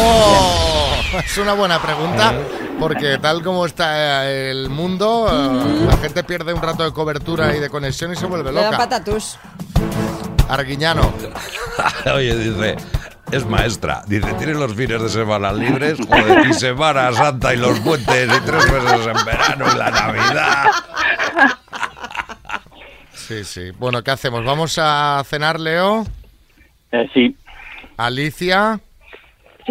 Es 1.26 1.38
una 1.38 1.54
buena 1.54 1.82
pregunta, 1.82 2.34
porque 2.80 3.18
tal 3.18 3.44
como 3.44 3.66
está 3.66 4.30
el 4.32 4.70
mundo, 4.70 5.28
eh, 5.30 5.86
la 5.88 5.98
gente 5.98 6.24
pierde 6.24 6.54
un 6.54 6.62
rato 6.62 6.84
de 6.84 6.92
cobertura 6.94 7.56
y 7.56 7.60
de 7.60 7.70
conexión 7.70 8.14
y 8.14 8.16
se 8.16 8.26
vuelve 8.26 8.52
Le 8.52 8.62
dan 8.62 8.72
loca. 8.72 8.78
patatus. 8.78 9.38
Arguiñano. 10.50 11.14
Oye, 12.16 12.36
dice, 12.38 12.76
es 13.32 13.46
maestra. 13.46 14.04
Dice, 14.08 14.34
tiene 14.36 14.54
los 14.54 14.74
fines 14.74 15.02
de 15.02 15.10
semana 15.10 15.52
libres, 15.52 15.98
joder, 16.08 16.46
y 16.48 16.54
Semana 16.54 17.12
Santa 17.14 17.54
y 17.54 17.58
los 17.58 17.80
puentes 17.82 18.30
y 18.30 18.40
tres 18.42 18.72
meses 18.72 19.08
en 19.08 19.26
verano 19.26 19.66
y 19.74 19.78
la 19.78 19.92
Navidad. 19.92 20.66
Sí, 23.14 23.46
sí. 23.46 23.72
Bueno, 23.80 24.04
¿qué 24.04 24.12
hacemos? 24.12 24.44
¿Vamos 24.44 24.78
a 24.78 25.24
cenar, 25.26 25.58
Leo? 25.58 26.06
Eh, 26.92 27.10
sí. 27.14 27.38
Alicia. 27.96 28.82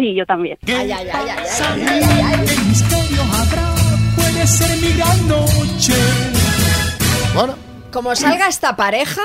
Sí, 0.01 0.15
yo 0.15 0.25
también. 0.25 0.57
Ay, 0.65 0.73
ay, 0.73 0.91
ay, 0.91 1.09
ay, 1.13 1.29
ay, 1.29 1.85
ay, 1.87 2.03
ay, 2.03 2.21
ay. 2.39 2.45
¿Qué 2.47 2.59
misterio 2.61 3.21
habrá? 3.21 3.75
Puede 4.15 4.47
ser 4.47 4.77
mi 4.81 4.93
gran 4.93 5.27
noche. 5.27 5.93
Bueno. 7.35 7.55
Como 7.91 8.15
salga 8.15 8.47
esta 8.47 8.75
pareja, 8.75 9.21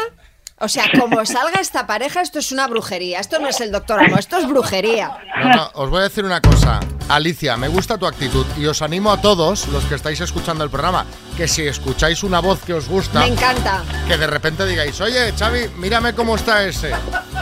o 0.58 0.68
sea, 0.68 0.84
como 1.00 1.24
salga 1.24 1.60
esta 1.60 1.86
pareja, 1.86 2.20
esto 2.20 2.40
es 2.40 2.50
una 2.52 2.66
brujería. 2.66 3.20
Esto 3.20 3.38
no 3.38 3.48
es 3.48 3.58
el 3.62 3.72
doctor 3.72 4.04
Amo, 4.04 4.18
esto 4.18 4.36
es 4.38 4.46
brujería. 4.48 5.16
No, 5.40 5.48
no, 5.54 5.70
os 5.74 5.88
voy 5.88 6.00
a 6.00 6.02
decir 6.02 6.24
una 6.24 6.40
cosa. 6.42 6.80
Alicia, 7.08 7.56
me 7.56 7.68
gusta 7.68 7.96
tu 7.96 8.06
actitud 8.06 8.44
y 8.58 8.66
os 8.66 8.82
animo 8.82 9.12
a 9.12 9.20
todos 9.20 9.68
los 9.68 9.84
que 9.84 9.94
estáis 9.94 10.20
escuchando 10.20 10.62
el 10.64 10.68
programa 10.70 11.06
que 11.38 11.46
si 11.48 11.62
escucháis 11.62 12.22
una 12.24 12.40
voz 12.40 12.60
que 12.64 12.74
os 12.74 12.86
gusta, 12.88 13.20
Me 13.20 13.28
encanta. 13.28 13.82
que 14.08 14.18
de 14.18 14.26
repente 14.26 14.66
digáis, 14.66 15.00
oye, 15.00 15.32
Xavi, 15.38 15.70
mírame 15.78 16.12
cómo 16.12 16.34
está 16.36 16.64
ese, 16.64 16.90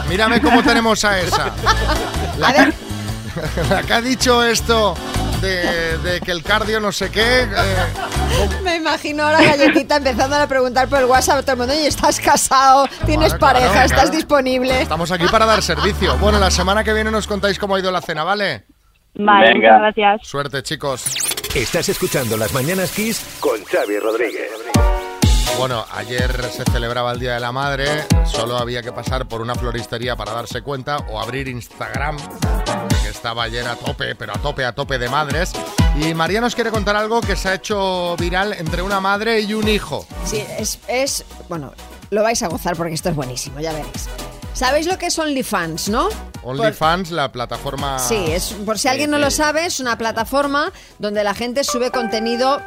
mírame 0.09 0.41
cómo 0.43 0.63
tenemos 0.63 1.05
a 1.05 1.19
esa. 1.19 1.53
La, 2.39 2.53
que- 2.53 2.73
la 3.71 3.83
que 3.83 3.93
ha 3.93 4.01
dicho 4.01 4.43
esto 4.45 4.95
de, 5.41 5.99
de 5.99 6.21
que 6.21 6.33
el 6.33 6.43
cardio 6.43 6.81
no 6.81 6.93
sé 6.93 7.11
qué, 7.11 7.43
eh, 7.43 7.49
Me 8.63 8.77
imagino 8.77 9.25
ahora 9.25 9.43
galletita 9.43 9.97
empezando 9.97 10.37
a 10.37 10.47
preguntar 10.47 10.89
por 10.89 11.01
el 11.01 11.05
WhatsApp 11.07 11.39
a 11.39 11.43
todo 11.43 11.53
el 11.53 11.59
mundo, 11.59 11.75
y 11.75 11.87
estás 11.87 12.19
casado, 12.21 12.87
tienes 13.07 13.35
Claro, 13.35 13.41
pareja, 13.41 13.71
claro, 13.71 13.87
estás 13.87 14.03
claro. 14.03 14.17
disponible. 14.17 14.83
estamos 14.83 15.11
aquí 15.11 15.27
para 15.31 15.47
dar 15.47 15.63
servicio. 15.63 16.17
Bueno, 16.19 16.39
la 16.39 16.51
semana 16.51 16.83
que 16.85 16.93
viene 16.93 17.11
nos 17.11 17.27
contáis 17.27 17.59
cómo 17.59 17.75
ha 17.77 17.81
ido 17.81 17.91
la 17.91 18.01
cena, 18.01 18.25
¿vale? 18.25 18.65
Vale, 19.17 19.55
muchas 19.55 19.81
gracias. 19.81 20.21
Suerte, 20.27 20.63
chicos. 20.63 21.05
Estás 21.55 21.89
escuchando 21.89 22.37
Las 22.37 22.53
Mañanas 22.53 22.91
Kiss 22.91 23.25
con 23.39 23.65
Xavi 23.65 23.99
Rodríguez. 24.01 24.51
Bueno, 25.57 25.85
ayer 25.93 26.33
se 26.51 26.65
celebraba 26.65 27.13
el 27.13 27.21
Día 27.21 27.35
de 27.35 27.41
la 27.41 27.53
Madre, 27.53 27.87
solo 28.27 28.59
había 28.59 28.83
que 28.83 28.91
pasar 28.91 29.29
por 29.29 29.41
una 29.41 29.55
floristería 29.55 30.17
para 30.17 30.33
darse 30.33 30.63
cuenta 30.63 30.97
o 31.09 31.21
abrir 31.21 31.47
Instagram, 31.47 32.17
estaba 33.25 33.45
ayer 33.45 33.67
a 33.67 33.75
tope, 33.75 34.15
pero 34.17 34.35
a 34.35 34.39
tope, 34.39 34.67
a 34.67 34.73
tope 34.75 34.99
de 34.99 35.09
madres. 35.09 35.53
Y 35.99 36.13
María 36.13 36.43
nos 36.43 36.55
quiere 36.55 36.71
contar 36.71 36.95
algo 36.95 37.23
que 37.23 37.37
se 37.37 37.49
ha 37.49 37.55
hecho 37.55 38.15
viral 38.19 38.53
entre 38.53 38.83
una 38.83 39.01
madre 39.01 39.41
y 39.41 39.55
un 39.55 39.67
hijo. 39.67 40.07
Sí, 40.27 40.45
es, 40.59 40.79
es. 40.89 41.25
Bueno, 41.49 41.73
lo 42.11 42.23
vais 42.23 42.43
a 42.43 42.49
gozar 42.49 42.77
porque 42.77 42.93
esto 42.93 43.09
es 43.09 43.17
buenísimo, 43.17 43.61
ya 43.61 43.73
veréis. 43.73 44.11
¿Sabéis 44.53 44.87
lo 44.87 44.99
que 44.99 45.07
es 45.07 45.19
OnlyFans, 45.19 45.89
no? 45.89 46.11
OnlyFans, 46.43 47.13
la 47.13 47.33
plataforma... 47.33 47.99
Sí, 47.99 48.27
es, 48.29 48.53
por 48.67 48.79
si 48.79 48.89
alguien 48.89 49.11
no 49.11 49.17
lo 49.17 49.31
sabe, 49.31 49.65
es 49.65 49.81
una 49.81 49.97
plataforma 49.97 50.71
donde 50.99 51.25
la 51.25 51.33
gente 51.33 51.65
sube 51.65 51.91
contenido. 51.91 52.61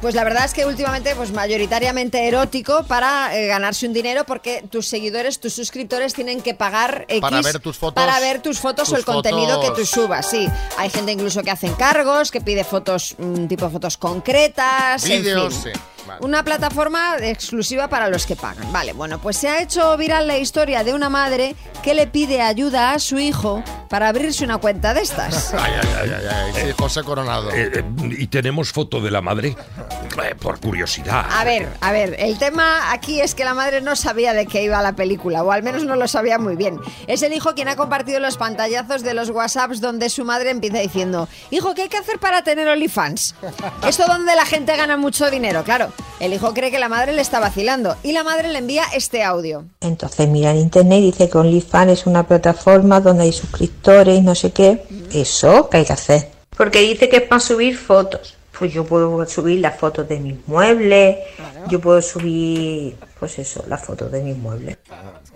Pues 0.00 0.14
la 0.14 0.22
verdad 0.22 0.44
es 0.44 0.54
que 0.54 0.64
últimamente, 0.64 1.16
pues 1.16 1.32
mayoritariamente 1.32 2.28
erótico 2.28 2.84
para 2.84 3.36
eh, 3.36 3.48
ganarse 3.48 3.84
un 3.84 3.92
dinero 3.92 4.22
porque 4.24 4.62
tus 4.70 4.86
seguidores, 4.86 5.40
tus 5.40 5.54
suscriptores 5.54 6.14
tienen 6.14 6.40
que 6.40 6.54
pagar 6.54 7.04
X 7.08 7.20
Para 7.20 7.42
ver 7.42 7.58
tus 7.58 7.76
fotos- 7.76 7.94
para 7.94 8.20
ver 8.20 8.40
tus 8.40 8.60
fotos 8.60 8.92
o 8.92 8.96
el 8.96 9.04
contenido 9.04 9.60
que 9.60 9.72
tú 9.72 9.84
subas. 9.84 10.24
Sí, 10.30 10.48
hay 10.76 10.88
gente 10.90 11.10
incluso 11.10 11.42
que 11.42 11.50
hace 11.50 11.66
encargos, 11.66 12.30
que 12.30 12.40
pide 12.40 12.62
fotos, 12.62 13.16
mm, 13.18 13.46
tipo 13.48 13.68
fotos 13.70 13.96
concretas, 13.96 15.04
en 15.04 15.20
Vídeos, 15.22 15.54
fin. 15.54 15.72
sí. 15.74 15.80
Vale. 16.08 16.24
Una 16.24 16.42
plataforma 16.42 17.16
exclusiva 17.20 17.88
para 17.88 18.08
los 18.08 18.24
que 18.26 18.34
pagan. 18.34 18.72
Vale, 18.72 18.94
bueno, 18.94 19.20
pues 19.20 19.36
se 19.36 19.48
ha 19.48 19.60
hecho 19.62 19.96
viral 19.96 20.26
la 20.26 20.38
historia 20.38 20.82
de 20.84 20.94
una 20.94 21.08
madre 21.10 21.54
que 21.82 21.94
le 21.94 22.06
pide 22.06 22.40
ayuda 22.40 22.92
a 22.92 22.98
su 22.98 23.18
hijo 23.18 23.62
para 23.90 24.08
abrirse 24.08 24.44
una 24.44 24.56
cuenta 24.58 24.94
de 24.94 25.02
estas. 25.02 25.52
Ay, 25.58 25.72
ay, 25.82 25.88
ay, 26.02 26.10
ay, 26.18 26.26
ay, 26.56 26.62
sí, 26.66 26.74
José 26.78 27.02
Coronado. 27.02 27.50
Eh, 27.52 27.70
eh, 27.74 27.84
y 28.18 28.26
tenemos 28.28 28.72
foto 28.72 29.00
de 29.00 29.10
la 29.10 29.20
madre, 29.20 29.56
Eh, 30.24 30.34
por 30.34 30.58
curiosidad. 30.58 31.26
A 31.30 31.44
ver, 31.44 31.68
a 31.80 31.92
ver, 31.92 32.16
el 32.18 32.38
tema 32.38 32.90
aquí 32.92 33.20
es 33.20 33.34
que 33.36 33.44
la 33.44 33.54
madre 33.54 33.80
no 33.80 33.94
sabía 33.94 34.32
de 34.32 34.46
qué 34.46 34.64
iba 34.64 34.82
la 34.82 34.94
película, 34.94 35.44
o 35.44 35.52
al 35.52 35.62
menos 35.62 35.84
no 35.84 35.94
lo 35.94 36.08
sabía 36.08 36.38
muy 36.38 36.56
bien. 36.56 36.80
Es 37.06 37.22
el 37.22 37.32
hijo 37.32 37.54
quien 37.54 37.68
ha 37.68 37.76
compartido 37.76 38.18
los 38.18 38.36
pantallazos 38.36 39.02
de 39.02 39.14
los 39.14 39.30
WhatsApps 39.30 39.80
donde 39.80 40.10
su 40.10 40.24
madre 40.24 40.50
empieza 40.50 40.78
diciendo, 40.78 41.28
hijo, 41.50 41.74
¿qué 41.74 41.82
hay 41.82 41.88
que 41.88 41.98
hacer 41.98 42.18
para 42.18 42.42
tener 42.42 42.66
OnlyFans? 42.68 43.36
Esto 43.86 44.06
donde 44.06 44.34
la 44.34 44.44
gente 44.44 44.76
gana 44.76 44.96
mucho 44.96 45.30
dinero, 45.30 45.62
claro. 45.62 45.92
El 46.20 46.32
hijo 46.32 46.52
cree 46.52 46.70
que 46.70 46.80
la 46.80 46.88
madre 46.88 47.12
le 47.12 47.22
está 47.22 47.38
vacilando 47.38 47.96
y 48.02 48.12
la 48.12 48.24
madre 48.24 48.48
le 48.48 48.58
envía 48.58 48.82
este 48.94 49.22
audio. 49.22 49.64
Entonces 49.80 50.28
mira 50.28 50.50
en 50.50 50.58
internet 50.58 50.98
y 50.98 51.06
dice 51.12 51.30
que 51.30 51.38
OnlyFans 51.38 51.92
es 51.92 52.06
una 52.06 52.26
plataforma 52.26 53.00
donde 53.00 53.24
hay 53.24 53.32
suscriptores 53.32 54.18
y 54.18 54.22
no 54.22 54.34
sé 54.34 54.50
qué. 54.50 54.84
Eso, 55.12 55.68
¿qué 55.70 55.78
hay 55.78 55.84
que 55.84 55.92
hacer? 55.92 56.30
Porque 56.56 56.80
dice 56.80 57.08
que 57.08 57.18
es 57.18 57.22
para 57.22 57.40
subir 57.40 57.76
fotos. 57.76 58.34
Pues 58.58 58.72
yo 58.72 58.84
puedo 58.84 59.24
subir 59.26 59.60
las 59.60 59.78
fotos 59.78 60.08
de 60.08 60.18
mis 60.18 60.36
muebles, 60.48 61.18
yo 61.68 61.80
puedo 61.80 62.02
subir, 62.02 62.96
pues 63.20 63.38
eso, 63.38 63.64
las 63.68 63.84
fotos 63.84 64.10
de 64.10 64.20
mis 64.20 64.36
muebles. 64.36 64.78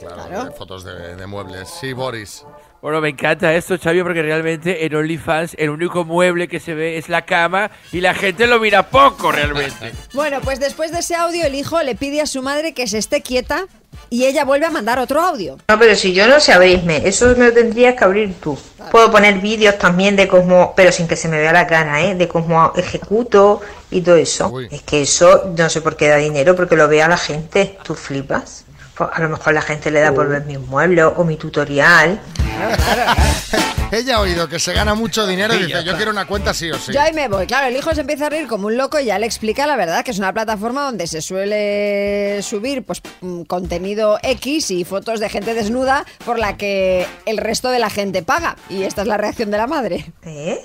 Claro, 0.01 0.47
de 0.47 0.51
fotos 0.51 0.83
de, 0.83 1.15
de 1.15 1.27
muebles. 1.29 1.71
Sí, 1.71 1.93
Boris. 1.93 2.45
Bueno, 2.83 3.01
me 3.01 3.11
encanta 3.11 3.55
esto, 3.55 3.79
Xavi, 3.79 4.03
porque 4.03 4.23
realmente 4.23 4.85
en 4.85 4.93
OnlyFans 4.93 5.55
el 5.57 5.71
único 5.71 6.05
mueble 6.05 6.49
que 6.49 6.59
se 6.59 6.75
ve 6.75 6.99
es 6.99 7.09
la 7.09 7.25
cama 7.25 7.71
y 7.93 8.01
la 8.01 8.13
gente 8.13 8.49
lo 8.49 8.59
mira 8.59 8.89
poco 8.91 9.31
realmente. 9.31 9.93
Bueno, 10.15 10.41
pues 10.41 10.59
después 10.59 10.91
de 10.91 10.99
ese 10.99 11.15
audio 11.15 11.47
el 11.47 11.55
hijo 11.55 11.81
le 11.85 11.95
pide 11.95 12.21
a 12.21 12.27
su 12.27 12.43
madre 12.43 12.75
que 12.75 12.89
se 12.89 12.99
esté 12.99 13.23
quieta 13.23 13.67
y 14.11 14.25
ella 14.27 14.45
vuelve 14.45 14.67
a 14.67 14.71
mandar 14.71 14.99
otro 14.99 15.21
audio. 15.21 15.59
No, 15.69 15.79
pero 15.79 15.95
si 15.95 16.13
yo 16.13 16.27
no 16.27 16.41
sé 16.41 16.53
abrirme, 16.53 17.03
eso 17.05 17.37
me 17.37 17.47
lo 17.47 17.53
tendrías 17.53 17.95
que 17.95 18.03
abrir 18.03 18.35
tú. 18.41 18.59
Puedo 18.91 19.13
poner 19.13 19.39
vídeos 19.39 19.79
también 19.79 20.17
de 20.17 20.27
cómo, 20.27 20.75
pero 20.75 20.91
sin 20.91 21.07
que 21.07 21.15
se 21.15 21.29
me 21.29 21.39
vea 21.39 21.53
la 21.53 21.69
cara, 21.69 22.03
¿eh? 22.03 22.17
De 22.17 22.27
cómo 22.27 22.73
ejecuto 22.75 23.61
y 23.93 24.01
todo 24.01 24.17
eso. 24.17 24.53
Es 24.73 24.83
que 24.83 25.03
eso 25.03 25.53
no 25.57 25.71
sé 25.71 25.83
por 25.83 25.97
qué 25.97 26.09
da 26.09 26.17
dinero, 26.17 26.57
porque 26.57 26.75
lo 26.75 26.89
vea 26.89 27.07
la 27.07 27.17
gente. 27.17 27.79
¿Tú 27.85 27.95
flipas? 27.95 28.65
Pues 28.97 29.11
a 29.13 29.21
lo 29.21 29.31
mejor 29.31 29.55
la 29.55 29.63
gente 29.63 29.91
le 29.91 30.01
da 30.01 30.13
por 30.13 30.29
ver 30.29 30.45
mis 30.45 30.59
muebles 30.59 31.07
o 31.17 31.25
mi 31.25 31.37
tutorial. 31.37 32.21
Ella 33.93 34.17
ha 34.17 34.21
oído 34.21 34.49
que 34.49 34.59
se 34.59 34.73
gana 34.73 34.95
mucho 34.95 35.27
dinero 35.27 35.55
y 35.55 35.67
dice, 35.67 35.85
yo 35.85 35.95
quiero 35.97 36.11
una 36.11 36.27
cuenta 36.27 36.55
sí 36.55 36.71
o 36.71 36.79
sí. 36.79 36.95
Yo 36.95 37.01
ahí 37.03 37.13
me 37.13 37.29
voy. 37.29 37.47
Claro, 37.47 37.67
el 37.67 37.77
hijo 37.77 37.95
se 37.95 38.01
empieza 38.01 38.27
a 38.27 38.31
reír 38.31 38.47
como 38.49 38.69
un 38.69 38.79
loco 38.79 38.99
y 38.99 39.05
ya 39.05 39.19
le 39.19 39.27
explica 39.27 39.67
la 39.67 39.77
verdad, 39.77 40.03
que 40.03 40.13
es 40.13 40.19
una 40.19 40.33
plataforma 40.33 40.85
donde 40.85 41.07
se 41.07 41.21
suele 41.21 42.41
subir 42.43 42.85
pues 42.85 43.03
mm, 43.21 43.43
contenido 43.43 44.19
X 44.23 44.71
y 44.71 44.85
fotos 44.85 45.21
de 45.21 45.29
gente 45.29 45.53
desnuda 45.53 46.07
por 46.25 46.39
la 46.39 46.57
que 46.57 47.07
el 47.27 47.37
resto 47.37 47.69
de 47.69 47.81
la 47.81 47.91
gente 47.91 48.23
paga. 48.23 48.57
Y 48.71 48.85
esta 48.85 49.03
es 49.03 49.09
la 49.09 49.19
reacción 49.19 49.51
de 49.51 49.59
la 49.59 49.67
madre. 49.67 50.11
¿Eh? 50.23 50.65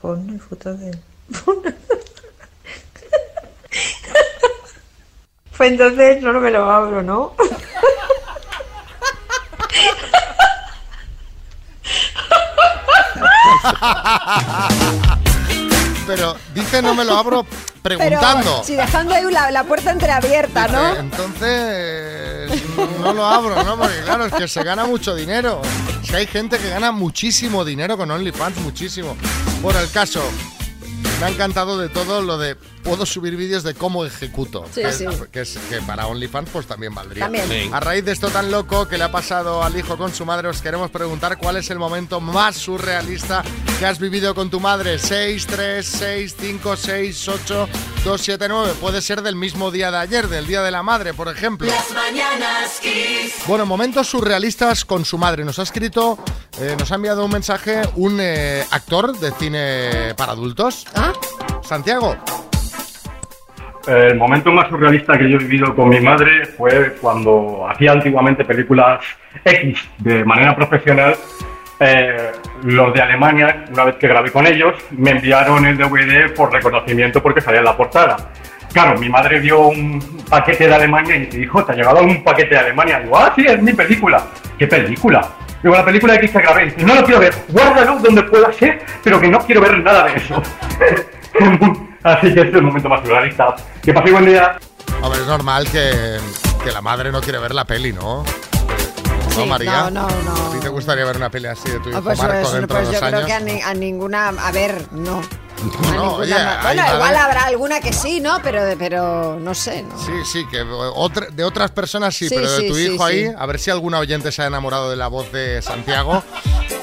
Porno 0.00 0.34
y 0.34 0.38
fotos 0.38 0.80
de... 0.80 0.98
Pues 5.56 5.70
entonces 5.70 6.20
no 6.22 6.32
me 6.40 6.50
lo 6.50 6.68
abro, 6.68 7.02
¿no? 7.02 7.34
Pero 16.06 16.36
dice 16.54 16.82
no 16.82 16.94
me 16.94 17.04
lo 17.04 17.16
abro 17.16 17.46
preguntando. 17.82 18.42
Pero, 18.42 18.64
si 18.64 18.76
dejando 18.76 19.14
ahí 19.14 19.24
la, 19.30 19.50
la 19.50 19.64
puerta 19.64 19.90
entreabierta, 19.90 20.66
Dice, 20.66 20.76
¿no? 20.76 20.96
Entonces, 20.96 22.62
no 23.00 23.12
lo 23.12 23.24
abro, 23.26 23.62
¿no? 23.62 23.78
Porque 23.78 24.00
claro, 24.04 24.26
es 24.26 24.34
que 24.34 24.48
se 24.48 24.62
gana 24.64 24.84
mucho 24.84 25.14
dinero. 25.14 25.62
Es 26.02 26.10
que 26.10 26.16
hay 26.16 26.26
gente 26.26 26.58
que 26.58 26.68
gana 26.68 26.92
muchísimo 26.92 27.64
dinero 27.64 27.96
con 27.96 28.10
OnlyFans, 28.10 28.58
muchísimo. 28.58 29.16
Bueno, 29.62 29.80
el 29.80 29.90
caso, 29.90 30.22
me 31.20 31.26
ha 31.26 31.28
encantado 31.28 31.78
de 31.78 31.88
todo 31.88 32.20
lo 32.22 32.38
de 32.38 32.56
puedo 32.84 33.04
subir 33.06 33.36
vídeos 33.36 33.62
de 33.64 33.74
cómo 33.74 34.04
ejecuto. 34.04 34.64
Sí, 34.72 34.82
que, 34.82 34.92
sí. 34.92 35.06
que 35.32 35.40
es- 35.40 35.58
que 35.68 35.80
para 35.82 36.06
OnlyFans 36.06 36.50
pues 36.50 36.66
también 36.66 36.94
valdría. 36.94 37.24
También. 37.24 37.48
Sí. 37.48 37.70
A 37.72 37.80
raíz 37.80 38.04
de 38.04 38.12
esto 38.12 38.28
tan 38.28 38.50
loco 38.50 38.86
que 38.86 38.98
le 38.98 39.04
ha 39.04 39.10
pasado 39.10 39.62
al 39.62 39.76
hijo 39.76 39.96
con 39.96 40.12
su 40.14 40.24
madre, 40.24 40.48
os 40.48 40.60
queremos 40.62 40.90
preguntar 40.90 41.38
cuál 41.38 41.56
es 41.56 41.70
el 41.70 41.78
momento 41.78 42.20
más 42.20 42.56
surrealista 42.56 43.42
que 43.78 43.86
has 43.86 43.98
vivido 43.98 44.34
con 44.34 44.50
tu 44.50 44.60
madre. 44.60 44.98
6, 44.98 45.46
3, 45.46 45.84
6, 45.86 46.36
5, 46.38 46.76
6, 46.76 47.28
8, 47.28 47.68
2, 48.04 48.20
7, 48.20 48.46
9. 48.48 48.72
Puede 48.80 49.00
ser 49.02 49.22
del 49.22 49.34
mismo 49.34 49.70
día 49.70 49.90
de 49.90 49.96
ayer, 49.98 50.28
del 50.28 50.46
Día 50.46 50.62
de 50.62 50.70
la 50.70 50.82
Madre, 50.82 51.14
por 51.14 51.28
ejemplo. 51.28 51.66
Las 51.66 51.90
mañanas 51.92 52.78
Kiss. 52.80 53.34
Bueno, 53.46 53.64
momentos 53.66 54.06
surrealistas 54.08 54.84
con 54.84 55.04
su 55.04 55.16
madre. 55.18 55.44
Nos 55.44 55.58
ha 55.58 55.62
escrito, 55.62 56.18
eh, 56.60 56.76
nos 56.78 56.92
ha 56.92 56.96
enviado 56.96 57.24
un 57.24 57.30
mensaje 57.32 57.80
un 57.96 58.18
eh, 58.20 58.64
actor 58.70 59.18
de 59.18 59.32
cine 59.32 60.14
para 60.16 60.32
adultos. 60.32 60.84
¿Ah? 60.94 61.12
Santiago. 61.66 62.16
El 63.86 64.16
momento 64.16 64.50
más 64.52 64.68
surrealista 64.68 65.18
que 65.18 65.28
yo 65.28 65.36
he 65.36 65.40
vivido 65.40 65.74
con 65.74 65.88
mi 65.88 66.00
madre 66.00 66.46
fue 66.46 66.94
cuando 67.00 67.66
hacía 67.68 67.92
antiguamente 67.92 68.44
películas 68.44 69.04
X 69.44 69.78
de 69.98 70.24
manera 70.24 70.54
profesional. 70.56 71.14
Eh, 71.80 72.30
los 72.62 72.94
de 72.94 73.02
Alemania, 73.02 73.64
una 73.70 73.84
vez 73.84 73.96
que 73.96 74.08
grabé 74.08 74.30
con 74.30 74.46
ellos, 74.46 74.74
me 74.92 75.10
enviaron 75.10 75.66
el 75.66 75.76
DVD 75.76 76.32
por 76.34 76.52
reconocimiento 76.52 77.22
porque 77.22 77.40
salía 77.40 77.60
en 77.60 77.66
la 77.66 77.76
portada. 77.76 78.16
Claro, 78.72 78.98
mi 78.98 79.08
madre 79.08 79.38
vio 79.38 79.68
un 79.68 80.00
paquete 80.28 80.66
de 80.66 80.74
Alemania 80.74 81.16
y 81.16 81.20
me 81.20 81.26
dijo, 81.26 81.64
¿te 81.64 81.72
ha 81.72 81.74
llegado 81.74 82.02
un 82.02 82.24
paquete 82.24 82.54
de 82.54 82.60
Alemania? 82.60 83.00
Digo, 83.00 83.16
ah, 83.16 83.32
sí, 83.36 83.44
es 83.46 83.60
mi 83.60 83.72
película. 83.72 84.22
¿Qué 84.58 84.66
película? 84.66 85.28
Digo, 85.62 85.74
la 85.74 85.84
película 85.84 86.14
X 86.16 86.30
que 86.30 86.38
grabé. 86.38 86.64
Dice, 86.66 86.82
no 86.84 86.94
lo 86.94 87.04
quiero 87.04 87.20
ver, 87.20 87.34
guárdalo 87.48 87.98
donde 87.98 88.22
pueda 88.24 88.52
ser, 88.52 88.82
pero 89.02 89.20
que 89.20 89.28
no 89.28 89.38
quiero 89.40 89.60
ver 89.60 89.78
nada 89.78 90.06
de 90.06 90.16
eso. 90.16 90.42
Así 92.02 92.32
que 92.34 92.40
este 92.40 92.48
es 92.48 92.54
el 92.54 92.62
momento 92.62 92.88
más 92.88 93.00
surrealista. 93.02 93.54
Que 93.82 93.92
pase 93.94 94.10
buen 94.12 94.26
día. 94.26 94.56
Hombre, 95.02 95.20
es 95.20 95.26
normal 95.26 95.66
que, 95.70 96.18
que 96.62 96.70
la 96.72 96.80
madre 96.80 97.10
no 97.12 97.20
quiere 97.20 97.38
ver 97.38 97.54
la 97.54 97.64
peli, 97.64 97.92
¿no? 97.92 98.24
Sí, 99.30 99.40
¿No, 99.40 99.46
María? 99.46 99.90
no, 99.90 99.90
no, 99.90 100.08
no. 100.22 100.48
¿A 100.48 100.52
ti 100.52 100.60
te 100.60 100.68
gustaría 100.68 101.04
ver 101.04 101.16
una 101.16 101.28
peli 101.30 101.46
así 101.48 101.68
de 101.70 101.80
tu 101.80 101.88
hijo 101.88 101.98
Ah, 101.98 102.02
pues, 102.04 102.18
Marco 102.18 102.52
dentro 102.52 102.76
pues 102.76 102.88
de 102.88 102.94
yo 102.94 103.00
dos 103.00 103.08
creo 103.08 103.18
años? 103.20 103.26
que 103.26 103.32
a, 103.32 103.40
ni- 103.40 103.62
a 103.62 103.74
ninguna. 103.74 104.28
A 104.28 104.52
ver, 104.52 104.86
no. 104.92 105.20
No, 105.94 106.16
oye, 106.16 106.34
bueno, 106.62 106.82
igual 106.94 107.16
habrá 107.16 107.44
alguna 107.44 107.80
que 107.80 107.92
sí, 107.92 108.20
¿no? 108.20 108.38
Pero, 108.42 108.62
pero 108.78 109.38
no 109.40 109.54
sé. 109.54 109.82
¿no? 109.82 109.98
Sí, 109.98 110.12
sí, 110.30 110.46
que 110.50 110.60
otra- 110.62 111.28
de 111.30 111.44
otras 111.44 111.70
personas 111.70 112.14
sí, 112.14 112.28
Sí, 112.28 112.34
pero 112.34 112.50
de 112.50 112.58
sí, 112.60 112.68
tu 112.68 112.74
sí, 112.74 112.82
hijo 112.92 113.04
ahí, 113.04 113.26
sí. 113.28 113.32
a 113.36 113.46
ver 113.46 113.58
si 113.58 113.70
alguna 113.70 113.98
oyente 113.98 114.30
se 114.32 114.42
ha 114.42 114.46
enamorado 114.46 114.90
de 114.90 114.96
la 114.96 115.08
voz 115.08 115.30
de 115.32 115.62
Santiago. 115.62 116.22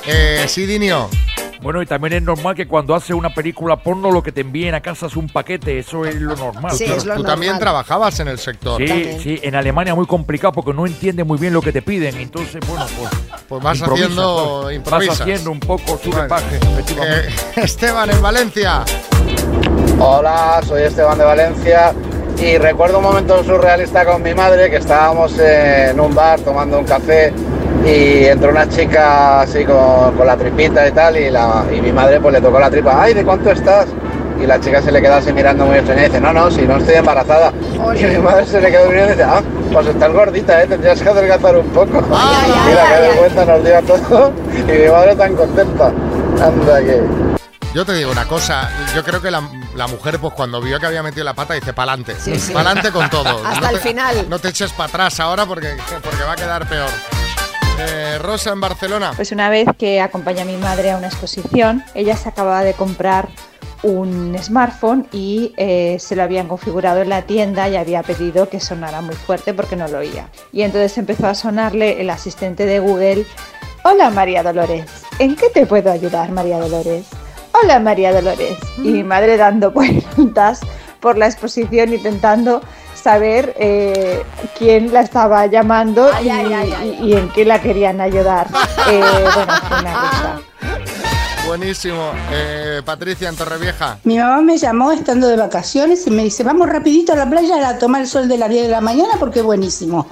Eh, 0.05 0.45
sí, 0.47 0.65
Dinio. 0.65 1.09
Bueno, 1.61 1.79
y 1.79 1.85
también 1.85 2.13
es 2.13 2.23
normal 2.23 2.55
que 2.55 2.67
cuando 2.67 2.95
hace 2.95 3.13
una 3.13 3.31
película 3.35 3.75
porno 3.75 4.09
lo 4.09 4.23
que 4.23 4.31
te 4.31 4.41
envíen 4.41 4.73
a 4.73 4.81
casa 4.81 5.05
es 5.05 5.15
un 5.15 5.27
paquete, 5.29 5.77
eso 5.77 6.05
es 6.05 6.15
lo 6.15 6.35
normal. 6.35 6.75
tú 6.75 7.13
tú 7.15 7.23
también 7.23 7.59
trabajabas 7.59 8.19
en 8.19 8.29
el 8.29 8.39
sector. 8.39 8.81
Sí, 8.81 9.17
sí, 9.21 9.39
en 9.43 9.53
Alemania 9.53 9.93
muy 9.93 10.07
complicado 10.07 10.53
porque 10.53 10.73
no 10.73 10.87
entiende 10.87 11.23
muy 11.23 11.37
bien 11.37 11.53
lo 11.53 11.61
que 11.61 11.71
te 11.71 11.83
piden, 11.83 12.17
entonces, 12.17 12.59
bueno, 12.67 12.87
pues... 12.97 13.11
Pues 13.47 13.61
vas 13.63 13.77
improvisa, 13.77 14.05
haciendo- 14.07 14.61
pues. 14.63 14.83
Vas 15.07 15.19
haciendo 15.21 15.51
un 15.51 15.59
poco 15.59 15.99
su 16.01 16.09
Bueno, 16.09 16.21
repaje, 16.23 16.55
efectivamente. 16.55 17.27
eh, 17.29 17.33
Esteban, 17.57 18.09
en 18.09 18.21
Valencia. 18.23 18.60
Hola, 19.99 20.61
soy 20.67 20.83
Esteban 20.83 21.17
de 21.17 21.23
Valencia 21.23 21.93
y 22.37 22.59
recuerdo 22.59 22.99
un 22.99 23.05
momento 23.05 23.43
surrealista 23.43 24.05
con 24.05 24.21
mi 24.21 24.35
madre 24.35 24.69
que 24.69 24.75
estábamos 24.75 25.35
en 25.39 25.99
un 25.99 26.13
bar 26.13 26.39
tomando 26.41 26.77
un 26.77 26.85
café 26.85 27.33
y 27.83 28.25
entró 28.25 28.51
una 28.51 28.69
chica 28.69 29.41
así 29.41 29.65
con, 29.65 30.15
con 30.15 30.27
la 30.27 30.37
tripita 30.37 30.87
y 30.87 30.91
tal 30.91 31.17
y, 31.17 31.31
la, 31.31 31.65
y 31.75 31.81
mi 31.81 31.91
madre 31.91 32.19
pues 32.19 32.35
le 32.35 32.41
tocó 32.41 32.59
la 32.59 32.69
tripa, 32.69 33.01
ay, 33.01 33.15
¿de 33.15 33.23
cuánto 33.23 33.49
estás? 33.49 33.87
Y 34.39 34.45
la 34.45 34.59
chica 34.59 34.79
se 34.79 34.91
le 34.91 35.01
queda 35.01 35.17
así 35.17 35.33
mirando 35.33 35.65
muy 35.65 35.77
extraña 35.77 36.01
y 36.01 36.05
dice, 36.05 36.21
no, 36.21 36.31
no, 36.31 36.51
si 36.51 36.61
no 36.61 36.77
estoy 36.77 36.95
embarazada. 36.95 37.51
Y 37.99 38.03
mi 38.03 38.17
madre 38.19 38.45
se 38.45 38.61
le 38.61 38.69
quedó 38.69 38.89
mirando 38.89 39.13
y 39.13 39.17
dice, 39.17 39.23
ah, 39.23 39.41
pues 39.73 39.87
estás 39.87 40.13
gordita, 40.13 40.61
¿eh? 40.61 40.67
tendrías 40.67 41.01
que 41.01 41.09
adelgazar 41.09 41.57
un 41.57 41.67
poco. 41.69 41.99
Mira, 42.67 42.83
qué 42.89 43.01
vergüenza 43.07 43.43
nos 43.43 43.63
dio 43.63 43.77
a 43.77 43.81
todo 43.81 44.33
y 44.67 44.71
mi 44.71 44.87
madre 44.87 45.15
tan 45.15 45.35
contenta. 45.35 45.91
Anda 46.39 46.79
que... 46.81 47.30
Yo 47.73 47.85
te 47.85 47.93
digo 47.93 48.11
una 48.11 48.27
cosa, 48.27 48.69
yo 48.93 49.01
creo 49.03 49.21
que 49.21 49.31
la, 49.31 49.41
la 49.75 49.87
mujer, 49.87 50.19
pues 50.19 50.33
cuando 50.33 50.59
vio 50.59 50.77
que 50.79 50.87
había 50.87 51.01
metido 51.03 51.23
la 51.23 51.33
pata, 51.33 51.53
dice, 51.53 51.71
pa'lante. 51.71 52.15
Sí, 52.19 52.37
sí. 52.37 52.51
Pa'lante 52.51 52.91
con 52.91 53.09
todo. 53.09 53.45
Hasta 53.45 53.61
No 53.61 53.69
el 53.69 53.75
te- 53.81 53.87
final. 53.89 54.29
No 54.29 54.39
te 54.39 54.49
eches 54.49 54.73
para 54.73 54.89
atrás 54.89 55.19
ahora 55.21 55.45
porque, 55.45 55.77
porque 56.03 56.23
va 56.23 56.33
a 56.33 56.35
quedar 56.35 56.67
peor. 56.67 56.89
Eh, 57.79 58.17
Rosa 58.19 58.51
en 58.51 58.59
Barcelona. 58.59 59.13
Pues 59.15 59.31
una 59.31 59.49
vez 59.49 59.67
que 59.77 60.01
acompañé 60.01 60.41
a 60.41 60.45
mi 60.45 60.57
madre 60.57 60.91
a 60.91 60.97
una 60.97 61.07
exposición, 61.07 61.83
ella 61.95 62.17
se 62.17 62.27
acababa 62.27 62.63
de 62.63 62.73
comprar 62.73 63.29
un 63.83 64.37
smartphone 64.39 65.07
y 65.13 65.53
eh, 65.55 65.95
se 65.97 66.17
lo 66.17 66.23
habían 66.23 66.49
configurado 66.49 67.01
en 67.01 67.07
la 67.09 67.21
tienda 67.21 67.69
y 67.69 67.77
había 67.77 68.03
pedido 68.03 68.49
que 68.49 68.59
sonara 68.59 68.99
muy 68.99 69.15
fuerte 69.15 69.53
porque 69.53 69.77
no 69.77 69.87
lo 69.87 69.99
oía. 69.99 70.27
Y 70.51 70.63
entonces 70.63 70.97
empezó 70.97 71.27
a 71.27 71.33
sonarle 71.35 72.01
el 72.01 72.09
asistente 72.09 72.65
de 72.65 72.79
Google. 72.79 73.25
Hola 73.83 74.11
María 74.11 74.43
Dolores, 74.43 74.85
¿en 75.17 75.35
qué 75.35 75.49
te 75.49 75.65
puedo 75.65 75.89
ayudar 75.91 76.29
María 76.31 76.59
Dolores? 76.59 77.05
Hola 77.51 77.79
María 77.79 78.13
Dolores. 78.13 78.57
Y 78.77 78.89
mi 78.89 79.03
madre 79.03 79.37
dando 79.37 79.71
vueltas 79.71 80.61
por 80.99 81.17
la 81.17 81.27
exposición 81.27 81.93
intentando 81.93 82.61
saber 82.93 83.55
eh, 83.57 84.23
quién 84.57 84.93
la 84.93 85.01
estaba 85.01 85.45
llamando 85.47 86.09
y, 86.21 87.13
en 87.13 87.29
qué 87.29 87.45
la 87.45 87.61
querían 87.61 88.01
ayudar. 88.01 88.47
Eh, 88.89 88.99
bueno, 88.99 89.53
fue 89.67 89.79
una 89.79 90.01
risa. 90.01 90.41
Buenísimo. 91.51 92.13
Eh, 92.31 92.81
Patricia 92.85 93.27
en 93.27 93.35
Torrevieja. 93.35 93.99
Mi 94.05 94.17
mamá 94.17 94.39
me 94.39 94.57
llamó 94.57 94.93
estando 94.93 95.27
de 95.27 95.35
vacaciones 95.35 96.07
y 96.07 96.09
me 96.09 96.23
dice, 96.23 96.45
vamos 96.45 96.69
rapidito 96.69 97.11
a 97.11 97.17
la 97.17 97.29
playa 97.29 97.67
a 97.67 97.77
tomar 97.77 97.99
el 98.03 98.07
sol 98.07 98.29
de 98.29 98.37
las 98.37 98.49
10 98.49 98.67
de 98.67 98.69
la 98.69 98.79
mañana 98.79 99.15
porque 99.19 99.39
es 99.39 99.45
buenísimo. 99.45 100.07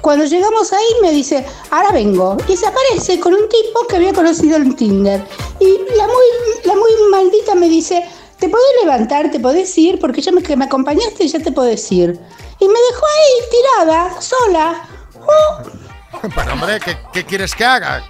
Cuando 0.00 0.24
llegamos 0.24 0.72
ahí 0.72 0.86
me 1.02 1.10
dice, 1.10 1.44
ahora 1.72 1.90
vengo. 1.90 2.36
Y 2.46 2.56
se 2.56 2.68
aparece 2.68 3.18
con 3.18 3.34
un 3.34 3.48
tipo 3.48 3.88
que 3.88 3.96
había 3.96 4.12
conocido 4.12 4.56
en 4.56 4.76
Tinder. 4.76 5.20
Y 5.58 5.78
la 5.96 6.06
muy, 6.06 6.62
la 6.62 6.74
muy 6.74 6.92
maldita 7.10 7.56
me 7.56 7.68
dice, 7.68 8.08
te 8.38 8.48
podés 8.48 8.70
levantar, 8.80 9.32
te 9.32 9.40
podés 9.40 9.76
ir, 9.76 9.98
porque 9.98 10.20
ya 10.20 10.30
me, 10.30 10.44
que 10.44 10.56
me 10.56 10.66
acompañaste 10.66 11.26
ya 11.26 11.40
te 11.40 11.50
podés 11.50 11.90
ir. 11.90 12.20
Y 12.60 12.68
me 12.68 12.78
dejó 12.92 13.04
ahí 13.04 13.50
tirada, 13.50 14.20
sola. 14.20 14.88
Oh, 15.26 16.20
Pero 16.36 16.52
hombre, 16.52 16.78
¿qué, 16.78 16.96
qué 17.12 17.24
quieres 17.24 17.52
que 17.52 17.64
haga? 17.64 18.04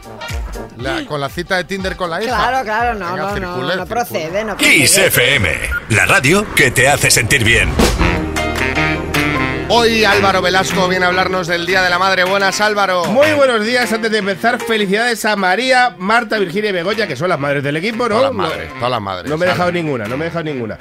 La- 0.78 1.04
con 1.06 1.20
la 1.20 1.28
cita 1.28 1.56
de 1.56 1.64
Tinder 1.64 1.96
con 1.96 2.08
la 2.10 2.22
hija. 2.22 2.34
Claro, 2.36 2.64
claro, 2.64 2.94
no, 2.98 3.06
Venga, 3.12 3.16
no, 3.16 3.28
no, 3.28 3.34
circule, 3.54 3.76
no 3.76 3.86
procede, 3.86 4.44
no 4.44 4.56
Kiss 4.56 4.92
procede. 4.92 5.06
FM, 5.08 5.58
la 5.90 6.06
radio 6.06 6.46
que 6.54 6.70
te 6.70 6.88
hace 6.88 7.10
sentir 7.10 7.44
bien. 7.44 7.68
Hoy 9.70 10.02
Álvaro 10.04 10.40
Velasco 10.40 10.88
viene 10.88 11.04
a 11.04 11.08
hablarnos 11.08 11.46
del 11.46 11.66
Día 11.66 11.82
de 11.82 11.90
la 11.90 11.98
Madre. 11.98 12.24
Buenas, 12.24 12.58
Álvaro. 12.62 13.04
Muy 13.04 13.32
buenos 13.32 13.66
días. 13.66 13.92
Antes 13.92 14.10
de 14.10 14.18
empezar, 14.18 14.58
felicidades 14.62 15.22
a 15.26 15.36
María, 15.36 15.94
Marta, 15.98 16.38
Virginia 16.38 16.70
y 16.70 16.72
Begoña, 16.72 17.06
que 17.06 17.16
son 17.16 17.28
las 17.28 17.38
madres 17.38 17.62
del 17.62 17.76
equipo, 17.76 18.04
¿no? 18.08 18.16
Todas 18.16 18.22
las 18.24 18.32
madres, 18.32 18.72
todas 18.74 18.90
las 18.90 19.00
madres. 19.02 19.30
No 19.30 19.36
me 19.36 19.44
he 19.44 19.48
dejado 19.50 19.70
ninguna, 19.70 20.06
no 20.06 20.16
me 20.16 20.24
he 20.24 20.28
dejado 20.28 20.44
ninguna. 20.44 20.78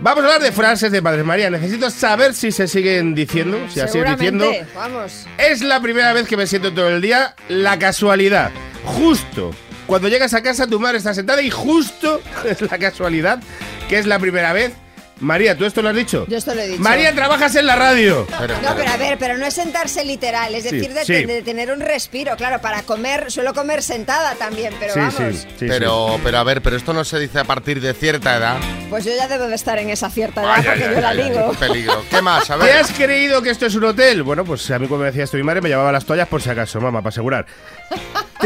Vamos 0.00 0.24
a 0.24 0.26
hablar 0.26 0.42
de 0.42 0.52
frases 0.52 0.90
de 0.92 1.00
madres. 1.00 1.24
María, 1.24 1.50
necesito 1.50 1.90
saber 1.90 2.34
si 2.34 2.52
se 2.52 2.68
siguen 2.68 3.14
diciendo, 3.14 3.58
si 3.68 3.80
sigues 3.88 4.10
diciendo. 4.10 4.50
Vamos. 4.74 5.26
Es 5.38 5.62
la 5.62 5.80
primera 5.80 6.12
vez 6.12 6.26
que 6.26 6.36
me 6.36 6.46
siento 6.46 6.72
todo 6.72 6.88
el 6.88 7.00
día 7.00 7.34
la 7.48 7.78
casualidad. 7.78 8.50
Justo. 8.84 9.52
Cuando 9.86 10.08
llegas 10.08 10.34
a 10.34 10.42
casa, 10.42 10.66
tu 10.66 10.80
madre 10.80 10.98
está 10.98 11.14
sentada 11.14 11.42
y 11.42 11.50
justo 11.50 12.20
es 12.44 12.60
la 12.62 12.78
casualidad 12.78 13.40
que 13.88 13.98
es 13.98 14.06
la 14.06 14.18
primera 14.18 14.52
vez. 14.52 14.72
María, 15.20 15.56
¿tú 15.56 15.64
esto 15.64 15.80
lo 15.80 15.90
has 15.90 15.94
dicho? 15.96 16.26
Yo 16.28 16.36
esto 16.38 16.54
lo 16.54 16.60
he 16.60 16.66
dicho. 16.68 16.82
María, 16.82 17.14
trabajas 17.14 17.54
en 17.54 17.66
la 17.66 17.76
radio. 17.76 18.26
No, 18.62 18.74
pero 18.76 18.90
a 18.90 18.96
ver, 18.96 19.16
pero 19.18 19.38
no 19.38 19.46
es 19.46 19.54
sentarse 19.54 20.04
literal, 20.04 20.54
es 20.54 20.64
Sí, 20.64 20.70
decir, 20.76 20.92
de, 20.92 21.04
sí. 21.04 21.24
de 21.24 21.42
tener 21.42 21.70
un 21.72 21.80
respiro. 21.80 22.36
Claro, 22.36 22.60
para 22.60 22.82
comer, 22.82 23.30
suelo 23.30 23.54
comer 23.54 23.82
sentada 23.82 24.34
también, 24.34 24.74
pero 24.80 24.92
Sí, 24.94 25.00
vamos. 25.00 25.14
sí, 25.58 25.66
pero, 25.68 26.18
pero 26.22 26.38
a 26.38 26.44
ver, 26.44 26.62
pero 26.62 26.76
esto 26.76 26.92
no 26.92 27.04
se 27.04 27.18
dice 27.20 27.38
a 27.38 27.44
partir 27.44 27.80
de 27.80 27.94
cierta 27.94 28.36
edad. 28.36 28.56
Pues 28.90 29.04
yo 29.04 29.12
ya 29.16 29.28
debo 29.28 29.46
de 29.46 29.54
estar 29.54 29.78
en 29.78 29.90
esa 29.90 30.10
cierta 30.10 30.42
edad 30.42 30.54
Ay, 30.56 30.62
porque 30.64 30.84
ay, 30.84 30.94
yo 30.94 31.00
la 31.00 31.14
digo. 31.14 31.50
Qué 31.52 31.58
peligro. 31.58 32.04
¿Qué 32.10 32.20
más? 32.20 32.50
A 32.50 32.58
¿Te 32.58 32.64
ver. 32.64 32.76
has 32.78 32.90
creído 32.92 33.40
que 33.40 33.50
esto 33.50 33.66
es 33.66 33.74
un 33.76 33.84
hotel? 33.84 34.22
Bueno, 34.24 34.44
pues 34.44 34.68
a 34.72 34.78
mí 34.78 34.86
cuando 34.88 35.04
me 35.04 35.10
decía 35.10 35.24
esto 35.24 35.36
mi 35.36 35.42
madre 35.44 35.60
me 35.60 35.68
llevaba 35.68 35.92
las 35.92 36.04
toallas 36.04 36.28
por 36.28 36.42
si 36.42 36.50
acaso, 36.50 36.80
mamá, 36.80 37.00
para 37.00 37.10
asegurar. 37.10 37.46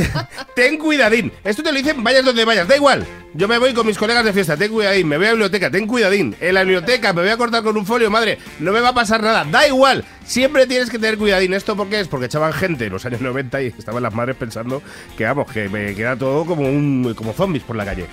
Ten 0.54 0.78
cuidadín. 0.78 1.32
Esto 1.44 1.62
te 1.62 1.72
lo 1.72 1.78
dicen 1.78 2.02
vayas 2.02 2.24
donde 2.24 2.44
vayas, 2.44 2.68
da 2.68 2.76
igual. 2.76 3.06
Yo 3.34 3.46
me 3.46 3.58
voy 3.58 3.74
con 3.74 3.86
mis 3.86 3.98
colegas 3.98 4.24
de 4.24 4.32
fiesta, 4.32 4.56
ten 4.56 4.72
cuidadín. 4.72 5.06
Me 5.06 5.16
voy 5.16 5.26
a 5.26 5.28
la 5.28 5.34
biblioteca, 5.34 5.70
ten 5.70 5.86
cuidadín. 5.86 6.34
En 6.40 6.54
la 6.54 6.62
biblioteca 6.62 7.12
me 7.12 7.22
voy 7.22 7.30
a 7.30 7.36
cortar 7.36 7.62
con 7.62 7.76
un 7.76 7.86
folio, 7.86 8.10
madre. 8.10 8.38
No 8.58 8.72
me 8.72 8.80
va 8.80 8.88
a 8.88 8.94
pasar 8.94 9.22
nada, 9.22 9.44
da 9.44 9.66
igual. 9.66 10.04
Siempre 10.24 10.66
tienes 10.66 10.90
que 10.90 10.98
tener 10.98 11.18
cuidadín. 11.18 11.54
¿Esto 11.54 11.76
por 11.76 11.88
qué 11.88 12.00
es? 12.00 12.08
Porque 12.08 12.26
echaban 12.26 12.52
gente 12.52 12.86
en 12.86 12.92
los 12.92 13.04
años 13.06 13.20
90 13.20 13.62
y 13.62 13.66
estaban 13.66 14.02
las 14.02 14.14
madres 14.14 14.36
pensando 14.36 14.82
que, 15.16 15.24
vamos, 15.24 15.50
que 15.50 15.68
me 15.68 15.94
queda 15.94 16.16
todo 16.16 16.44
como, 16.44 16.68
un, 16.68 17.14
como 17.14 17.32
zombies 17.32 17.64
por 17.64 17.76
la 17.76 17.84
calle. 17.84 18.06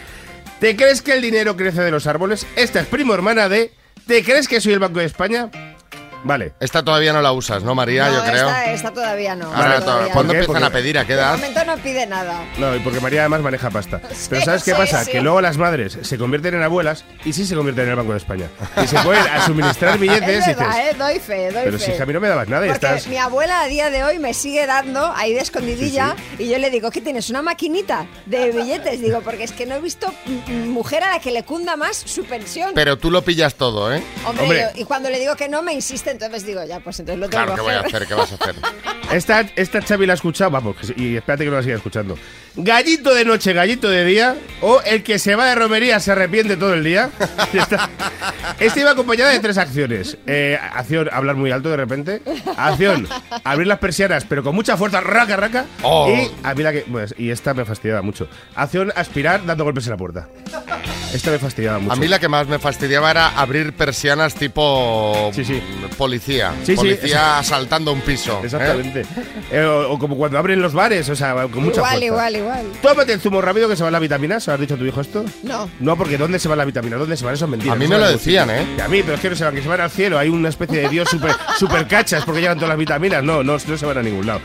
¿Te 0.59 0.75
crees 0.75 1.01
que 1.01 1.13
el 1.13 1.21
dinero 1.21 1.55
crece 1.57 1.81
de 1.81 1.91
los 1.91 2.07
árboles? 2.07 2.45
Esta 2.55 2.79
es 2.79 2.87
primo 2.87 3.13
hermana 3.13 3.49
de... 3.49 3.71
¿Te 4.07 4.23
crees 4.23 4.47
que 4.47 4.61
soy 4.61 4.73
el 4.73 4.79
Banco 4.79 4.99
de 4.99 5.05
España? 5.05 5.49
Vale. 6.25 6.53
Esta 6.59 6.83
todavía 6.83 7.13
no 7.13 7.21
la 7.21 7.31
usas, 7.31 7.63
¿no, 7.63 7.75
María? 7.75 8.07
No, 8.09 8.15
Yo 8.15 8.23
creo. 8.23 8.47
esta, 8.47 8.71
esta 8.71 8.91
todavía 8.91 9.35
no. 9.35 9.45
Ahora, 9.53 9.75
esta 9.75 9.85
todavía 9.85 10.11
¿cuándo 10.13 10.33
empiezan 10.33 10.53
Porque- 10.55 10.65
a 10.67 10.69
pedir? 10.71 10.97
¿A 10.97 11.05
qué 11.05 11.13
De 11.13 11.19
edad? 11.21 11.31
momento 11.35 11.63
no 11.65 11.77
pide 11.77 12.05
nada. 12.07 12.43
No, 12.57 12.75
y 12.75 12.79
porque 12.79 12.99
María 12.99 13.21
además 13.21 13.41
maneja 13.41 13.69
pasta. 13.69 14.01
Pero 14.29 14.41
¿sabes 14.43 14.63
qué 14.63 14.71
sí, 14.71 14.77
pasa? 14.77 15.03
sí. 15.05 15.11
Que 15.11 15.21
luego 15.21 15.39
las 15.39 15.57
madres 15.57 15.99
se 16.01 16.17
convierten 16.17 16.55
en 16.55 16.63
abuelas 16.63 17.05
y 17.23 17.31
sí 17.33 17.45
se 17.45 17.55
convierten 17.55 17.85
en 17.85 17.91
el 17.91 17.95
Banco 17.95 18.11
de 18.13 18.17
España. 18.17 18.47
Y 18.83 18.87
se 18.87 18.97
pueden 18.99 19.23
a 19.27 19.45
suministrar 19.45 19.97
billetes 19.99 20.29
Es 20.39 20.47
y 20.47 20.49
verdad, 20.55 20.67
dices... 20.75 20.93
¿eh? 20.93 20.95
Doy 20.97 21.19
fe, 21.19 21.51
doy 21.51 21.61
Pero 21.65 21.77
fe. 21.77 21.85
si 21.85 21.91
hija, 21.91 22.03
a 22.03 22.05
mí 22.07 22.13
no 22.13 22.19
me 22.19 22.27
dabas 22.27 22.49
nada 22.49 22.65
y 22.65 22.69
Porque 22.69 22.85
estás... 22.87 23.07
mi 23.07 23.17
abuela 23.17 23.61
a 23.61 23.67
día 23.67 23.89
de 23.91 24.03
hoy 24.03 24.17
me 24.19 24.33
sigue 24.33 24.65
dando 24.65 25.13
ahí 25.15 25.33
de 25.33 25.41
escondidilla 25.41 26.15
y 26.39 26.47
yo 26.49 26.57
le 26.57 26.71
digo, 26.71 26.89
¿qué 26.89 27.01
tienes? 27.01 27.29
¿Una 27.29 27.43
maquinita 27.43 28.07
de 28.25 28.51
billetes? 28.51 28.99
Digo, 28.99 29.21
porque 29.21 29.43
es 29.43 29.51
que 29.51 29.67
no 29.67 29.75
he 29.75 29.79
visto 29.79 30.11
mujer 30.49 31.03
a 31.03 31.11
la 31.11 31.19
que 31.19 31.31
le 31.31 31.43
cunda 31.43 31.75
más 31.75 31.95
su 31.97 32.25
pensión. 32.25 32.71
Pero 32.73 32.97
tú 32.97 33.11
lo 33.11 33.21
pillas 33.23 33.53
todo, 33.55 33.93
¿eh? 33.93 34.01
Hombre, 34.25 34.71
yo- 34.73 34.81
y 34.81 34.85
cuando 34.85 35.09
le 35.11 35.19
digo 35.19 35.35
que 35.35 35.47
no, 35.49 35.61
me 35.61 35.73
insiste 35.73 36.14
entonces 36.15 36.45
digo, 36.45 36.63
ya, 36.65 36.79
pues 36.79 36.99
entonces 36.99 37.19
lo 37.19 37.29
tengo 37.29 37.45
Claro, 37.45 37.51
¿qué 37.51 37.55
que 37.55 37.61
voy 37.61 37.73
a 37.73 37.79
hacer. 37.81 38.07
¿Qué 38.07 38.13
vas 38.13 38.31
a 38.31 38.35
hacer? 38.35 38.55
Esta, 39.11 39.41
esta 39.55 39.81
Xavi 39.83 40.07
la 40.07 40.13
ha 40.13 40.15
escuchado, 40.15 40.49
vamos, 40.49 40.77
sí, 40.81 40.93
y 40.97 41.15
espérate 41.15 41.43
que 41.43 41.51
no 41.51 41.57
la 41.57 41.63
siga 41.63 41.75
escuchando. 41.75 42.17
Gallito 42.55 43.13
de 43.13 43.23
noche, 43.23 43.53
gallito 43.53 43.87
de 43.87 44.03
día, 44.03 44.35
o 44.61 44.81
el 44.81 45.03
que 45.03 45.19
se 45.19 45.35
va 45.35 45.45
de 45.45 45.55
romería 45.55 45.99
se 45.99 46.11
arrepiente 46.11 46.57
todo 46.57 46.73
el 46.73 46.83
día. 46.83 47.09
Ya 47.53 47.61
está. 47.61 47.89
Esta 48.59 48.79
iba 48.79 48.91
acompañada 48.91 49.31
de 49.31 49.39
tres 49.39 49.57
acciones. 49.57 50.17
Eh, 50.25 50.57
acción, 50.73 51.07
hablar 51.11 51.35
muy 51.35 51.51
alto 51.51 51.69
de 51.69 51.77
repente. 51.77 52.21
Acción, 52.57 53.07
abrir 53.43 53.67
las 53.67 53.79
persianas, 53.79 54.25
pero 54.27 54.43
con 54.43 54.55
mucha 54.55 54.75
fuerza, 54.75 54.99
raca, 54.99 55.37
raca. 55.37 55.65
Oh. 55.83 56.09
Y 56.09 56.31
a 56.43 56.53
mí 56.53 56.63
la 56.63 56.73
que. 56.73 56.81
pues, 56.81 57.13
y 57.17 57.29
esta 57.29 57.53
me 57.53 57.63
fastidiaba 57.63 58.01
mucho. 58.01 58.27
Acción, 58.55 58.91
aspirar 58.95 59.45
dando 59.45 59.63
golpes 59.63 59.85
en 59.85 59.91
la 59.91 59.97
puerta. 59.97 60.27
Esta 61.13 61.31
me 61.31 61.39
fastidiaba 61.39 61.79
mucho. 61.79 61.93
A 61.93 61.95
mí 61.95 62.07
la 62.07 62.19
que 62.19 62.27
más 62.27 62.47
me 62.47 62.59
fastidiaba 62.59 63.11
era 63.11 63.29
abrir 63.39 63.73
persianas 63.73 64.35
tipo 64.35 65.31
mm, 65.31 65.95
policía. 66.05 66.53
Sí, 66.59 66.67
sí, 66.67 66.75
policía 66.75 67.07
esa- 67.07 67.39
asaltando 67.39 67.91
un 67.91 68.01
piso. 68.01 68.39
¿eh? 68.41 68.45
Exactamente. 68.45 69.05
Eh, 69.51 69.63
o, 69.63 69.91
o 69.93 69.99
como 69.99 70.15
cuando 70.17 70.37
abren 70.37 70.61
los 70.61 70.73
bares, 70.73 71.09
o 71.09 71.15
sea, 71.15 71.33
con 71.51 71.63
mucha 71.63 71.77
Igual, 71.77 71.91
fuerza. 71.91 72.05
igual, 72.05 72.35
igual. 72.35 72.65
Tómate 72.81 73.13
el 73.13 73.19
zumo 73.21 73.41
rápido 73.41 73.67
que 73.69 73.75
se 73.75 73.83
van 73.83 73.91
las 73.91 74.01
vitaminas. 74.01 74.43
¿Se 74.43 74.51
lo 74.51 74.55
has 74.55 74.61
dicho 74.61 74.75
a 74.75 74.77
tu 74.77 74.85
hijo 74.85 75.01
esto? 75.01 75.25
No. 75.43 75.69
No, 75.79 75.97
porque 75.97 76.17
¿dónde 76.17 76.39
se 76.39 76.47
van 76.47 76.57
las 76.57 76.67
vitaminas? 76.67 76.99
¿Dónde 76.99 77.17
se 77.17 77.25
van? 77.25 77.33
Eso 77.33 77.45
es 77.45 77.51
mentira. 77.51 77.73
A 77.73 77.75
mí 77.75 77.85
no 77.87 77.95
me 77.95 77.99
lo 78.05 78.09
decían. 78.11 78.49
¿eh? 78.49 78.65
Y 78.77 78.81
a 78.81 78.87
mí, 78.87 79.01
pero 79.03 79.15
es 79.15 79.19
que 79.21 79.29
no 79.29 79.35
se 79.35 79.43
van, 79.43 79.55
que 79.55 79.61
se 79.61 79.67
van 79.67 79.81
al 79.81 79.91
cielo. 79.91 80.17
Hay 80.19 80.29
una 80.29 80.49
especie 80.49 80.81
de 80.81 80.89
dios 80.89 81.09
super, 81.09 81.31
super 81.59 81.87
cachas 81.87 82.23
porque 82.25 82.41
llevan 82.41 82.57
todas 82.57 82.69
las 82.69 82.77
vitaminas. 82.77 83.23
No, 83.23 83.43
no, 83.43 83.53
no 83.65 83.77
se 83.77 83.85
van 83.85 83.97
a 83.97 84.03
ningún 84.03 84.25
lado. 84.27 84.41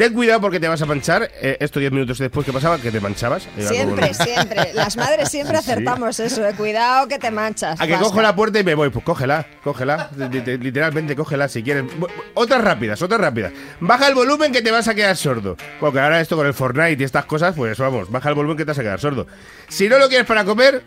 Ten 0.00 0.14
cuidado 0.14 0.40
porque 0.40 0.58
te 0.58 0.66
vas 0.66 0.80
a 0.80 0.86
manchar. 0.86 1.30
Eh, 1.42 1.58
esto 1.60 1.78
10 1.78 1.92
minutos 1.92 2.16
después 2.16 2.46
que 2.46 2.54
pasaba, 2.54 2.78
que 2.78 2.90
te 2.90 3.00
manchabas. 3.00 3.46
Siempre, 3.58 4.12
como- 4.12 4.24
siempre. 4.24 4.72
Las 4.72 4.96
madres 4.96 5.28
siempre 5.28 5.58
Sí. 5.62 5.70
acertamos 5.72 6.18
eso, 6.20 6.40
de 6.40 6.54
cuidado 6.54 7.06
que 7.06 7.18
te 7.18 7.30
manchas. 7.30 7.78
A 7.78 7.84
que 7.84 7.92
Basta. 7.92 8.06
cojo 8.06 8.22
la 8.22 8.34
puerta 8.34 8.58
y 8.58 8.64
me 8.64 8.74
voy. 8.74 8.88
Pues 8.88 9.04
cógela, 9.04 9.44
cógela. 9.62 10.08
Li- 10.16 10.40
li- 10.40 10.56
Literalmente 10.56 11.14
cógela 11.14 11.48
si 11.48 11.62
quieres. 11.62 11.84
Otras 12.32 12.64
rápidas, 12.64 13.02
otras 13.02 13.20
rápidas. 13.20 13.52
Baja 13.80 14.08
el 14.08 14.14
volumen 14.14 14.52
que 14.52 14.62
te 14.62 14.70
vas 14.70 14.88
a 14.88 14.94
quedar 14.94 15.18
sordo. 15.18 15.58
Porque 15.78 16.00
ahora 16.00 16.18
esto 16.22 16.34
con 16.34 16.46
el 16.46 16.54
Fortnite 16.54 16.96
y 16.98 17.04
estas 17.04 17.26
cosas, 17.26 17.54
pues 17.54 17.76
vamos, 17.76 18.10
baja 18.10 18.30
el 18.30 18.34
volumen 18.36 18.56
que 18.56 18.64
te 18.64 18.70
vas 18.70 18.78
a 18.78 18.82
quedar 18.82 19.00
sordo. 19.00 19.26
Si 19.68 19.86
no 19.86 19.98
lo 19.98 20.08
quieres 20.08 20.26
para 20.26 20.46
comer, 20.46 20.82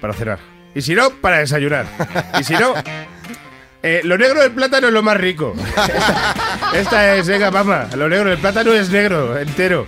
para 0.00 0.12
cenar. 0.12 0.38
Y 0.72 0.82
si 0.82 0.94
no, 0.94 1.10
para 1.10 1.38
desayunar. 1.38 1.84
Y 2.38 2.44
si 2.44 2.54
no, 2.54 2.74
eh, 3.82 4.00
lo 4.04 4.16
negro 4.18 4.40
del 4.40 4.52
plátano 4.52 4.88
es 4.88 4.92
lo 4.92 5.02
más 5.02 5.16
rico. 5.16 5.54
Esta, 6.74 6.78
esta 6.78 7.16
es, 7.16 7.26
venga, 7.28 7.50
mamá. 7.50 7.88
Lo 7.96 8.08
negro 8.08 8.30
del 8.30 8.38
plátano 8.38 8.72
es 8.72 8.90
negro, 8.90 9.38
entero. 9.38 9.86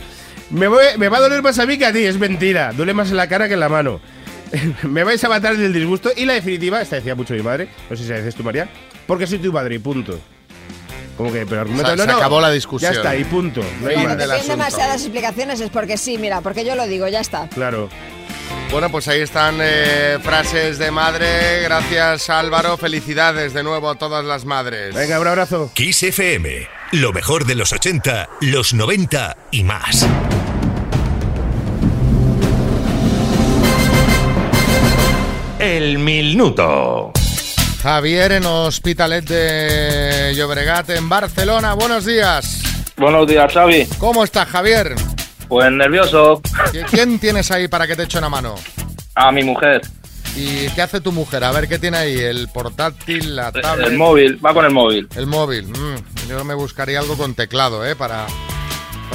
Me, 0.51 0.68
voy- 0.68 0.97
me 0.99 1.09
va 1.09 1.18
a 1.18 1.20
doler 1.20 1.43
más 1.43 1.59
a 1.59 1.66
mí 1.66 1.78
que 1.78 1.86
a 1.86 1.93
ti, 1.93 2.05
es 2.05 2.18
mentira. 2.18 2.72
Duele 2.72 2.93
más 2.95 3.11
en 3.11 3.16
la 3.16 3.28
cara 3.28 3.49
que 3.49 3.55
en 3.55 3.61
la 3.61 3.68
mano. 3.68 4.01
me 4.82 5.03
vais 5.05 5.22
a 5.24 5.28
matar 5.28 5.57
del 5.57 5.72
disgusto. 5.72 6.11
Y 6.16 6.24
la 6.26 6.34
definitiva, 6.34 6.80
esta 6.82 6.97
decía 6.97 7.14
mucho 7.14 7.34
mi 7.34 7.43
madre, 7.43 7.68
no 7.88 7.97
sé 7.97 8.03
si 8.05 8.11
la 8.11 8.16
dices 8.18 8.34
tú, 8.34 8.43
María, 8.43 8.68
porque 9.07 9.26
soy 9.26 9.38
tu 9.38 9.53
madre 9.53 9.76
y 9.76 9.78
punto. 9.78 10.18
Como 11.16 11.30
que, 11.32 11.45
pero 11.47 11.61
argumento, 11.61 11.90
Se- 11.90 11.97
no, 11.97 12.03
se 12.05 12.11
no, 12.11 12.16
acabó 12.16 12.40
la 12.40 12.51
discusión. 12.51 12.93
Ya 12.93 12.99
está, 12.99 13.14
y 13.16 13.24
punto. 13.24 13.61
No 13.80 13.88
hay 13.88 13.97
demasiadas 14.47 15.03
explicaciones, 15.03 15.61
es 15.61 15.70
porque 15.70 15.97
sí, 15.97 16.18
mira, 16.18 16.40
porque 16.40 16.64
yo 16.64 16.74
lo 16.74 16.86
digo, 16.86 17.07
ya 17.09 17.20
está. 17.20 17.49
Claro. 17.49 17.88
Bueno, 18.70 18.91
pues 18.91 19.07
ahí 19.09 19.20
están 19.20 19.59
eh, 19.61 20.18
frases 20.23 20.79
de 20.79 20.91
madre. 20.91 21.61
Gracias, 21.62 22.31
Álvaro. 22.31 22.79
Felicidades 22.79 23.53
de 23.53 23.62
nuevo 23.62 23.91
a 23.91 23.97
todas 23.97 24.25
las 24.25 24.47
madres. 24.47 24.95
Venga, 24.95 25.20
un 25.20 25.27
abrazo. 25.27 25.70
Kiss 25.75 26.03
FM. 26.03 26.68
Lo 26.93 27.12
mejor 27.12 27.45
de 27.45 27.55
los 27.55 27.73
80, 27.73 28.29
los 28.41 28.73
90 28.73 29.37
y 29.51 29.64
más. 29.64 30.07
El 35.59 35.99
minuto. 35.99 37.12
Javier 37.83 38.33
en 38.33 38.47
Hospitalet 38.47 39.25
de 39.25 40.35
Llobregat, 40.35 40.91
en 40.91 41.09
Barcelona. 41.09 41.75
Buenos 41.75 42.05
días. 42.05 42.62
Buenos 42.97 43.27
días, 43.27 43.53
Xavi. 43.53 43.87
¿Cómo 43.99 44.25
estás, 44.25 44.49
Javier? 44.49 44.95
Pues 45.53 45.70
nervioso. 45.70 46.40
¿Qui- 46.72 46.86
¿Quién 46.88 47.18
tienes 47.18 47.50
ahí 47.50 47.68
para 47.68 47.86
que 47.86 47.94
te 47.94 48.05
eche 48.05 48.16
una 48.16 48.30
mano? 48.30 48.55
A 49.14 49.30
mi 49.30 49.44
mujer. 49.44 49.82
¿Y 50.34 50.66
qué 50.70 50.80
hace 50.80 51.03
tu 51.03 51.12
mujer? 51.12 51.44
A 51.44 51.53
ver, 51.53 51.68
¿qué 51.68 51.78
tiene 51.78 51.98
ahí? 51.98 52.18
¿El 52.18 52.48
portátil, 52.48 53.36
la 53.36 53.53
tablet? 53.53 53.88
El 53.88 53.98
móvil, 53.98 54.40
va 54.42 54.55
con 54.55 54.64
el 54.64 54.70
móvil. 54.72 55.07
El 55.14 55.26
móvil. 55.26 55.66
mm, 55.68 56.26
yo 56.30 56.42
me 56.42 56.55
buscaría 56.55 57.00
algo 57.00 57.18
con 57.18 57.34
teclado, 57.34 57.84
¿eh? 57.84 57.94
Para... 57.94 58.24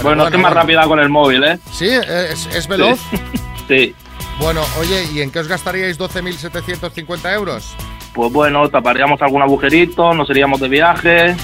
bueno, 0.04 0.26
es 0.26 0.30
que 0.30 0.36
es 0.38 0.44
más 0.44 0.52
bueno. 0.52 0.62
rápida 0.62 0.84
con 0.86 1.00
el 1.00 1.10
móvil, 1.10 1.44
¿eh? 1.44 1.58
¿Sí? 1.74 1.88
¿Es, 1.90 2.46
es 2.54 2.68
veloz? 2.68 3.00
Sí. 3.68 3.96
Bueno, 4.40 4.62
oye, 4.80 5.06
¿y 5.12 5.22
en 5.22 5.32
qué 5.32 5.40
os 5.40 5.48
gastaríais 5.48 5.98
12.750 6.00 7.34
euros? 7.34 7.76
Pues 8.14 8.32
bueno, 8.32 8.70
taparíamos 8.70 9.20
algún 9.24 9.42
agujerito, 9.42 10.14
nos 10.14 10.30
iríamos 10.30 10.60
de 10.62 10.70
viaje. 10.70 11.36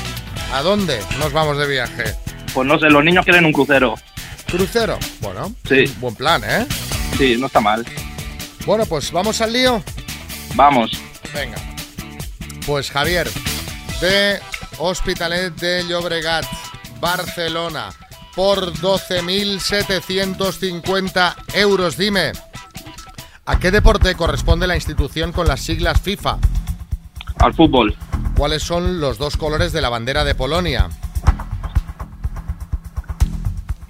¿A 0.53 0.61
dónde 0.61 0.99
nos 1.17 1.33
vamos 1.33 1.57
de 1.57 1.67
viaje? 1.67 2.03
Pues 2.53 2.67
no 2.67 2.77
sé, 2.77 2.91
los 2.91 3.03
niños 3.03 3.25
quieren 3.25 3.43
un 3.45 3.51
crucero. 3.53 3.95
¿Crucero? 4.57 4.99
Bueno, 5.19 5.51
Sí. 5.67 5.85
buen 5.99 6.13
plan, 6.13 6.43
¿eh? 6.45 6.67
Sí, 7.17 7.35
no 7.39 7.47
está 7.47 7.59
mal. 7.59 7.83
Bueno, 8.67 8.85
pues 8.85 9.11
vamos 9.11 9.41
al 9.41 9.51
lío. 9.51 9.81
Vamos. 10.53 10.91
Venga. 11.33 11.57
Pues 12.67 12.91
Javier, 12.91 13.27
de 13.99 14.39
Hospitalet 14.77 15.55
de 15.55 15.87
Llobregat, 15.87 16.45
Barcelona, 16.99 17.89
por 18.35 18.71
12.750 18.73 21.35
euros. 21.55 21.97
Dime, 21.97 22.33
¿a 23.47 23.57
qué 23.57 23.71
deporte 23.71 24.13
corresponde 24.13 24.67
la 24.67 24.75
institución 24.75 25.31
con 25.31 25.47
las 25.47 25.61
siglas 25.61 25.99
FIFA? 25.99 26.37
Al 27.39 27.55
fútbol. 27.55 27.97
¿Cuáles 28.37 28.61
son 28.61 28.99
los 28.99 29.17
dos 29.17 29.35
colores 29.35 29.73
de 29.73 29.81
la 29.81 29.89
bandera 29.89 30.23
de 30.23 30.35
Polonia? 30.35 30.89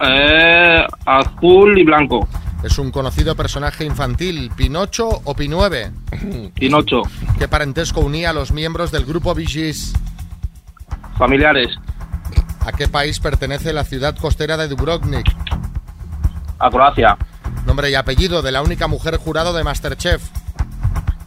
Eh, 0.06 0.86
azul 1.06 1.78
y 1.78 1.84
blanco. 1.84 2.28
¿Es 2.62 2.78
un 2.78 2.90
conocido 2.90 3.36
personaje 3.36 3.84
infantil, 3.84 4.50
Pinocho 4.56 5.08
o 5.24 5.34
Pinueve? 5.34 5.92
Pinocho. 6.54 7.02
¿Qué 7.38 7.46
parentesco 7.46 8.00
unía 8.00 8.30
a 8.30 8.32
los 8.32 8.52
miembros 8.52 8.90
del 8.90 9.04
grupo 9.04 9.34
Gees? 9.34 9.92
Familiares. 11.18 11.68
¿A 12.60 12.72
qué 12.72 12.88
país 12.88 13.20
pertenece 13.20 13.72
la 13.74 13.84
ciudad 13.84 14.16
costera 14.16 14.56
de 14.56 14.68
Dubrovnik? 14.68 15.26
A 16.58 16.70
Croacia. 16.70 17.18
Nombre 17.66 17.90
y 17.90 17.94
apellido 17.94 18.40
de 18.40 18.52
la 18.52 18.62
única 18.62 18.88
mujer 18.88 19.18
jurado 19.18 19.52
de 19.52 19.64
Masterchef. 19.64 20.26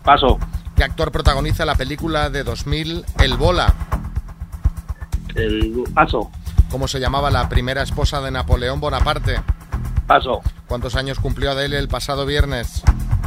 Paso. 0.04 0.40
¿Qué 0.76 0.84
actor 0.84 1.12
protagoniza 1.12 1.66
la 1.66 1.76
película 1.76 2.30
de 2.30 2.44
2000 2.44 3.06
El 3.20 3.38
Bola? 3.38 3.74
El 5.36 5.84
paso. 5.94 6.32
¿Cómo 6.72 6.88
se 6.88 7.00
llamaba 7.00 7.32
la 7.32 7.48
primera 7.50 7.82
esposa 7.82 8.22
de 8.22 8.32
Napoleón 8.32 8.80
Bonaparte? 8.80 9.40
Paso. 10.06 10.42
¿Cuántos 10.68 10.96
años 10.96 11.20
cumplió 11.20 11.52
Adele 11.52 11.78
el 11.78 11.88
pasado 11.88 12.26
viernes? 12.26 12.84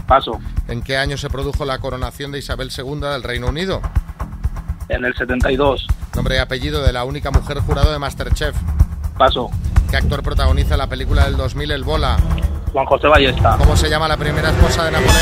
Paso. 0.06 0.40
¿En 0.68 0.82
qué 0.82 0.96
año 0.96 1.16
se 1.16 1.30
produjo 1.30 1.64
la 1.64 1.78
coronación 1.78 2.32
de 2.32 2.38
Isabel 2.38 2.70
II 2.76 3.00
del 3.00 3.22
Reino 3.22 3.48
Unido? 3.48 3.80
En 4.88 5.04
el 5.04 5.14
72. 5.14 5.86
Nombre 6.14 6.36
y 6.36 6.38
apellido 6.38 6.82
de 6.82 6.92
la 6.92 7.04
única 7.04 7.30
mujer 7.30 7.60
jurado 7.60 7.92
de 7.92 7.98
Masterchef. 7.98 8.56
Paso. 9.16 9.50
¿Qué 9.90 9.96
actor 9.96 10.22
protagoniza 10.22 10.76
la 10.76 10.88
película 10.88 11.24
del 11.24 11.36
2000 11.36 11.70
El 11.70 11.84
Bola? 11.84 12.16
Juan 12.72 12.86
José 12.86 13.08
Ballesta. 13.08 13.56
¿Cómo 13.58 13.76
se 13.76 13.88
llama 13.88 14.08
la 14.08 14.16
primera 14.16 14.50
esposa 14.50 14.84
de 14.84 14.90
Napoleón? 14.92 15.16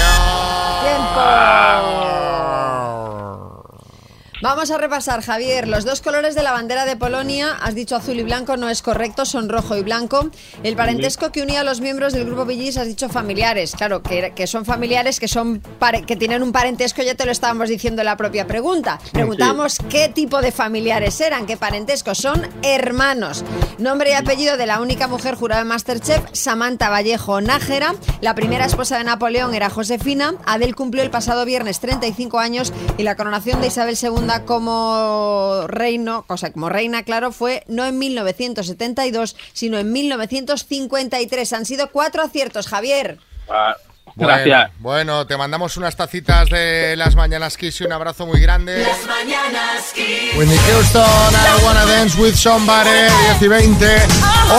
Vamos 4.41 4.71
a 4.71 4.79
repasar, 4.79 5.21
Javier. 5.21 5.67
Los 5.67 5.85
dos 5.85 6.01
colores 6.01 6.37
de 6.37 6.45
la 6.45 6.53
bandera 6.53 6.85
de 6.85 6.97
Polonia, 6.97 7.57
has 7.61 7.75
dicho 7.75 7.97
azul 7.97 8.21
y 8.21 8.23
blanco, 8.23 8.57
no 8.57 8.69
es 8.69 8.83
correcto, 8.83 9.25
son 9.25 9.49
rojo 9.49 9.77
y 9.77 9.83
blanco. 9.83 10.31
El 10.63 10.77
parentesco 10.77 11.33
que 11.33 11.43
unía 11.43 11.63
a 11.63 11.65
los 11.65 11.81
miembros 11.81 12.13
del 12.13 12.25
grupo 12.25 12.45
Villis, 12.45 12.77
has 12.77 12.87
dicho 12.87 13.09
familiares. 13.09 13.75
Claro, 13.77 14.01
que, 14.01 14.33
que 14.37 14.47
son 14.47 14.65
familiares, 14.65 15.19
que 15.19 15.27
son 15.27 15.61
que 16.07 16.15
tienen 16.15 16.45
un 16.45 16.53
parentesco, 16.53 17.03
ya 17.03 17.17
te 17.17 17.25
lo 17.27 17.33
estábamos 17.33 17.69
diciendo 17.69 18.03
en 18.03 18.07
la 18.07 18.17
propia 18.17 18.47
pregunta. 18.47 19.01
Preguntamos 19.13 19.79
qué 19.91 20.09
tipo 20.09 20.41
de 20.41 20.53
familiares 20.53 21.21
eran, 21.21 21.45
qué 21.45 21.57
parentesco. 21.57 22.15
Son 22.15 22.49
hermanos. 22.63 23.45
Nombre 23.79 24.11
y 24.11 24.15
apellido 24.15 24.57
de 24.57 24.67
la 24.67 24.81
única 24.81 25.09
mujer 25.09 25.35
jurada 25.35 25.63
de 25.63 25.69
Masterchef, 25.69 26.23
Samantha 26.33 26.91
Vallejo 26.91 27.41
Nájera. 27.41 27.97
La 28.21 28.37
primera 28.37 28.67
esposa 28.67 28.99
de 28.99 29.05
Napoleón 29.05 29.57
era 29.57 29.69
Josefina. 29.69 30.35
Adel 30.47 30.77
cumplió 30.77 31.03
el 31.03 31.11
pasado 31.11 31.45
viernes 31.45 31.81
35 31.81 32.39
años 32.39 32.73
y 32.99 33.03
la 33.03 33.17
coronación 33.17 33.61
de 33.61 33.67
Isabel 33.67 33.99
II 34.01 34.28
como 34.45 35.65
reino, 35.67 36.25
cosa 36.27 36.53
como 36.53 36.69
reina, 36.69 37.03
claro, 37.03 37.33
fue 37.33 37.65
no 37.67 37.87
en 37.87 37.99
1972, 37.99 39.37
sino 39.53 39.79
en 39.79 39.93
1953. 39.93 41.53
Han 41.53 41.65
sido 41.65 41.91
cuatro 41.91 42.23
aciertos, 42.23 42.67
Javier. 42.67 43.19
Ah, 43.49 43.77
Bueno, 44.19 44.35
Gracias. 44.35 44.73
Bueno, 44.81 45.27
te 45.29 45.37
mandamos 45.37 45.77
unas 45.77 45.95
tacitas 45.95 46.51
de 46.51 46.97
las 46.97 47.15
mañanas 47.15 47.57
Kiss 47.57 47.81
y 47.81 47.85
un 47.85 47.93
abrazo 47.93 48.27
muy 48.27 48.41
grande. 48.41 48.83
Las 48.83 49.07
mañanas 49.07 49.93
Kiss. 49.95 50.37
Whitney 50.37 50.59
Houston, 50.59 51.03
I 51.05 51.65
wanna 51.65 51.87
dance 51.87 52.21
with 52.21 52.35
somebody, 52.35 52.91
10 53.39 53.43
y 53.43 53.49
20. 53.49 53.87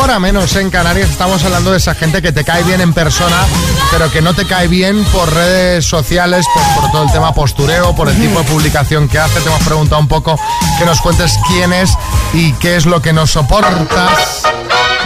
Hora 0.01 0.17
menos 0.17 0.55
en 0.55 0.69
Canarias. 0.69 1.09
Estamos 1.09 1.43
hablando 1.43 1.73
de 1.73 1.77
esa 1.77 1.93
gente 1.93 2.21
que 2.21 2.31
te 2.31 2.45
cae 2.45 2.63
bien 2.63 2.79
en 2.79 2.93
persona, 2.93 3.35
pero 3.91 4.09
que 4.09 4.21
no 4.21 4.33
te 4.33 4.45
cae 4.45 4.69
bien 4.69 5.03
por 5.11 5.29
redes 5.33 5.83
sociales, 5.83 6.45
pues 6.53 6.65
por 6.77 6.91
todo 6.91 7.03
el 7.03 7.11
tema 7.11 7.33
postureo, 7.33 7.93
por 7.93 8.07
el 8.07 8.15
tipo 8.15 8.39
de 8.39 8.45
publicación 8.45 9.09
que 9.09 9.19
hace. 9.19 9.41
Te 9.41 9.49
hemos 9.49 9.63
preguntado 9.65 9.99
un 9.99 10.07
poco 10.07 10.39
que 10.77 10.85
nos 10.85 11.01
cuentes 11.01 11.37
quién 11.49 11.73
es 11.73 11.91
y 12.31 12.53
qué 12.53 12.77
es 12.77 12.85
lo 12.85 13.01
que 13.01 13.11
nos 13.11 13.31
soportas. 13.31 14.43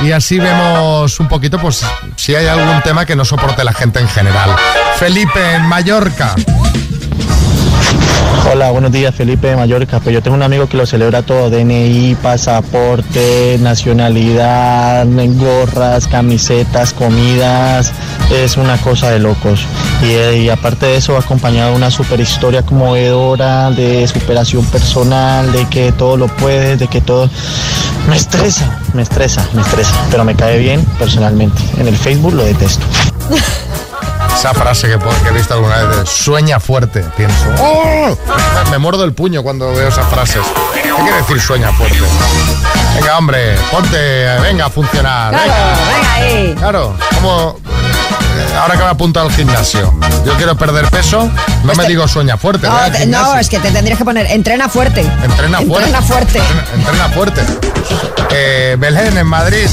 Y 0.01 0.11
así 0.11 0.39
vemos 0.39 1.19
un 1.19 1.27
poquito, 1.27 1.59
pues, 1.59 1.85
si 2.15 2.35
hay 2.35 2.47
algún 2.47 2.81
tema 2.81 3.05
que 3.05 3.15
no 3.15 3.23
soporte 3.23 3.63
la 3.63 3.73
gente 3.73 3.99
en 3.99 4.07
general. 4.07 4.55
Felipe, 4.97 5.55
en 5.55 5.63
Mallorca. 5.63 6.35
Hola, 8.51 8.71
buenos 8.71 8.91
días, 8.91 9.15
Felipe 9.15 9.47
de 9.47 9.55
Mallorca. 9.55 9.99
Pues 9.99 10.13
yo 10.13 10.21
tengo 10.21 10.35
un 10.35 10.43
amigo 10.43 10.67
que 10.67 10.77
lo 10.77 10.85
celebra 10.85 11.23
todo: 11.23 11.49
DNI, 11.49 12.15
pasaporte, 12.21 13.57
nacionalidad, 13.59 15.07
gorras, 15.07 16.07
camisetas, 16.07 16.93
comidas. 16.93 17.91
Es 18.31 18.57
una 18.57 18.77
cosa 18.77 19.09
de 19.09 19.19
locos. 19.19 19.65
Y, 20.03 20.11
eh, 20.11 20.51
aparte 20.51 20.85
de 20.85 20.97
eso, 20.97 21.17
acompañado 21.17 21.75
una 21.75 21.89
super 21.89 22.19
historia 22.19 22.61
conmovedora 22.61 23.71
de 23.71 24.07
superación 24.07 24.65
personal, 24.65 25.51
de 25.51 25.67
que 25.69 25.91
todo 25.91 26.17
lo 26.17 26.27
puedes, 26.27 26.77
de 26.77 26.87
que 26.87 27.01
todo. 27.01 27.29
Me 28.07 28.17
estresa, 28.17 28.79
me 28.93 29.01
estresa, 29.01 29.47
me 29.53 29.61
estresa. 29.61 29.95
Pero 30.11 30.25
me 30.25 30.35
cae 30.35 30.59
bien 30.59 30.85
personalmente. 30.99 31.61
En 31.77 31.87
el 31.87 31.95
Facebook 31.95 32.33
lo 32.33 32.43
detesto. 32.43 32.85
Esa 34.35 34.53
frase 34.53 34.87
que, 34.87 34.97
que 34.97 35.29
he 35.29 35.31
visto 35.31 35.53
alguna 35.53 35.77
vez 35.83 35.97
de 35.99 36.05
sueña 36.05 36.59
fuerte, 36.59 37.01
pienso. 37.15 37.45
¡Oh! 37.59 38.17
Me, 38.65 38.71
me 38.71 38.77
muerdo 38.77 39.03
el 39.05 39.13
puño 39.13 39.41
cuando 39.43 39.71
veo 39.73 39.87
esas 39.87 40.05
frases. 40.09 40.41
¿Qué 40.73 40.81
quiere 40.89 41.17
decir 41.17 41.39
sueña 41.39 41.71
fuerte? 41.73 41.97
Venga, 42.95 43.17
hombre, 43.17 43.55
ponte, 43.71 43.97
venga 44.41 44.65
a 44.65 44.69
funcionar. 44.69 45.31
Claro, 45.33 45.53
venga 45.95 46.13
ahí. 46.13 46.55
Claro, 46.57 46.95
como 47.15 47.55
eh, 47.77 48.57
ahora 48.59 48.73
que 48.75 48.83
me 48.83 48.89
apunto 48.89 49.21
al 49.21 49.31
gimnasio, 49.31 49.93
yo 50.25 50.33
quiero 50.33 50.57
perder 50.57 50.87
peso, 50.89 51.29
no 51.63 51.73
me 51.75 51.85
digo 51.87 52.05
sueña 52.07 52.35
fuerte. 52.37 52.67
No, 52.67 52.91
te- 52.91 53.39
es 53.39 53.49
que 53.49 53.59
te 53.59 53.71
tendrías 53.71 53.97
que 53.97 54.03
poner 54.05 54.25
entrena 54.29 54.67
fuerte. 54.67 55.01
Entrena 55.23 55.59
fuerte. 55.61 55.85
Entrena 55.89 56.01
fuerte. 56.01 56.39
Entrena, 56.39 56.65
entrena 56.75 57.09
fuerte. 57.09 57.41
Eh, 58.31 58.75
Belén, 58.77 59.17
en 59.17 59.27
Madrid. 59.27 59.67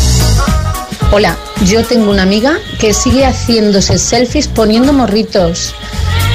Hola, 1.12 1.36
yo 1.64 1.84
tengo 1.84 2.10
una 2.10 2.22
amiga 2.22 2.58
que 2.78 2.94
sigue 2.94 3.24
haciéndose 3.26 3.98
selfies 3.98 4.48
poniendo 4.48 4.92
morritos 4.92 5.74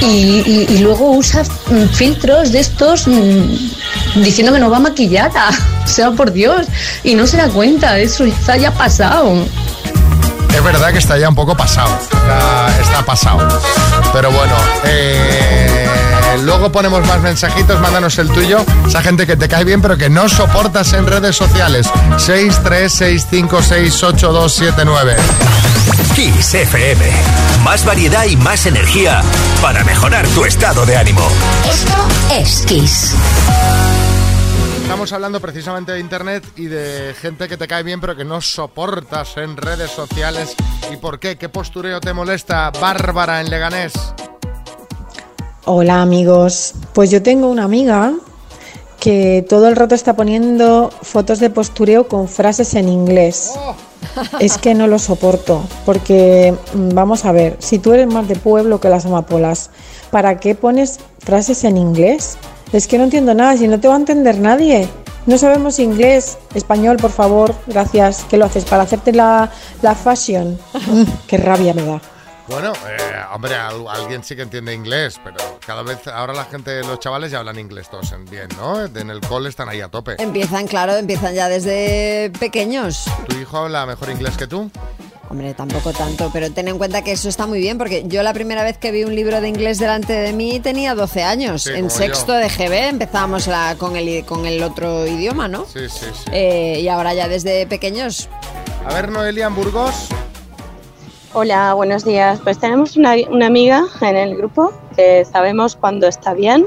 y, 0.00 0.78
luego 0.80 1.10
usa 1.12 1.42
mm, 1.42 1.88
filtros 1.92 2.52
de 2.52 2.60
estos 2.60 3.08
mm, 3.08 4.22
diciendo 4.22 4.52
que 4.52 4.58
no 4.58 4.70
va 4.70 4.78
maquillada. 4.78 5.50
O 5.84 5.86
sea, 5.88 6.10
por 6.12 6.32
Dios, 6.32 6.66
y 7.02 7.14
no 7.14 7.26
se 7.26 7.36
da 7.36 7.48
cuenta, 7.48 7.98
eso 7.98 8.24
está 8.24 8.56
ya 8.56 8.70
pasado. 8.72 9.44
Es 10.54 10.64
verdad 10.64 10.92
que 10.92 10.98
está 10.98 11.18
ya 11.18 11.28
un 11.28 11.34
poco 11.34 11.56
pasado. 11.56 11.98
Está, 12.02 12.80
está 12.80 13.02
pasado. 13.04 13.46
Pero 14.12 14.30
bueno, 14.30 14.54
eh, 14.84 15.86
luego 16.42 16.72
ponemos 16.72 17.06
más 17.06 17.20
mensajitos, 17.20 17.78
mándanos 17.80 18.18
el 18.18 18.30
tuyo. 18.30 18.64
Esa 18.86 19.02
gente 19.02 19.26
que 19.26 19.36
te 19.36 19.48
cae 19.48 19.64
bien, 19.64 19.82
pero 19.82 19.96
que 19.96 20.08
no 20.08 20.28
soportas 20.28 20.92
en 20.92 21.04
redes 21.06 21.36
sociales. 21.36 21.88
636568279. 22.16 25.16
Kiss 26.14 26.54
FM. 26.54 27.10
Más 27.62 27.84
variedad 27.84 28.24
y 28.24 28.36
más 28.36 28.66
energía 28.66 29.22
para 29.60 29.84
mejorar 29.84 30.26
tu 30.28 30.44
estado 30.44 30.86
de 30.86 30.96
ánimo. 30.96 31.28
Esto 31.68 32.08
es 32.32 32.64
Kiss. 32.66 33.14
Estamos 34.82 35.12
hablando 35.12 35.40
precisamente 35.40 35.92
de 35.92 36.00
internet 36.00 36.44
y 36.56 36.66
de 36.66 37.14
gente 37.20 37.48
que 37.48 37.56
te 37.56 37.66
cae 37.66 37.82
bien, 37.82 38.00
pero 38.00 38.14
que 38.14 38.24
no 38.24 38.40
soportas 38.40 39.36
en 39.36 39.56
redes 39.56 39.90
sociales. 39.90 40.54
¿Y 40.92 40.96
por 40.96 41.18
qué? 41.18 41.36
¿Qué 41.36 41.48
postureo 41.48 42.00
te 42.00 42.12
molesta? 42.12 42.70
Bárbara 42.70 43.40
en 43.40 43.50
Leganés. 43.50 43.92
Hola 45.68 46.00
amigos, 46.00 46.74
pues 46.92 47.10
yo 47.10 47.24
tengo 47.24 47.48
una 47.48 47.64
amiga 47.64 48.14
que 49.00 49.44
todo 49.48 49.66
el 49.66 49.74
rato 49.74 49.96
está 49.96 50.14
poniendo 50.14 50.92
fotos 51.02 51.40
de 51.40 51.50
postureo 51.50 52.06
con 52.06 52.28
frases 52.28 52.74
en 52.74 52.88
inglés. 52.88 53.50
Es 54.38 54.58
que 54.58 54.76
no 54.76 54.86
lo 54.86 55.00
soporto, 55.00 55.64
porque 55.84 56.54
mm, 56.72 56.90
vamos 56.90 57.24
a 57.24 57.32
ver, 57.32 57.56
si 57.58 57.80
tú 57.80 57.94
eres 57.94 58.06
más 58.06 58.28
de 58.28 58.36
pueblo 58.36 58.78
que 58.78 58.88
las 58.88 59.06
amapolas, 59.06 59.70
¿para 60.12 60.38
qué 60.38 60.54
pones 60.54 61.00
frases 61.18 61.64
en 61.64 61.78
inglés? 61.78 62.38
Es 62.72 62.86
que 62.86 62.96
no 62.96 63.02
entiendo 63.02 63.34
nada, 63.34 63.56
si 63.56 63.66
no 63.66 63.80
te 63.80 63.88
va 63.88 63.94
a 63.94 63.98
entender 63.98 64.38
nadie. 64.38 64.88
No 65.26 65.36
sabemos 65.36 65.80
inglés, 65.80 66.38
español, 66.54 66.96
por 66.98 67.10
favor, 67.10 67.52
gracias. 67.66 68.24
¿Qué 68.30 68.36
lo 68.36 68.44
haces? 68.44 68.64
¿Para 68.66 68.84
hacerte 68.84 69.12
la, 69.12 69.50
la 69.82 69.96
fashion? 69.96 70.56
Mm, 70.74 71.02
qué 71.26 71.38
rabia 71.38 71.74
me 71.74 71.82
da. 71.82 72.00
Bueno, 72.48 72.72
eh, 72.86 72.96
hombre, 73.34 73.56
al- 73.56 73.88
alguien 73.88 74.22
sí 74.22 74.36
que 74.36 74.42
entiende 74.42 74.72
inglés, 74.72 75.20
pero 75.24 75.36
cada 75.66 75.82
vez 75.82 76.06
ahora 76.06 76.32
la 76.32 76.44
gente, 76.44 76.80
los 76.84 77.00
chavales 77.00 77.32
ya 77.32 77.38
hablan 77.40 77.58
inglés 77.58 77.88
todos 77.90 78.12
en 78.12 78.24
bien, 78.24 78.46
¿no? 78.56 78.84
En 78.84 79.10
el 79.10 79.20
cole 79.20 79.48
están 79.48 79.68
ahí 79.68 79.80
a 79.80 79.88
tope. 79.88 80.14
Empiezan, 80.22 80.68
claro, 80.68 80.94
empiezan 80.96 81.34
ya 81.34 81.48
desde 81.48 82.30
pequeños. 82.38 83.06
¿Tu 83.28 83.36
hijo 83.36 83.56
habla 83.58 83.84
mejor 83.84 84.10
inglés 84.10 84.36
que 84.36 84.46
tú? 84.46 84.70
Hombre, 85.28 85.54
tampoco 85.54 85.92
tanto, 85.92 86.30
pero 86.32 86.52
ten 86.52 86.68
en 86.68 86.78
cuenta 86.78 87.02
que 87.02 87.10
eso 87.10 87.28
está 87.28 87.46
muy 87.48 87.58
bien, 87.58 87.78
porque 87.78 88.04
yo 88.06 88.22
la 88.22 88.32
primera 88.32 88.62
vez 88.62 88.78
que 88.78 88.92
vi 88.92 89.02
un 89.02 89.16
libro 89.16 89.40
de 89.40 89.48
inglés 89.48 89.78
delante 89.80 90.12
de 90.12 90.32
mí 90.32 90.60
tenía 90.60 90.94
12 90.94 91.24
años. 91.24 91.64
Sí, 91.64 91.72
en 91.74 91.90
sexto 91.90 92.34
yo. 92.34 92.38
de 92.38 92.48
GB 92.48 92.88
empezábamos 92.90 93.48
la- 93.48 93.74
con, 93.76 93.96
el, 93.96 94.24
con 94.24 94.46
el 94.46 94.62
otro 94.62 95.04
idioma, 95.04 95.48
¿no? 95.48 95.64
Sí, 95.66 95.88
sí, 95.88 96.06
sí. 96.14 96.30
Eh, 96.30 96.78
y 96.80 96.86
ahora 96.88 97.12
ya 97.12 97.26
desde 97.26 97.66
pequeños. 97.66 98.28
A 98.88 98.94
ver, 98.94 99.08
Noelia 99.10 99.48
en 99.48 99.56
Burgos. 99.56 100.06
Hola, 101.38 101.74
buenos 101.74 102.02
días. 102.02 102.40
Pues 102.42 102.58
tenemos 102.58 102.96
una, 102.96 103.12
una 103.28 103.48
amiga 103.48 103.84
en 104.00 104.16
el 104.16 104.38
grupo 104.38 104.72
que 104.96 105.22
sabemos 105.26 105.76
cuando 105.76 106.06
está 106.06 106.32
bien, 106.32 106.66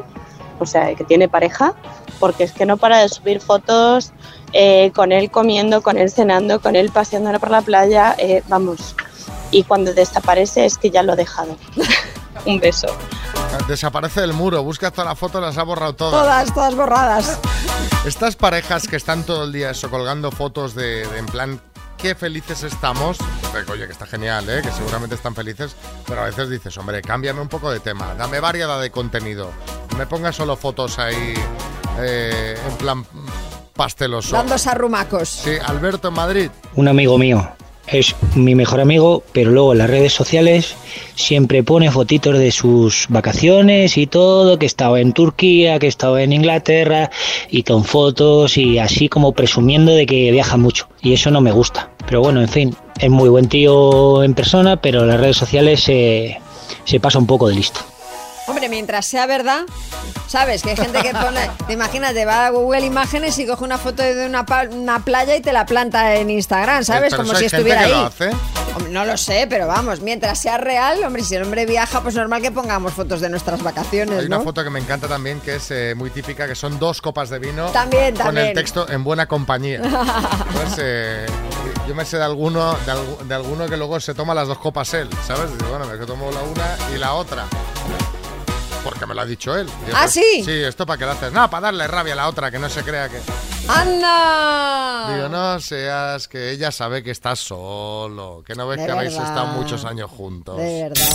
o 0.60 0.66
sea, 0.68 0.94
que 0.94 1.04
tiene 1.04 1.28
pareja, 1.28 1.74
porque 2.20 2.44
es 2.44 2.52
que 2.52 2.68
no 2.68 2.78
para 2.78 3.00
de 3.00 3.10
subir 3.10 3.42
fotos 3.42 4.12
eh, 4.54 4.92
con 4.94 5.12
él 5.12 5.32
comiendo, 5.32 5.82
con 5.82 5.98
él 5.98 6.12
cenando, 6.12 6.62
con 6.62 6.76
él 6.76 6.92
paseando 6.92 7.40
por 7.40 7.50
la 7.50 7.64
playa, 7.64 8.14
eh, 8.20 8.44
vamos. 8.48 8.96
Y 9.50 9.64
cuando 9.64 9.92
desaparece 9.92 10.68
es 10.68 10.78
que 10.78 10.92
ya 10.92 11.02
lo 11.02 11.14
ha 11.14 11.16
dejado. 11.16 11.58
Un 12.46 12.60
beso. 12.60 12.96
Desaparece 13.68 14.22
del 14.22 14.34
muro, 14.34 14.62
busca 14.62 14.92
toda 14.92 15.06
la 15.06 15.16
foto, 15.16 15.42
las 15.42 15.58
ha 15.58 15.64
borrado 15.64 15.96
todas. 15.96 16.22
Todas, 16.22 16.54
todas 16.54 16.76
borradas. 16.76 17.40
Estas 18.06 18.36
parejas 18.36 18.88
que 18.88 18.98
están 18.98 19.24
todo 19.24 19.46
el 19.46 19.52
día 19.52 19.72
eso, 19.72 19.90
colgando 19.90 20.30
fotos 20.30 20.76
de, 20.76 21.08
de 21.08 21.18
en 21.18 21.26
plan 21.26 21.60
qué 22.02 22.16
felices 22.16 22.64
estamos. 22.64 23.18
Oye, 23.72 23.86
que 23.86 23.92
está 23.92 24.06
genial, 24.06 24.50
¿eh? 24.50 24.62
que 24.64 24.72
seguramente 24.72 25.16
están 25.16 25.36
felices, 25.36 25.76
pero 26.08 26.22
a 26.22 26.26
veces 26.26 26.50
dices, 26.50 26.78
hombre, 26.78 27.02
cámbiame 27.02 27.42
un 27.42 27.50
poco 27.50 27.72
de 27.72 27.80
tema, 27.80 28.16
dame 28.16 28.40
variedad 28.40 28.82
de 28.82 28.90
contenido. 28.90 29.52
No 29.92 29.98
me 29.98 30.06
pongas 30.06 30.36
solo 30.36 30.56
fotos 30.56 30.98
ahí 31.00 31.34
eh, 32.00 32.58
en 32.68 32.78
plan 32.78 33.06
pasteloso. 33.74 34.36
Dándose 34.36 34.70
arrumacos. 34.70 35.30
Sí, 35.30 35.52
Alberto 35.66 36.08
en 36.10 36.14
Madrid. 36.14 36.52
Un 36.76 36.88
amigo 36.88 37.18
mío 37.18 37.56
es 37.92 38.16
mi 38.36 38.56
mejor 38.56 38.82
amigo, 38.82 39.24
pero 39.32 39.52
luego 39.52 39.72
en 39.72 39.80
las 39.80 39.90
redes 39.90 40.14
sociales 40.14 40.76
siempre 41.16 41.64
pone 41.64 41.92
fotitos 41.92 42.38
de 42.38 42.52
sus 42.52 43.08
vacaciones 43.10 43.98
y 43.98 44.08
todo, 44.08 44.60
que 44.60 44.66
estaba 44.66 45.00
en 45.00 45.14
Turquía, 45.14 45.80
que 45.80 45.88
estaba 45.88 46.22
en 46.22 46.34
Inglaterra, 46.34 47.10
y 47.50 47.64
con 47.64 47.84
fotos 47.84 48.58
y 48.58 48.80
así 48.80 49.10
como 49.10 49.34
presumiendo 49.34 49.92
de 49.94 50.06
que 50.06 50.32
viaja 50.32 50.58
mucho. 50.58 50.88
Y 51.02 51.14
eso 51.14 51.32
no 51.32 51.42
me 51.42 51.52
gusta. 51.52 51.92
Pero 52.06 52.22
bueno, 52.22 52.42
en 52.42 52.50
fin, 52.50 52.76
es 53.00 53.10
muy 53.10 53.30
buen 53.30 53.48
tío 53.48 54.24
en 54.24 54.34
persona, 54.34 54.78
pero 54.78 55.02
en 55.02 55.10
las 55.10 55.20
redes 55.20 55.38
sociales 55.38 55.82
se, 55.82 56.40
se 56.86 57.00
pasa 57.00 57.20
un 57.20 57.28
poco 57.28 57.48
de 57.48 57.56
listo. 57.56 57.82
Hombre, 58.50 58.68
mientras 58.70 59.06
sea 59.06 59.26
verdad, 59.28 59.62
¿sabes? 60.28 60.62
Que 60.64 60.72
hay 60.72 60.76
gente 60.78 61.02
que 61.02 61.12
pone, 61.14 61.50
te 61.68 61.74
imaginas, 61.74 62.14
te 62.14 62.26
va 62.26 62.48
a 62.48 62.50
Google 62.50 62.86
Imágenes 62.86 63.38
y 63.40 63.46
coge 63.46 63.64
una 63.64 63.78
foto 63.78 64.02
de 64.04 64.26
una, 64.26 64.46
una 64.72 65.00
playa 65.06 65.36
y 65.36 65.42
te 65.42 65.54
la 65.54 65.66
planta 65.66 66.16
en 66.16 66.30
Instagram, 66.30 66.84
¿sabes? 66.84 67.12
Pero 67.12 67.24
Como 67.24 67.36
si 67.38 67.46
estuviera 67.46 67.82
ahí. 67.82 67.92
lo 67.92 68.06
hace. 68.06 68.30
Hombre, 68.76 68.92
no 68.92 69.04
lo 69.06 69.18
sé, 69.18 69.48
pero 69.50 69.66
vamos, 69.68 70.00
mientras 70.02 70.40
sea 70.40 70.58
real, 70.58 71.04
hombre, 71.04 71.24
si 71.24 71.36
el 71.36 71.44
hombre 71.44 71.66
viaja, 71.66 72.02
pues 72.02 72.14
normal 72.16 72.42
que 72.42 72.52
pongamos 72.52 72.94
fotos 72.94 73.20
de 73.20 73.28
nuestras 73.30 73.62
vacaciones, 73.64 74.20
Hay 74.20 74.26
una 74.28 74.38
¿no? 74.38 74.44
foto 74.44 74.64
que 74.64 74.70
me 74.70 74.80
encanta 74.80 75.08
también, 75.08 75.40
que 75.42 75.56
es 75.56 75.72
eh, 75.72 75.94
muy 75.96 76.10
típica, 76.12 76.48
que 76.48 76.54
son 76.56 76.78
dos 76.80 77.02
copas 77.02 77.30
de 77.30 77.40
vino 77.40 77.68
También, 77.72 78.16
con 78.16 78.26
también. 78.26 78.48
el 78.48 78.54
texto 78.54 78.88
en 78.90 79.04
buena 79.04 79.26
compañía. 79.28 79.82
Pues, 80.54 80.76
eh, 80.80 81.26
yo 81.88 81.96
me 81.96 82.06
sé 82.06 82.18
de 82.18 82.24
alguno, 82.24 82.74
de, 82.86 83.26
de 83.26 83.36
alguno 83.36 83.66
que 83.68 83.78
luego 83.78 84.00
se 84.00 84.14
toma 84.14 84.34
las 84.34 84.48
dos 84.48 84.60
copas 84.60 84.94
él, 84.94 85.10
¿sabes? 85.26 85.52
Dice, 85.52 85.66
bueno, 85.70 85.86
me 85.86 86.06
tomo 86.06 86.30
la 86.32 86.42
una 86.42 86.96
y 86.96 86.98
la 87.00 87.14
otra. 87.14 87.46
Porque 88.90 89.06
me 89.06 89.14
lo 89.14 89.22
ha 89.22 89.26
dicho 89.26 89.56
él. 89.56 89.68
Digo, 89.86 89.96
¿Ah, 89.96 90.08
sí? 90.08 90.42
Sí, 90.44 90.52
esto 90.52 90.84
para 90.84 90.98
que 90.98 91.06
lo 91.06 91.12
haces. 91.12 91.32
No, 91.32 91.48
para 91.48 91.68
darle 91.68 91.86
rabia 91.86 92.14
a 92.14 92.16
la 92.16 92.28
otra, 92.28 92.50
que 92.50 92.58
no 92.58 92.68
se 92.70 92.82
crea 92.82 93.08
que... 93.08 93.22
¡Anda! 93.68 95.14
Digo, 95.14 95.30
no 95.30 95.60
seas 95.60 96.28
que 96.28 96.50
ella 96.50 96.72
sabe 96.72 97.04
que 97.04 97.12
estás 97.12 97.38
solo, 97.38 98.44
que 98.44 98.56
no 98.56 98.68
ves 98.68 98.80
De 98.80 98.88
que 98.88 98.92
habéis 98.92 99.14
estado 99.14 99.46
muchos 99.46 99.86
años 99.86 100.10
juntos. 100.10 100.58
De 100.58 100.90
verdad. 100.90 101.08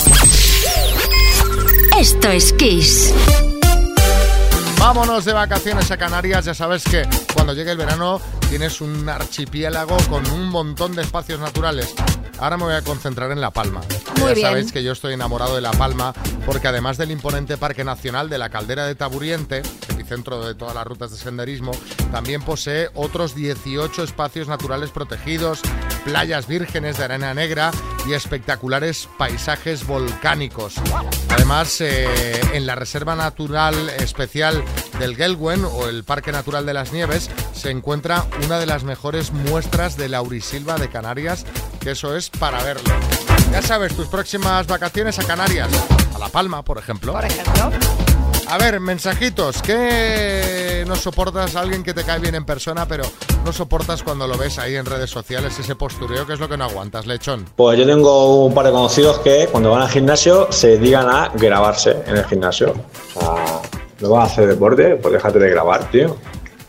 Esto 1.98 2.28
es 2.28 2.52
Kiss. 2.52 3.12
Vámonos 4.78 5.24
de 5.24 5.32
vacaciones 5.32 5.90
a 5.90 5.96
Canarias. 5.96 6.44
Ya 6.44 6.54
sabes 6.54 6.84
que 6.84 7.02
cuando 7.34 7.54
llegue 7.54 7.72
el 7.72 7.78
verano 7.78 8.20
tienes 8.48 8.80
un 8.80 9.08
archipiélago 9.08 9.96
con 10.08 10.24
un 10.30 10.48
montón 10.48 10.94
de 10.94 11.02
espacios 11.02 11.40
naturales. 11.40 11.92
Ahora 12.44 12.58
me 12.58 12.64
voy 12.64 12.74
a 12.74 12.82
concentrar 12.82 13.30
en 13.32 13.40
La 13.40 13.52
Palma. 13.52 13.80
Muy 14.20 14.28
ya 14.28 14.34
bien. 14.34 14.46
sabéis 14.48 14.70
que 14.70 14.84
yo 14.84 14.92
estoy 14.92 15.14
enamorado 15.14 15.54
de 15.54 15.62
La 15.62 15.70
Palma 15.70 16.12
porque 16.44 16.68
además 16.68 16.98
del 16.98 17.10
imponente 17.10 17.56
Parque 17.56 17.84
Nacional 17.84 18.28
de 18.28 18.36
la 18.36 18.50
Caldera 18.50 18.86
de 18.86 18.94
Taburiente, 18.94 19.62
epicentro 19.88 20.44
de 20.44 20.54
todas 20.54 20.74
las 20.74 20.86
rutas 20.86 21.10
de 21.10 21.16
senderismo, 21.16 21.72
también 22.12 22.42
posee 22.42 22.90
otros 22.92 23.34
18 23.34 24.02
espacios 24.02 24.46
naturales 24.46 24.90
protegidos, 24.90 25.62
playas 26.04 26.46
vírgenes 26.46 26.98
de 26.98 27.04
arena 27.04 27.32
negra 27.32 27.70
y 28.06 28.12
espectaculares 28.12 29.08
paisajes 29.16 29.86
volcánicos. 29.86 30.74
Además, 31.30 31.80
eh, 31.80 32.42
en 32.52 32.66
la 32.66 32.74
Reserva 32.74 33.16
Natural 33.16 33.74
Especial 34.00 34.62
del 34.98 35.16
Gelwen 35.16 35.64
o 35.64 35.88
el 35.88 36.04
Parque 36.04 36.30
Natural 36.30 36.66
de 36.66 36.74
las 36.74 36.92
Nieves 36.92 37.30
se 37.54 37.70
encuentra 37.70 38.26
una 38.44 38.58
de 38.58 38.66
las 38.66 38.84
mejores 38.84 39.32
muestras 39.32 39.96
de 39.96 40.10
laurisilva 40.10 40.76
de 40.76 40.90
Canarias, 40.90 41.46
que 41.84 41.90
eso 41.90 42.16
es 42.16 42.30
para 42.30 42.62
verlo. 42.64 42.90
Ya 43.52 43.60
sabes, 43.60 43.94
tus 43.94 44.06
próximas 44.06 44.66
vacaciones 44.66 45.18
a 45.18 45.24
Canarias, 45.24 45.68
a 46.14 46.18
La 46.18 46.30
Palma, 46.30 46.62
por 46.62 46.78
ejemplo. 46.78 47.12
Por 47.12 47.24
ejemplo. 47.26 47.70
A 48.48 48.56
ver, 48.56 48.80
mensajitos, 48.80 49.60
¿qué 49.60 50.84
no 50.86 50.96
soportas 50.96 51.54
a 51.56 51.60
alguien 51.60 51.82
que 51.82 51.92
te 51.92 52.02
cae 52.02 52.20
bien 52.20 52.34
en 52.34 52.46
persona, 52.46 52.86
pero 52.86 53.04
no 53.44 53.52
soportas 53.52 54.02
cuando 54.02 54.26
lo 54.26 54.38
ves 54.38 54.58
ahí 54.58 54.76
en 54.76 54.86
redes 54.86 55.10
sociales, 55.10 55.58
ese 55.58 55.76
postureo, 55.76 56.26
que 56.26 56.32
es 56.32 56.40
lo 56.40 56.48
que 56.48 56.56
no 56.56 56.64
aguantas, 56.64 57.06
lechón? 57.06 57.44
Pues 57.54 57.78
yo 57.78 57.84
tengo 57.86 58.46
un 58.46 58.54
par 58.54 58.64
de 58.66 58.72
conocidos 58.72 59.18
que 59.18 59.48
cuando 59.52 59.70
van 59.70 59.82
al 59.82 59.90
gimnasio 59.90 60.50
se 60.50 60.78
dedican 60.78 61.08
a 61.08 61.28
grabarse 61.34 62.02
en 62.06 62.16
el 62.16 62.24
gimnasio. 62.24 62.74
O 63.14 63.20
sea, 63.20 63.60
no 64.00 64.08
vas 64.10 64.30
a 64.30 64.32
hacer 64.32 64.48
deporte, 64.48 64.96
pues 64.96 65.12
déjate 65.12 65.38
de 65.38 65.50
grabar, 65.50 65.90
tío. 65.90 66.16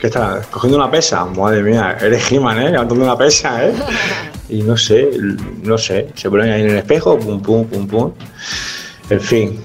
¿Qué 0.05 0.09
estás? 0.09 0.45
¿Cogiendo 0.51 0.77
una 0.77 0.91
pesa? 0.91 1.25
Madre 1.25 1.63
mía, 1.63 1.97
eres 1.99 2.31
He-Man, 2.31 2.59
¿eh? 2.59 2.69
Levantando 2.69 3.03
una 3.03 3.17
pesa, 3.17 3.65
¿eh? 3.65 3.73
Y 4.49 4.61
no 4.61 4.77
sé, 4.77 5.09
no 5.63 5.79
sé, 5.79 6.09
se 6.13 6.29
ponen 6.29 6.51
ahí 6.51 6.61
en 6.61 6.69
el 6.69 6.77
espejo, 6.77 7.17
pum, 7.17 7.41
pum, 7.41 7.65
pum, 7.65 7.87
pum. 7.87 8.11
En 9.09 9.19
fin, 9.19 9.59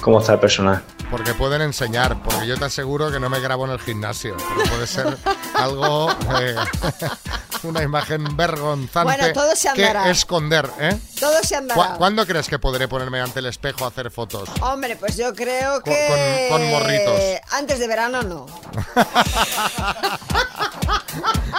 ¿cómo 0.00 0.20
está 0.20 0.32
el 0.32 0.38
personal? 0.38 0.82
Porque 1.12 1.34
pueden 1.34 1.60
enseñar, 1.62 2.20
porque 2.22 2.46
yo 2.46 2.56
te 2.56 2.64
aseguro 2.64 3.12
que 3.12 3.20
no 3.20 3.28
me 3.28 3.38
grabo 3.38 3.66
en 3.66 3.72
el 3.72 3.78
gimnasio. 3.78 4.34
Porque 4.38 4.68
puede 4.70 4.86
ser 4.88 5.16
algo, 5.54 6.10
eh, 6.40 6.56
una 7.64 7.82
imagen 7.82 8.34
vergonzante 8.34 9.04
Bueno, 9.16 9.32
todo 9.34 9.54
se 9.54 9.70
que 9.74 9.84
andará. 9.86 10.10
esconder, 10.10 10.68
¿eh? 10.80 10.98
Todo 11.20 11.34
se 11.42 11.54
¿Cu- 11.54 11.60
andará. 11.60 11.94
¿Cuándo 11.98 12.26
crees 12.26 12.48
que 12.48 12.58
podré 12.58 12.88
ponerme 12.88 13.20
ante 13.20 13.40
el 13.40 13.46
espejo 13.46 13.84
a 13.84 13.88
hacer 13.88 14.10
fotos? 14.10 14.48
Hombre, 14.62 14.96
pues 14.96 15.16
yo 15.18 15.34
creo 15.34 15.74
Con- 15.82 15.92
que... 15.92 16.46
con- 16.48 16.58
con 16.60 16.70
morritos. 16.70 17.20
Antes 17.52 17.78
de 17.78 17.86
verano 17.86 18.22
no. 18.22 18.46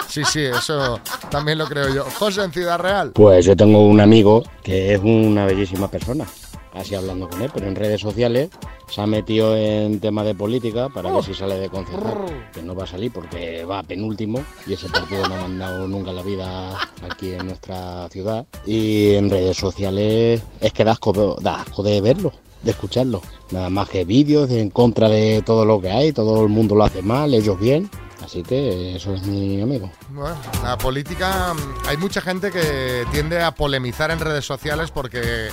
Sí, 0.10 0.24
sí, 0.26 0.44
eso 0.46 1.00
también 1.30 1.58
lo 1.58 1.68
creo 1.68 1.90
yo. 1.94 2.06
José 2.20 2.44
en 2.44 2.52
Ciudad 2.52 2.78
Real. 2.80 3.12
Pues 3.12 3.46
yo 3.46 3.56
tengo 3.56 3.86
un 3.86 4.00
amigo 4.00 4.44
que 4.64 4.94
es 4.96 5.00
una 5.04 5.46
bellísima 5.46 5.88
persona, 5.90 6.26
así 6.74 6.94
hablando 6.94 7.28
con 7.30 7.42
él, 7.42 7.50
pero 7.54 7.68
en 7.68 7.76
redes 7.76 8.02
sociales 8.02 8.50
se 8.94 9.02
ha 9.02 9.08
metido 9.08 9.58
en 9.58 10.00
temas 10.00 10.24
de 10.24 10.36
política 10.36 10.88
para 10.88 11.12
ver 11.12 11.24
si 11.24 11.34
sale 11.34 11.58
de 11.58 11.68
concejal, 11.68 12.26
que 12.54 12.62
no 12.62 12.76
va 12.76 12.84
a 12.84 12.88
salir 12.88 13.12
porque 13.12 13.66
va 13.66 13.82
penúltimo 13.82 14.44
y 14.68 14.74
ese 14.74 14.88
partido 14.88 15.28
no 15.28 15.34
ha 15.34 15.42
mandado 15.42 15.88
nunca 15.88 16.12
la 16.12 16.22
vida 16.22 16.78
aquí 17.02 17.32
en 17.32 17.48
nuestra 17.48 18.08
ciudad. 18.10 18.46
Y 18.68 19.16
en 19.16 19.32
redes 19.32 19.58
sociales 19.58 20.44
es 20.62 20.74
que 20.74 20.84
da 20.84 20.92
asco, 20.92 21.12
da 21.42 21.62
asco 21.62 21.82
de 21.82 22.02
verlo, 22.02 22.34
de 22.62 22.70
escucharlo. 22.70 23.24
Nada 23.50 23.72
más 23.72 23.90
que 23.90 24.06
vídeos 24.06 24.52
en 24.52 24.70
contra 24.70 25.10
de 25.10 25.42
todo 25.44 25.66
lo 25.66 25.82
que 25.82 25.90
hay, 25.90 26.14
todo 26.14 26.44
el 26.44 26.50
mundo 26.50 26.76
lo 26.76 26.84
hace 26.84 27.02
mal, 27.02 27.34
ellos 27.34 27.60
bien. 27.60 27.90
Así 28.24 28.42
que 28.44 28.96
eso 28.96 29.14
es 29.14 29.24
mi 29.24 29.62
amigo. 29.62 29.92
Bueno, 30.10 30.36
la 30.64 30.78
política, 30.78 31.54
mm, 31.54 31.88
hay 31.88 31.98
mucha 31.98 32.22
gente 32.22 32.52
que 32.52 33.06
tiende 33.12 33.42
a 33.44 33.52
polemizar 33.54 34.12
en 34.12 34.20
redes 34.20 34.46
sociales 34.46 34.92
porque 34.92 35.50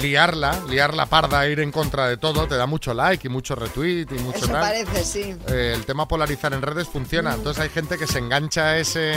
liarla, 0.00 0.58
liar 0.68 0.94
la 0.94 1.06
parda, 1.06 1.46
ir 1.48 1.60
en 1.60 1.70
contra 1.72 2.06
de 2.08 2.16
todo, 2.16 2.46
te 2.46 2.54
da 2.56 2.66
mucho 2.66 2.94
like 2.94 3.26
y 3.26 3.30
mucho 3.30 3.54
retweet 3.54 4.06
y 4.12 4.18
mucho 4.20 4.38
Eso 4.38 4.46
tal. 4.48 4.60
parece, 4.60 5.04
sí. 5.04 5.36
Eh, 5.48 5.72
el 5.76 5.84
tema 5.84 6.06
polarizar 6.08 6.52
en 6.54 6.62
redes 6.62 6.88
funciona. 6.88 7.34
Entonces 7.34 7.62
hay 7.62 7.68
gente 7.70 7.98
que 7.98 8.06
se 8.06 8.18
engancha 8.20 8.68
a, 8.68 8.78
ese, 8.78 9.12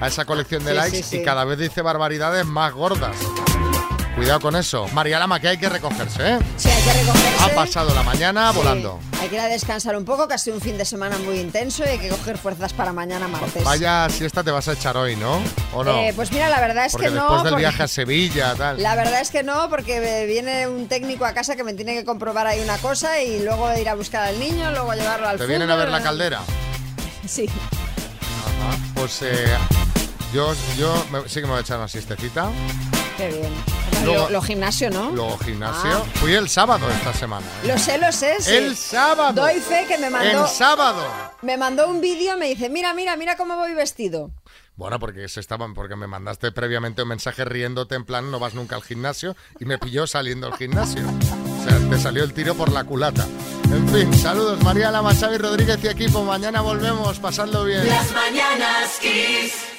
a 0.00 0.06
esa 0.06 0.24
colección 0.24 0.64
de 0.64 0.70
Sí, 0.70 0.76
likes 0.76 0.96
sí, 0.98 1.02
sí. 1.02 1.16
y 1.18 1.24
cada 1.24 1.44
vez 1.44 1.58
dice 1.58 1.82
barbaridades 1.82 2.46
más 2.46 2.72
gordas. 2.72 3.16
Cuidado 4.28 4.40
con 4.42 4.56
eso. 4.56 4.86
María 4.92 5.18
Lama, 5.18 5.40
que 5.40 5.48
hay 5.48 5.56
que 5.56 5.70
recogerse, 5.70 6.34
¿eh? 6.34 6.38
Sí, 6.58 6.68
hay 6.68 6.82
que 6.82 6.92
recogerse. 6.92 7.44
Ha 7.44 7.54
pasado 7.54 7.94
la 7.94 8.02
mañana 8.02 8.52
Sí. 8.52 8.58
volando. 8.58 9.00
Hay 9.22 9.28
que 9.30 9.36
ir 9.36 9.40
a 9.40 9.46
descansar 9.48 9.96
un 9.96 10.04
poco, 10.04 10.28
que 10.28 10.34
ha 10.34 10.38
sido 10.38 10.54
un 10.56 10.60
fin 10.60 10.76
de 10.76 10.84
semana 10.84 11.16
muy 11.16 11.38
intenso 11.40 11.82
y 11.86 11.88
hay 11.88 11.98
que 11.98 12.10
coger 12.10 12.36
fuerzas 12.36 12.74
para 12.74 12.92
mañana 12.92 13.26
martes. 13.26 13.64
Vaya 13.64 14.06
siesta 14.10 14.44
te 14.44 14.50
vas 14.50 14.68
a 14.68 14.74
echar 14.74 14.98
hoy, 14.98 15.16
¿no? 15.16 15.40
¿O 15.72 15.82
no? 15.82 15.96
Eh, 16.02 16.12
pues 16.14 16.30
mira, 16.30 16.50
la 16.50 16.60
verdad 16.60 16.84
es 16.84 16.92
Porque 16.92 17.06
que 17.08 17.14
no. 17.14 17.22
después 17.22 17.42
del 17.44 17.54
viaje 17.56 17.82
a 17.84 17.88
Sevilla, 17.88 18.54
tal. 18.54 18.82
La 18.82 18.96
verdad 18.96 19.18
es 19.22 19.30
que 19.30 19.42
no, 19.42 19.70
porque 19.70 20.26
viene 20.26 20.68
un 20.68 20.88
técnico 20.88 21.24
a 21.24 21.32
casa 21.32 21.56
que 21.56 21.64
me 21.64 21.72
tiene 21.72 21.94
que 21.94 22.04
comprobar 22.04 22.46
ahí 22.46 22.60
una 22.60 22.76
cosa 22.76 23.22
y 23.22 23.42
luego 23.42 23.74
ir 23.78 23.88
a 23.88 23.94
buscar 23.94 24.24
al 24.24 24.38
niño, 24.38 24.70
luego 24.72 24.92
llevarlo 24.92 25.26
al 25.26 25.38
¿Te 25.38 25.46
vienen 25.46 25.70
a 25.70 25.76
ver 25.76 25.88
la 25.88 26.02
caldera? 26.02 26.40
Sí. 27.26 27.46
Ajá. 27.48 28.76
Pues 28.94 29.22
eh, 29.22 29.46
yo, 30.34 30.52
yo 30.76 30.92
me- 31.10 31.26
sí 31.30 31.36
que 31.36 31.46
me 31.46 31.52
voy 31.52 31.58
a 31.58 31.60
echar 31.62 31.78
una 31.78 31.88
siestecita. 31.88 32.50
Qué 33.16 33.28
bien. 33.28 33.77
Luego- 34.04 34.24
lo, 34.26 34.30
lo 34.30 34.42
gimnasio, 34.42 34.90
¿no? 34.90 35.10
Luego 35.10 35.38
gimnasio. 35.38 35.90
Ah. 36.04 36.04
Fui 36.14 36.34
el 36.34 36.48
sábado 36.48 36.88
esta 36.90 37.12
semana. 37.12 37.46
¿eh? 37.64 37.68
Lo 37.68 37.78
sé, 37.78 37.98
lo 37.98 38.10
sé. 38.12 38.36
sí. 38.40 38.54
El 38.54 38.76
sábado. 38.76 39.42
Doy 39.42 39.60
fe 39.60 39.84
que 39.88 39.98
me 39.98 40.10
mandó. 40.10 40.42
El 40.42 40.48
sábado. 40.48 41.02
Me 41.42 41.56
mandó 41.56 41.88
un 41.88 42.00
vídeo, 42.00 42.36
me 42.36 42.48
dice, 42.48 42.68
mira, 42.68 42.92
mira, 42.94 43.16
mira 43.16 43.36
cómo 43.36 43.56
voy 43.56 43.74
vestido. 43.74 44.30
Bueno, 44.76 45.00
porque 45.00 45.28
se 45.28 45.40
estaban, 45.40 45.74
porque 45.74 45.96
me 45.96 46.06
mandaste 46.06 46.52
previamente 46.52 47.02
un 47.02 47.08
mensaje 47.08 47.44
riéndote 47.44 47.96
en 47.96 48.04
plan 48.04 48.30
no 48.30 48.38
vas 48.38 48.54
nunca 48.54 48.76
al 48.76 48.82
gimnasio 48.82 49.34
y 49.58 49.64
me 49.64 49.76
pilló 49.78 50.06
saliendo 50.06 50.46
al 50.46 50.56
gimnasio. 50.56 51.02
O 51.04 51.68
sea, 51.68 51.90
te 51.90 51.98
salió 51.98 52.22
el 52.22 52.32
tiro 52.32 52.54
por 52.54 52.70
la 52.70 52.84
culata. 52.84 53.26
En 53.64 53.88
fin, 53.88 54.14
saludos 54.14 54.62
María 54.62 54.92
Lama, 54.92 55.14
Xavi 55.14 55.36
Rodríguez 55.36 55.78
y 55.82 55.88
equipo. 55.88 56.22
Mañana 56.22 56.60
volvemos, 56.60 57.18
pasadlo 57.18 57.64
bien. 57.64 57.88
Las 57.88 58.12
mañanas 58.12 58.98
Kiss. 59.00 59.77